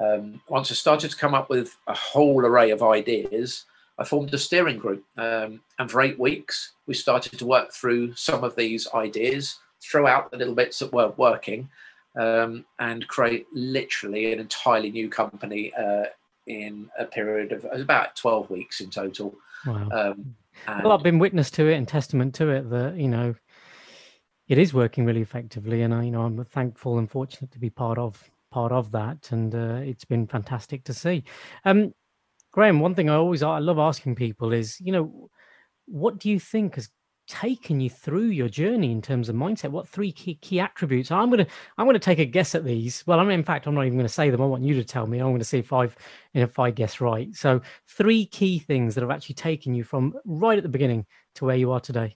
Um, 0.00 0.40
once 0.48 0.70
I 0.70 0.74
started 0.74 1.10
to 1.10 1.16
come 1.16 1.34
up 1.34 1.48
with 1.48 1.76
a 1.86 1.94
whole 1.94 2.44
array 2.44 2.70
of 2.70 2.82
ideas, 2.82 3.64
I 3.98 4.04
formed 4.04 4.32
a 4.34 4.38
steering 4.38 4.78
group. 4.78 5.04
Um, 5.16 5.60
and 5.78 5.90
for 5.90 6.00
eight 6.00 6.18
weeks, 6.18 6.72
we 6.86 6.94
started 6.94 7.38
to 7.38 7.46
work 7.46 7.72
through 7.72 8.14
some 8.14 8.44
of 8.44 8.56
these 8.56 8.88
ideas, 8.94 9.58
throw 9.82 10.06
out 10.06 10.30
the 10.30 10.36
little 10.36 10.54
bits 10.54 10.78
that 10.80 10.92
weren't 10.92 11.18
working, 11.18 11.68
um, 12.16 12.64
and 12.78 13.06
create 13.08 13.46
literally 13.52 14.32
an 14.32 14.40
entirely 14.40 14.90
new 14.90 15.08
company 15.08 15.72
uh, 15.74 16.04
in 16.46 16.88
a 16.98 17.04
period 17.04 17.52
of 17.52 17.66
about 17.72 18.16
12 18.16 18.50
weeks 18.50 18.80
in 18.80 18.90
total. 18.90 19.34
Wow. 19.66 19.88
Um, 19.90 20.34
well, 20.82 20.92
I've 20.92 21.02
been 21.02 21.18
witness 21.18 21.50
to 21.52 21.68
it 21.68 21.74
and 21.74 21.86
testament 21.86 22.34
to 22.36 22.50
it 22.50 22.70
that, 22.70 22.96
you 22.96 23.08
know, 23.08 23.34
it 24.48 24.58
is 24.58 24.74
working 24.74 25.04
really 25.04 25.22
effectively. 25.22 25.82
And 25.82 25.94
I, 25.94 26.04
you 26.04 26.10
know, 26.10 26.22
I'm 26.22 26.44
thankful 26.44 26.98
and 26.98 27.10
fortunate 27.10 27.50
to 27.52 27.58
be 27.58 27.70
part 27.70 27.98
of 27.98 28.22
part 28.50 28.72
of 28.72 28.92
that. 28.92 29.32
And 29.32 29.54
uh, 29.54 29.80
it's 29.82 30.04
been 30.04 30.26
fantastic 30.26 30.84
to 30.84 30.94
see. 30.94 31.24
Um, 31.64 31.92
Graham, 32.54 32.78
one 32.78 32.94
thing 32.94 33.10
I 33.10 33.16
always 33.16 33.42
I 33.42 33.58
love 33.58 33.80
asking 33.80 34.14
people 34.14 34.52
is, 34.52 34.80
you 34.80 34.92
know, 34.92 35.28
what 35.86 36.18
do 36.18 36.30
you 36.30 36.38
think 36.38 36.76
has 36.76 36.88
taken 37.26 37.80
you 37.80 37.90
through 37.90 38.26
your 38.26 38.48
journey 38.48 38.92
in 38.92 39.02
terms 39.02 39.28
of 39.28 39.34
mindset? 39.34 39.72
What 39.72 39.88
three 39.88 40.12
key 40.12 40.36
key 40.36 40.60
attributes? 40.60 41.10
I'm 41.10 41.32
to 41.32 41.46
i'm 41.78 41.92
to 41.92 41.98
take 41.98 42.20
a 42.20 42.24
guess 42.24 42.54
at 42.54 42.64
these. 42.64 43.02
Well 43.08 43.18
i'm 43.18 43.28
in 43.30 43.42
fact 43.42 43.66
i'm 43.66 43.74
not 43.74 43.86
even 43.86 43.98
to 43.98 44.08
say 44.08 44.30
them. 44.30 44.40
I 44.40 44.46
want 44.46 44.62
you 44.62 44.74
to 44.74 44.84
tell 44.84 45.08
me. 45.08 45.18
I'm 45.18 45.36
to 45.36 45.44
see 45.44 45.58
if 45.58 45.72
i've 45.72 45.96
if 46.32 46.60
i 46.60 46.70
guess 46.70 47.00
right. 47.00 47.34
So 47.34 47.60
three 47.88 48.24
key 48.24 48.60
things 48.60 48.94
that 48.94 49.00
have 49.00 49.10
actually 49.10 49.34
taken 49.34 49.74
you 49.74 49.82
from 49.82 50.14
right 50.24 50.56
at 50.56 50.62
the 50.62 50.68
beginning 50.68 51.06
to 51.34 51.46
where 51.46 51.56
you 51.56 51.72
are 51.72 51.80
today. 51.80 52.14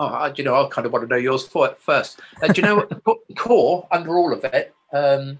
Oh 0.00 0.32
you 0.36 0.42
know 0.42 0.66
i 0.66 0.68
kind 0.68 0.84
of 0.84 0.92
want 0.92 1.04
to 1.04 1.08
know 1.08 1.14
yours 1.14 1.46
first. 1.46 2.18
Uh, 2.42 2.48
do 2.48 2.60
you 2.60 2.66
know 2.66 2.88
core 3.36 3.86
under 3.92 4.18
all 4.18 4.32
of 4.32 4.42
it 4.42 4.74
um, 4.92 5.38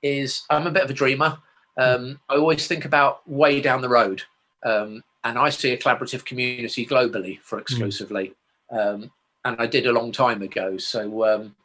is 0.00 0.44
i'm 0.48 0.66
a 0.66 0.70
bit 0.70 0.84
of 0.84 0.88
a 0.88 0.94
dreamer 0.94 1.36
um, 1.80 2.20
i 2.28 2.36
always 2.36 2.66
think 2.66 2.84
about 2.84 3.28
way 3.28 3.60
down 3.60 3.80
the 3.80 3.88
road 3.88 4.22
um, 4.62 5.02
and 5.24 5.38
I 5.38 5.50
see 5.50 5.72
a 5.72 5.78
collaborative 5.78 6.24
community 6.24 6.86
globally 6.86 7.40
for 7.40 7.56
hmm. 7.56 7.62
exclusively. 7.62 8.34
Mm. 8.72 8.94
Um, 8.94 9.10
and 9.44 9.56
I 9.58 9.66
did 9.66 9.86
a 9.86 9.92
long 9.92 10.12
time 10.12 10.42
ago. 10.42 10.76
So 10.76 11.24
um, 11.24 11.56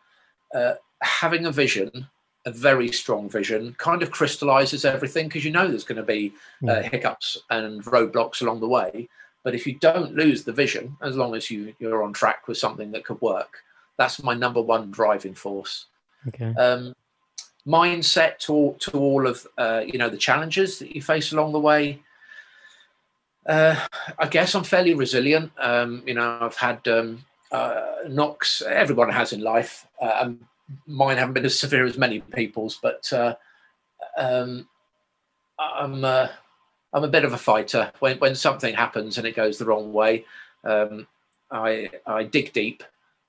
uh, 0.54 0.76
having 1.02 1.46
a 1.46 1.52
vision, 1.52 2.08
a 2.46 2.52
very 2.52 2.92
strong 2.92 3.30
vision, 3.30 3.76
kind 3.78 4.02
of 4.02 4.12
crystallizes 4.12 4.86
everything 4.86 5.28
because 5.28 5.44
you 5.44 5.52
know 5.52 5.68
there's 5.68 5.84
going 5.84 5.98
to 5.98 6.04
be 6.04 6.34
uh, 6.68 6.82
hmm. 6.82 6.90
hiccups 6.90 7.38
and 7.50 7.84
roadblocks 7.86 8.42
along 8.42 8.60
the 8.60 8.68
way. 8.68 9.10
But 9.44 9.54
if 9.54 9.68
you 9.68 9.76
don't 9.76 10.16
lose 10.16 10.44
the 10.44 10.54
vision, 10.54 10.98
as 11.04 11.16
long 11.16 11.36
as 11.36 11.52
you, 11.52 11.76
you're 11.78 12.04
on 12.04 12.14
track 12.14 12.48
with 12.48 12.58
something 12.58 12.92
that 12.92 13.06
could 13.06 13.22
work, 13.22 13.58
that's 13.98 14.24
my 14.24 14.34
number 14.34 14.62
one 14.62 14.90
driving 14.90 15.36
force. 15.36 15.86
Okay. 16.30 16.52
Um, 16.56 16.96
mindset 17.68 18.38
to, 18.40 18.76
to 18.80 18.92
all 18.98 19.26
of 19.28 19.46
uh, 19.58 19.82
you 19.86 19.98
know 19.98 20.10
the 20.10 20.18
challenges 20.18 20.80
that 20.80 20.96
you 20.96 21.02
face 21.02 21.32
along 21.32 21.52
the 21.52 21.60
way 21.60 22.00
uh, 23.46 23.80
I 24.18 24.28
guess 24.28 24.56
I'm 24.56 24.64
fairly 24.64 24.94
resilient. 24.94 25.52
Um, 25.60 26.04
you 26.06 26.14
know, 26.16 26.38
I've 26.42 26.56
had 26.56 26.88
um, 26.88 27.26
uh, 27.52 27.96
knocks. 28.08 28.62
Everyone 28.62 29.10
has 29.10 29.34
in 29.34 29.42
life. 29.42 29.86
Uh, 30.02 30.32
mine 30.88 31.18
haven't 31.18 31.34
been 31.34 31.46
as 31.46 31.60
severe 31.60 31.86
as 31.86 31.98
many 31.98 32.22
people's, 32.22 32.80
but 32.82 33.12
uh, 33.14 33.36
um, 34.18 34.68
I'm 35.60 36.04
uh, 36.04 36.30
I'm 36.94 37.04
a 37.04 37.10
bit 37.10 37.26
of 37.26 37.34
a 37.34 37.38
fighter. 37.38 37.92
When 38.00 38.18
when 38.18 38.36
something 38.36 38.74
happens 38.74 39.18
and 39.18 39.28
it 39.28 39.36
goes 39.36 39.58
the 39.58 39.66
wrong 39.66 39.94
way, 39.94 40.26
um, 40.64 41.08
I 41.52 41.92
I 42.08 42.24
dig 42.24 42.52
deep, 42.52 42.84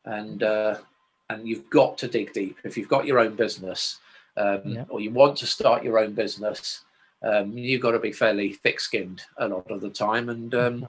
and 0.06 0.42
and 0.42 1.46
you've 1.46 1.68
got 1.68 1.98
to 1.98 2.08
dig 2.08 2.32
deep 2.32 2.56
if 2.64 2.78
you've 2.78 2.88
got 2.88 3.04
your 3.04 3.18
own 3.18 3.34
business, 3.34 3.98
um, 4.36 4.60
yeah. 4.64 4.84
or 4.88 5.00
you 5.00 5.10
want 5.10 5.36
to 5.38 5.46
start 5.46 5.84
your 5.84 5.98
own 5.98 6.14
business. 6.14 6.84
Um, 7.22 7.56
you've 7.56 7.80
got 7.80 7.92
to 7.92 7.98
be 7.98 8.12
fairly 8.12 8.52
thick-skinned 8.52 9.22
a 9.38 9.48
lot 9.48 9.70
of 9.70 9.80
the 9.80 9.90
time, 9.90 10.28
and 10.28 10.54
um, 10.54 10.86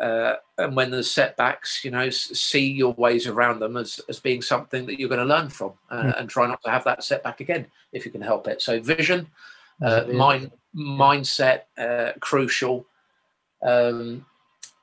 uh, 0.00 0.36
and 0.56 0.74
when 0.74 0.90
there's 0.90 1.10
setbacks, 1.10 1.84
you 1.84 1.90
know, 1.90 2.08
see 2.08 2.70
your 2.70 2.94
ways 2.94 3.26
around 3.26 3.58
them 3.58 3.76
as, 3.76 4.00
as 4.08 4.18
being 4.20 4.40
something 4.40 4.86
that 4.86 4.98
you're 4.98 5.08
going 5.08 5.20
to 5.20 5.34
learn 5.34 5.48
from, 5.48 5.72
uh, 5.90 6.12
and 6.16 6.30
try 6.30 6.46
not 6.46 6.62
to 6.62 6.70
have 6.70 6.84
that 6.84 7.04
setback 7.04 7.40
again 7.40 7.66
if 7.92 8.06
you 8.06 8.10
can 8.10 8.22
help 8.22 8.48
it. 8.48 8.62
So 8.62 8.80
vision, 8.80 9.26
uh, 9.82 10.04
mind, 10.12 10.52
mindset, 10.74 11.62
uh, 11.76 12.12
crucial. 12.20 12.86
Um, 13.62 14.24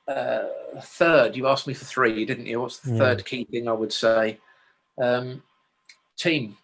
uh, 0.06 0.44
third, 0.80 1.36
you 1.36 1.48
asked 1.48 1.66
me 1.66 1.74
for 1.74 1.84
three, 1.84 2.24
didn't 2.24 2.46
you? 2.46 2.60
What's 2.60 2.78
the 2.78 2.92
yeah. 2.92 2.98
third 2.98 3.24
key 3.24 3.44
thing 3.44 3.68
I 3.68 3.72
would 3.72 3.92
say? 3.92 4.38
Um, 5.02 5.42
team. 6.16 6.56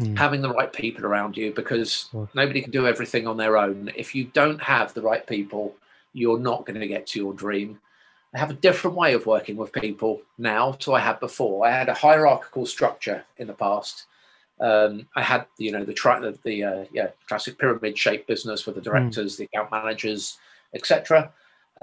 Mm. 0.00 0.18
Having 0.18 0.42
the 0.42 0.52
right 0.52 0.72
people 0.72 1.06
around 1.06 1.36
you 1.36 1.52
because 1.52 2.08
nobody 2.34 2.60
can 2.60 2.72
do 2.72 2.88
everything 2.88 3.28
on 3.28 3.36
their 3.36 3.56
own. 3.56 3.92
If 3.94 4.12
you 4.12 4.24
don't 4.24 4.60
have 4.60 4.92
the 4.92 5.02
right 5.02 5.24
people, 5.24 5.76
you're 6.12 6.38
not 6.38 6.66
going 6.66 6.80
to 6.80 6.88
get 6.88 7.06
to 7.08 7.20
your 7.20 7.32
dream. 7.32 7.78
I 8.34 8.38
have 8.38 8.50
a 8.50 8.54
different 8.54 8.96
way 8.96 9.14
of 9.14 9.26
working 9.26 9.56
with 9.56 9.72
people 9.72 10.20
now 10.36 10.72
to 10.72 10.94
I 10.94 10.98
had 10.98 11.20
before. 11.20 11.64
I 11.64 11.70
had 11.70 11.88
a 11.88 11.94
hierarchical 11.94 12.66
structure 12.66 13.24
in 13.38 13.46
the 13.46 13.52
past. 13.52 14.06
Um, 14.58 15.06
I 15.14 15.22
had, 15.22 15.46
you 15.58 15.70
know, 15.70 15.84
the 15.84 15.92
tri- 15.92 16.18
the, 16.18 16.36
the 16.42 16.64
uh, 16.64 16.84
yeah 16.92 17.08
classic 17.28 17.56
pyramid 17.58 17.96
shaped 17.96 18.26
business 18.26 18.66
with 18.66 18.74
the 18.74 18.80
hmm. 18.80 18.90
directors, 18.90 19.34
mm. 19.34 19.38
the 19.38 19.44
account 19.44 19.70
managers, 19.70 20.38
etc. 20.74 21.32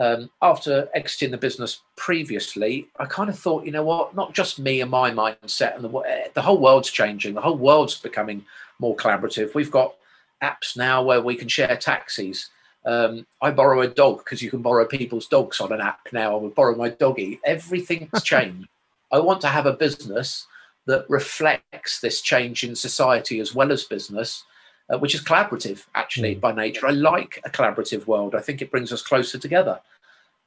Um, 0.01 0.31
after 0.41 0.89
exiting 0.95 1.29
the 1.29 1.37
business 1.37 1.81
previously, 1.95 2.87
I 2.97 3.05
kind 3.05 3.29
of 3.29 3.37
thought, 3.37 3.65
you 3.65 3.71
know 3.71 3.83
what, 3.83 4.15
not 4.15 4.33
just 4.33 4.57
me 4.57 4.81
and 4.81 4.89
my 4.89 5.11
mindset, 5.11 5.75
and 5.75 5.83
the, 5.83 5.95
eh, 5.99 6.27
the 6.33 6.41
whole 6.41 6.57
world's 6.57 6.89
changing. 6.89 7.35
The 7.35 7.41
whole 7.41 7.55
world's 7.55 7.99
becoming 7.99 8.43
more 8.79 8.95
collaborative. 8.95 9.53
We've 9.53 9.69
got 9.69 9.93
apps 10.41 10.75
now 10.75 11.03
where 11.03 11.21
we 11.21 11.35
can 11.35 11.47
share 11.47 11.77
taxis. 11.77 12.49
Um, 12.83 13.27
I 13.43 13.51
borrow 13.51 13.81
a 13.81 13.87
dog 13.87 14.23
because 14.25 14.41
you 14.41 14.49
can 14.49 14.63
borrow 14.63 14.85
people's 14.85 15.27
dogs 15.27 15.61
on 15.61 15.71
an 15.71 15.81
app 15.81 16.07
now. 16.11 16.35
I 16.35 16.39
would 16.39 16.55
borrow 16.55 16.75
my 16.75 16.89
doggy. 16.89 17.39
Everything's 17.45 18.23
changed. 18.23 18.67
I 19.11 19.19
want 19.19 19.39
to 19.41 19.49
have 19.49 19.67
a 19.67 19.73
business 19.73 20.47
that 20.87 21.07
reflects 21.09 21.99
this 21.99 22.21
change 22.21 22.63
in 22.63 22.75
society 22.75 23.39
as 23.39 23.53
well 23.53 23.71
as 23.71 23.83
business, 23.83 24.45
uh, 24.91 24.97
which 24.97 25.15
is 25.15 25.23
collaborative 25.23 25.85
actually 25.95 26.35
mm. 26.35 26.41
by 26.41 26.51
nature. 26.51 26.87
I 26.87 26.91
like 26.91 27.39
a 27.45 27.49
collaborative 27.49 28.07
world. 28.07 28.35
I 28.35 28.41
think 28.41 28.61
it 28.61 28.71
brings 28.71 28.91
us 28.91 29.01
closer 29.01 29.37
together. 29.37 29.79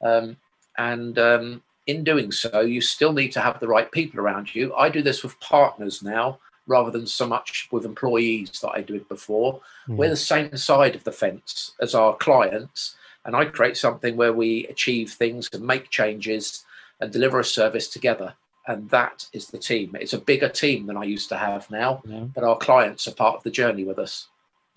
Um, 0.01 0.37
and 0.77 1.17
um, 1.17 1.63
in 1.87 2.03
doing 2.03 2.31
so, 2.31 2.61
you 2.61 2.81
still 2.81 3.13
need 3.13 3.31
to 3.33 3.41
have 3.41 3.59
the 3.59 3.67
right 3.67 3.91
people 3.91 4.19
around 4.19 4.53
you. 4.53 4.73
I 4.75 4.89
do 4.89 5.01
this 5.01 5.23
with 5.23 5.39
partners 5.39 6.03
now 6.03 6.39
rather 6.67 6.91
than 6.91 7.05
so 7.05 7.27
much 7.27 7.67
with 7.71 7.85
employees 7.85 8.59
that 8.61 8.71
I 8.71 8.81
did 8.81 9.07
before. 9.07 9.61
Mm. 9.87 9.97
We're 9.97 10.09
the 10.09 10.15
same 10.15 10.55
side 10.57 10.95
of 10.95 11.03
the 11.03 11.11
fence 11.11 11.71
as 11.79 11.93
our 11.93 12.15
clients, 12.15 12.95
and 13.23 13.35
I 13.35 13.45
create 13.45 13.77
something 13.77 14.15
where 14.15 14.33
we 14.33 14.67
achieve 14.67 15.11
things 15.11 15.49
and 15.53 15.65
make 15.65 15.89
changes 15.89 16.65
and 16.99 17.11
deliver 17.11 17.39
a 17.39 17.45
service 17.45 17.87
together. 17.87 18.33
And 18.67 18.89
that 18.89 19.27
is 19.31 19.47
the 19.47 19.59
team. 19.59 19.95
It's 19.99 20.13
a 20.13 20.17
bigger 20.17 20.49
team 20.49 20.87
than 20.87 20.97
I 20.97 21.03
used 21.03 21.29
to 21.29 21.37
have 21.37 21.69
now, 21.69 22.01
yeah. 22.05 22.21
but 22.33 22.43
our 22.43 22.57
clients 22.57 23.07
are 23.07 23.13
part 23.13 23.35
of 23.37 23.43
the 23.43 23.51
journey 23.51 23.83
with 23.83 23.99
us. 23.99 24.27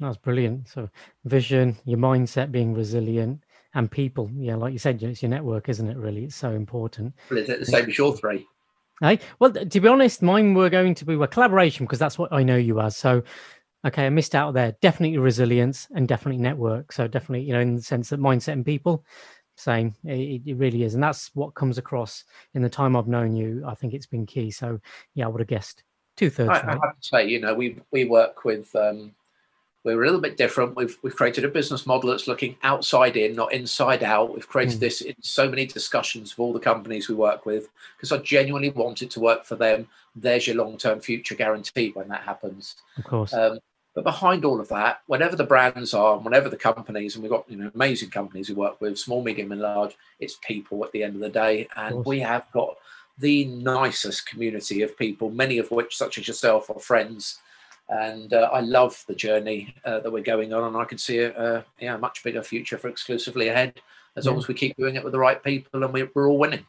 That's 0.00 0.16
brilliant. 0.16 0.68
So, 0.68 0.88
vision, 1.24 1.76
your 1.84 1.98
mindset 1.98 2.52
being 2.52 2.74
resilient, 2.74 3.42
and 3.74 3.90
people. 3.90 4.30
Yeah, 4.34 4.56
like 4.56 4.72
you 4.72 4.78
said, 4.78 5.02
it's 5.02 5.22
your 5.22 5.30
network, 5.30 5.68
isn't 5.68 5.88
it? 5.88 5.96
Really, 5.96 6.24
it's 6.24 6.36
so 6.36 6.50
important. 6.50 7.14
Well, 7.30 7.38
is 7.38 7.48
it 7.48 7.60
the 7.60 7.66
same 7.66 7.88
as 7.88 7.98
your 7.98 8.16
three? 8.16 8.46
Hey, 9.00 9.20
well, 9.38 9.52
to 9.52 9.80
be 9.80 9.88
honest, 9.88 10.22
mine 10.22 10.54
were 10.54 10.70
going 10.70 10.94
to 10.96 11.04
be 11.04 11.14
a 11.14 11.26
collaboration 11.26 11.86
because 11.86 12.00
that's 12.00 12.18
what 12.18 12.32
I 12.32 12.42
know 12.42 12.56
you 12.56 12.80
as. 12.80 12.96
So, 12.96 13.22
okay, 13.86 14.06
I 14.06 14.10
missed 14.10 14.34
out 14.34 14.54
there. 14.54 14.72
Definitely 14.80 15.18
resilience 15.18 15.86
and 15.94 16.08
definitely 16.08 16.42
network. 16.42 16.90
So 16.92 17.06
definitely, 17.06 17.46
you 17.46 17.52
know, 17.52 17.60
in 17.60 17.76
the 17.76 17.82
sense 17.82 18.08
that 18.10 18.20
mindset 18.20 18.54
and 18.54 18.66
people, 18.66 19.04
same. 19.56 19.94
It, 20.04 20.42
it 20.46 20.56
really 20.56 20.82
is, 20.82 20.94
and 20.94 21.02
that's 21.02 21.30
what 21.34 21.54
comes 21.54 21.78
across 21.78 22.24
in 22.54 22.62
the 22.62 22.68
time 22.68 22.96
I've 22.96 23.08
known 23.08 23.36
you. 23.36 23.62
I 23.66 23.74
think 23.74 23.94
it's 23.94 24.06
been 24.06 24.26
key. 24.26 24.50
So 24.50 24.80
yeah, 25.14 25.26
I 25.26 25.28
would 25.28 25.40
have 25.40 25.48
guessed 25.48 25.84
two 26.16 26.30
thirds. 26.30 26.50
I, 26.50 26.54
I, 26.54 26.70
have 26.70 27.00
to 27.00 27.06
say, 27.06 27.28
you 27.28 27.40
know, 27.40 27.54
we 27.54 27.78
we 27.92 28.04
work 28.04 28.44
with 28.44 28.74
um, 28.74 29.14
we're 29.84 30.02
a 30.02 30.06
little 30.06 30.20
bit 30.20 30.36
different. 30.36 30.76
We've 30.76 30.98
we've 31.02 31.14
created 31.14 31.44
a 31.44 31.48
business 31.48 31.86
model 31.86 32.10
that's 32.10 32.26
looking 32.26 32.56
outside 32.62 33.16
in, 33.16 33.34
not 33.34 33.52
inside 33.52 34.02
out. 34.02 34.34
We've 34.34 34.48
created 34.48 34.78
mm. 34.78 34.80
this 34.80 35.00
in 35.00 35.14
so 35.20 35.48
many 35.48 35.66
discussions 35.66 36.36
with 36.36 36.40
all 36.40 36.52
the 36.52 36.60
companies 36.60 37.08
we 37.08 37.14
work 37.14 37.46
with 37.46 37.68
because 37.96 38.12
I 38.12 38.18
genuinely 38.18 38.70
want 38.70 39.02
it 39.02 39.10
to 39.12 39.20
work 39.20 39.44
for 39.44 39.54
them. 39.54 39.88
There's 40.16 40.46
your 40.46 40.56
long-term 40.56 41.00
future 41.00 41.36
guarantee 41.36 41.90
when 41.94 42.08
that 42.08 42.22
happens. 42.22 42.76
Of 42.96 43.04
course. 43.04 43.32
Um, 43.32 43.60
but 43.94 44.04
behind 44.04 44.44
all 44.44 44.60
of 44.60 44.68
that, 44.68 45.00
whatever 45.06 45.36
the 45.36 45.44
brands 45.44 45.94
are, 45.94 46.18
whatever 46.18 46.48
the 46.48 46.56
companies, 46.56 47.14
and 47.14 47.22
we've 47.22 47.32
got 47.32 47.48
you 47.48 47.56
know 47.56 47.70
amazing 47.74 48.10
companies 48.10 48.48
we 48.48 48.54
work 48.54 48.80
with, 48.80 48.98
small, 48.98 49.22
medium, 49.22 49.52
and 49.52 49.60
large. 49.60 49.96
It's 50.20 50.38
people 50.42 50.84
at 50.84 50.92
the 50.92 51.02
end 51.02 51.14
of 51.14 51.20
the 51.20 51.28
day, 51.28 51.68
and 51.76 52.04
we 52.04 52.20
have 52.20 52.44
got 52.52 52.76
the 53.18 53.46
nicest 53.46 54.26
community 54.28 54.82
of 54.82 54.96
people, 54.96 55.30
many 55.30 55.58
of 55.58 55.70
which, 55.70 55.96
such 55.96 56.18
as 56.18 56.28
yourself, 56.28 56.70
are 56.70 56.78
friends 56.78 57.38
and 57.88 58.32
uh, 58.32 58.50
I 58.52 58.60
love 58.60 59.02
the 59.08 59.14
journey 59.14 59.74
uh, 59.84 60.00
that 60.00 60.10
we're 60.10 60.22
going 60.22 60.52
on, 60.52 60.64
and 60.64 60.76
I 60.76 60.84
can 60.84 60.98
see 60.98 61.18
a, 61.18 61.58
a 61.58 61.64
yeah, 61.80 61.96
much 61.96 62.22
bigger 62.22 62.42
future 62.42 62.78
for 62.78 62.88
exclusively 62.88 63.48
ahead 63.48 63.80
as 64.16 64.24
yeah. 64.24 64.32
long 64.32 64.38
as 64.38 64.48
we 64.48 64.54
keep 64.54 64.76
doing 64.76 64.96
it 64.96 65.04
with 65.04 65.12
the 65.12 65.18
right 65.18 65.42
people 65.42 65.82
and 65.82 65.92
we, 65.92 66.08
we're 66.14 66.28
all 66.28 66.38
winning. 66.38 66.66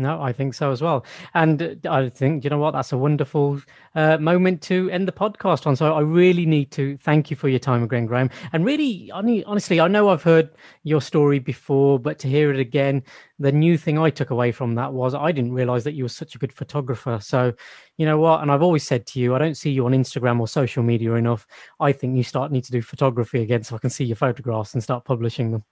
No, 0.00 0.20
I 0.20 0.32
think 0.32 0.54
so 0.54 0.72
as 0.72 0.80
well. 0.80 1.04
And 1.34 1.78
uh, 1.84 1.90
I 1.90 2.08
think, 2.08 2.42
you 2.42 2.48
know 2.48 2.56
what, 2.56 2.70
that's 2.70 2.90
a 2.90 2.96
wonderful 2.96 3.60
uh, 3.94 4.16
moment 4.16 4.62
to 4.62 4.88
end 4.90 5.06
the 5.06 5.12
podcast 5.12 5.66
on. 5.66 5.76
So 5.76 5.92
I 5.92 6.00
really 6.00 6.46
need 6.46 6.70
to 6.72 6.96
thank 7.02 7.30
you 7.30 7.36
for 7.36 7.50
your 7.50 7.58
time 7.58 7.82
again, 7.82 8.06
Graham. 8.06 8.30
And 8.54 8.64
really, 8.64 9.10
honestly, 9.12 9.78
I 9.78 9.88
know 9.88 10.08
I've 10.08 10.22
heard 10.22 10.48
your 10.84 11.02
story 11.02 11.38
before, 11.38 11.98
but 11.98 12.18
to 12.20 12.28
hear 12.28 12.50
it 12.50 12.58
again, 12.58 13.02
the 13.38 13.52
new 13.52 13.76
thing 13.76 13.98
I 13.98 14.08
took 14.08 14.30
away 14.30 14.52
from 14.52 14.74
that 14.76 14.90
was 14.90 15.14
I 15.14 15.32
didn't 15.32 15.52
realize 15.52 15.84
that 15.84 15.92
you 15.92 16.04
were 16.04 16.08
such 16.08 16.34
a 16.34 16.38
good 16.38 16.52
photographer. 16.52 17.18
So, 17.20 17.52
you 17.98 18.06
know 18.06 18.18
what? 18.18 18.40
And 18.40 18.50
I've 18.50 18.62
always 18.62 18.84
said 18.84 19.06
to 19.08 19.20
you, 19.20 19.34
I 19.34 19.38
don't 19.38 19.56
see 19.56 19.70
you 19.70 19.84
on 19.84 19.92
Instagram 19.92 20.40
or 20.40 20.48
social 20.48 20.82
media 20.82 21.12
enough. 21.12 21.46
I 21.78 21.92
think 21.92 22.16
you 22.16 22.22
start 22.22 22.52
need 22.52 22.64
to 22.64 22.72
do 22.72 22.80
photography 22.80 23.42
again 23.42 23.64
so 23.64 23.76
I 23.76 23.78
can 23.78 23.90
see 23.90 24.04
your 24.04 24.16
photographs 24.16 24.72
and 24.72 24.82
start 24.82 25.04
publishing 25.04 25.50
them. 25.50 25.62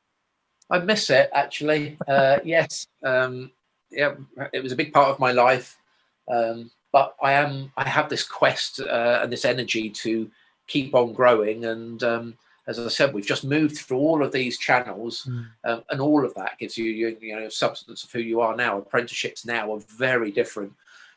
I 0.71 0.81
miss 0.81 1.09
it 1.09 1.31
actually. 1.33 1.97
Uh, 2.07 2.41
yes. 2.45 2.87
Um, 3.03 3.53
yeah, 3.91 4.15
it 4.53 4.63
was 4.63 4.73
a 4.73 4.77
big 4.77 4.93
part 4.93 5.09
of 5.09 5.19
my 5.19 5.33
life. 5.33 5.77
Um, 6.31 6.71
but 6.93 7.15
I 7.23 7.33
am 7.33 7.73
I 7.77 7.89
have 7.89 8.09
this 8.09 8.25
quest 8.25 8.81
uh, 8.81 9.21
and 9.23 9.33
this 9.33 9.45
energy 9.45 9.91
to 9.91 10.31
keep 10.67 10.95
on 10.95 11.13
growing. 11.13 11.65
And 11.65 12.03
um, 12.03 12.39
as 12.67 12.79
I 12.79 12.89
said, 12.89 13.13
we've 13.13 13.27
just 13.27 13.45
moved 13.45 13.79
through 13.79 13.99
all 13.99 14.23
of 14.23 14.33
these 14.33 14.59
channels, 14.59 15.27
mm. 15.29 15.47
um, 15.65 15.83
and 15.91 16.01
all 16.01 16.25
of 16.25 16.35
that 16.35 16.59
gives 16.59 16.77
you, 16.77 16.87
you 16.87 17.17
you 17.21 17.35
know 17.39 17.49
substance 17.49 18.05
of 18.05 18.13
who 18.13 18.21
you 18.21 18.41
are 18.41 18.57
now. 18.57 18.79
Apprenticeships 18.79 19.45
now 19.45 19.73
are 19.75 19.81
very 19.97 20.31
different 20.31 20.73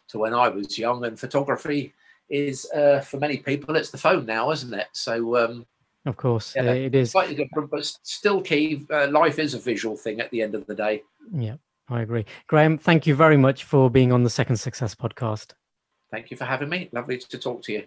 to 0.09 0.17
when 0.17 0.34
I 0.34 0.47
was 0.47 0.78
young, 0.78 1.05
and 1.05 1.19
photography 1.19 1.93
is 2.30 2.69
uh, 2.72 3.01
for 3.01 3.17
many 3.17 3.38
people 3.38 3.76
it's 3.76 3.91
the 3.91 3.97
phone 3.97 4.26
now, 4.26 4.51
isn't 4.51 4.74
it? 4.74 4.88
So. 4.93 5.38
Um, 5.38 5.65
of 6.07 6.17
course, 6.17 6.55
yeah, 6.55 6.63
it 6.72 6.95
is 6.95 7.11
slightly 7.11 7.36
different, 7.36 7.69
but 7.69 7.86
still 7.86 8.41
key. 8.41 8.88
Uh, 8.89 9.07
life 9.11 9.38
is 9.38 9.53
a 9.53 9.59
visual 9.59 9.95
thing 9.95 10.19
at 10.19 10.32
the 10.32 10.41
end 10.41 10.55
of 10.55 10.65
the 10.65 10.74
day. 10.74 11.03
Yeah. 11.32 11.57
I 11.92 12.02
agree. 12.02 12.26
Graham, 12.48 12.78
thank 12.78 13.06
you 13.06 13.16
very 13.16 13.36
much 13.36 13.66
for 13.66 13.89
being 13.89 14.14
on 14.14 14.24
the 14.24 14.30
Second 14.30 14.56
Success 14.56 14.96
podcast. 14.96 15.52
Thank 16.10 16.32
you 16.32 16.38
for 16.38 16.46
having 16.46 16.70
me. 16.70 16.88
Lovely 16.94 17.18
to 17.18 17.38
talk 17.38 17.64
to 17.64 17.74
you. 17.74 17.84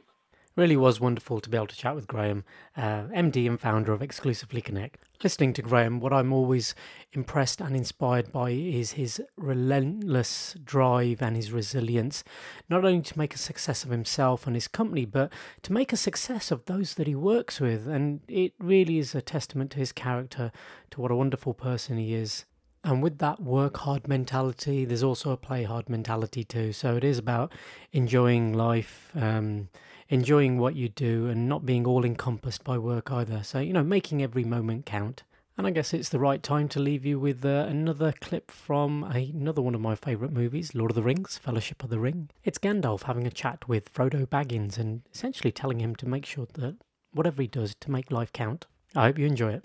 Really 0.57 0.77
was 0.77 1.01
wonderful 1.01 1.41
to 1.41 1.49
be 1.49 1.57
able 1.57 1.69
to 1.69 1.77
chat 1.77 1.95
with 1.95 2.07
Graham, 2.07 2.45
uh, 2.77 3.05
MD 3.15 3.49
and 3.49 3.59
founder 3.59 3.95
of 3.95 4.03
Exclusively 4.03 4.61
Connect. 4.61 5.01
Listening 5.23 5.55
to 5.55 5.63
Graham, 5.63 6.01
what 6.01 6.13
I'm 6.13 6.35
always 6.35 6.75
impressed 7.15 7.63
and 7.63 7.75
inspired 7.75 8.31
by 8.31 8.51
is 8.51 8.93
his 8.93 9.23
relentless 9.37 10.55
drive 10.63 11.23
and 11.23 11.35
his 11.35 11.51
resilience, 11.51 12.25
not 12.69 12.85
only 12.85 13.03
to 13.03 13.19
make 13.19 13.35
a 13.35 13.39
success 13.39 13.85
of 13.85 13.91
himself 13.91 14.47
and 14.47 14.55
his 14.55 14.69
company, 14.69 15.07
but 15.07 15.33
to 15.63 15.73
make 15.73 15.95
a 15.95 15.97
success 15.97 16.51
of 16.51 16.67
those 16.67 16.95
that 16.95 17.07
he 17.07 17.15
works 17.15 17.59
with. 17.59 17.89
And 17.89 18.21
it 18.29 18.53
really 18.61 18.99
is 18.99 19.15
a 19.15 19.23
testament 19.23 19.71
to 19.73 19.79
his 19.79 19.93
character, 19.93 20.53
to 20.91 21.01
what 21.01 21.11
a 21.11 21.17
wonderful 21.17 21.55
person 21.55 21.97
he 21.97 22.15
is. 22.15 22.45
And 22.85 23.03
with 23.03 23.17
that 23.19 23.41
work 23.41 23.79
hard 23.79 24.07
mentality, 24.07 24.85
there's 24.85 25.03
also 25.03 25.31
a 25.31 25.39
play 25.39 25.63
hard 25.63 25.89
mentality 25.89 26.45
too. 26.45 26.73
So 26.73 26.97
it 26.97 27.03
is 27.03 27.19
about 27.19 27.51
enjoying 27.93 28.53
life, 28.53 29.11
um, 29.15 29.71
enjoying 30.11 30.59
what 30.59 30.77
you 30.77 30.91
do, 30.91 31.29
and 31.29 31.49
not 31.49 31.65
being 31.65 31.87
all 31.87 32.05
encompassed 32.05 32.63
by 32.63 32.77
work 32.77 33.11
either. 33.11 33.43
So, 33.43 33.59
you 33.59 33.73
know, 33.73 33.83
making 33.83 34.23
every 34.23 34.45
moment 34.45 34.85
count. 34.85 35.23
And 35.57 35.67
I 35.67 35.71
guess 35.71 35.95
it's 35.95 36.11
the 36.11 36.19
right 36.19 36.43
time 36.43 36.69
to 36.71 36.81
leave 36.81 37.07
you 37.07 37.19
with 37.19 37.45
uh, 37.45 37.67
another 37.69 38.13
clip 38.21 38.51
from 38.51 39.05
another 39.05 39.63
one 39.63 39.75
of 39.75 39.81
my 39.81 39.95
favourite 39.95 40.35
movies, 40.35 40.75
Lord 40.75 40.91
of 40.91 40.97
the 40.97 41.03
Rings, 41.03 41.39
Fellowship 41.39 41.83
of 41.85 41.91
the 41.91 42.01
Ring. 42.01 42.29
It's 42.43 42.59
Gandalf 42.59 43.05
having 43.05 43.27
a 43.27 43.31
chat 43.31 43.67
with 43.67 43.95
Frodo 43.95 44.27
Baggins 44.27 44.79
and 44.79 45.03
essentially 45.15 45.53
telling 45.53 45.81
him 45.81 45.95
to 45.97 46.09
make 46.09 46.27
sure 46.27 46.49
that 46.55 46.77
whatever 47.13 47.41
he 47.41 47.49
does 47.49 47.75
to 47.77 47.91
make 47.91 48.11
life 48.11 48.33
count. 48.33 48.67
I 48.95 49.05
hope 49.05 49.19
you 49.19 49.27
enjoy 49.27 49.53
it. 49.53 49.65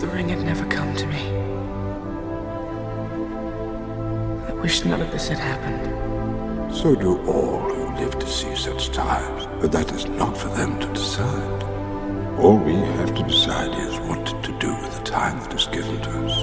The 0.00 0.06
ring 0.06 0.30
had 0.30 0.42
never 0.42 0.64
come 0.64 0.96
to 0.96 1.06
me. 1.06 1.28
I 4.48 4.52
wish 4.54 4.82
none 4.86 5.02
of 5.02 5.10
this 5.10 5.28
had 5.28 5.38
happened. 5.38 6.74
So 6.74 6.94
do 6.94 7.18
all 7.26 7.60
who 7.60 7.94
live 8.00 8.18
to 8.18 8.26
see 8.26 8.56
such 8.56 8.92
times, 8.92 9.46
but 9.60 9.72
that 9.72 9.92
is 9.92 10.06
not 10.06 10.38
for 10.38 10.48
them 10.48 10.80
to 10.80 10.86
decide. 10.94 11.62
All 12.38 12.56
we 12.56 12.72
have 12.72 13.14
to 13.14 13.22
decide 13.24 13.78
is 13.78 13.98
what 14.08 14.24
to 14.42 14.52
do 14.58 14.74
with 14.74 14.96
the 14.96 15.04
time 15.04 15.38
that 15.40 15.52
is 15.52 15.66
given 15.66 16.00
to 16.00 16.10
us. 16.24 16.36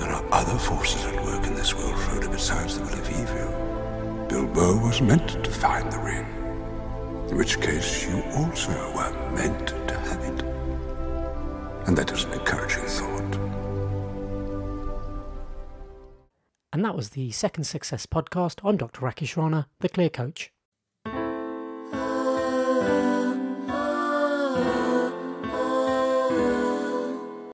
There 0.00 0.12
are 0.12 0.24
other 0.32 0.58
forces 0.58 1.02
at 1.06 1.24
work 1.24 1.46
in 1.46 1.54
this 1.54 1.74
world, 1.74 1.94
Frodo, 1.94 2.30
besides 2.30 2.76
the 2.76 2.84
will 2.84 2.92
of 2.92 3.08
evil. 3.08 4.26
Bilbo 4.28 4.86
was 4.86 5.00
meant 5.00 5.42
to 5.42 5.50
find 5.50 5.90
the 5.90 5.98
ring, 5.98 6.26
in 7.30 7.38
which 7.38 7.58
case 7.58 8.06
you 8.06 8.22
also 8.36 8.72
were 8.94 9.21
meant 9.34 9.68
to 9.68 9.98
have 9.98 10.20
it. 10.22 10.42
And 11.86 11.96
that 11.96 12.10
is 12.12 12.24
an 12.24 12.32
encouraging 12.32 12.84
thought. 12.84 13.38
And 16.72 16.84
that 16.84 16.96
was 16.96 17.10
the 17.10 17.30
Second 17.32 17.64
Success 17.64 18.06
podcast. 18.06 18.60
I'm 18.64 18.76
Dr. 18.76 19.02
Rakesh 19.02 19.36
Rana, 19.36 19.68
the 19.80 19.88
Clear 19.88 20.08
Coach. 20.08 20.52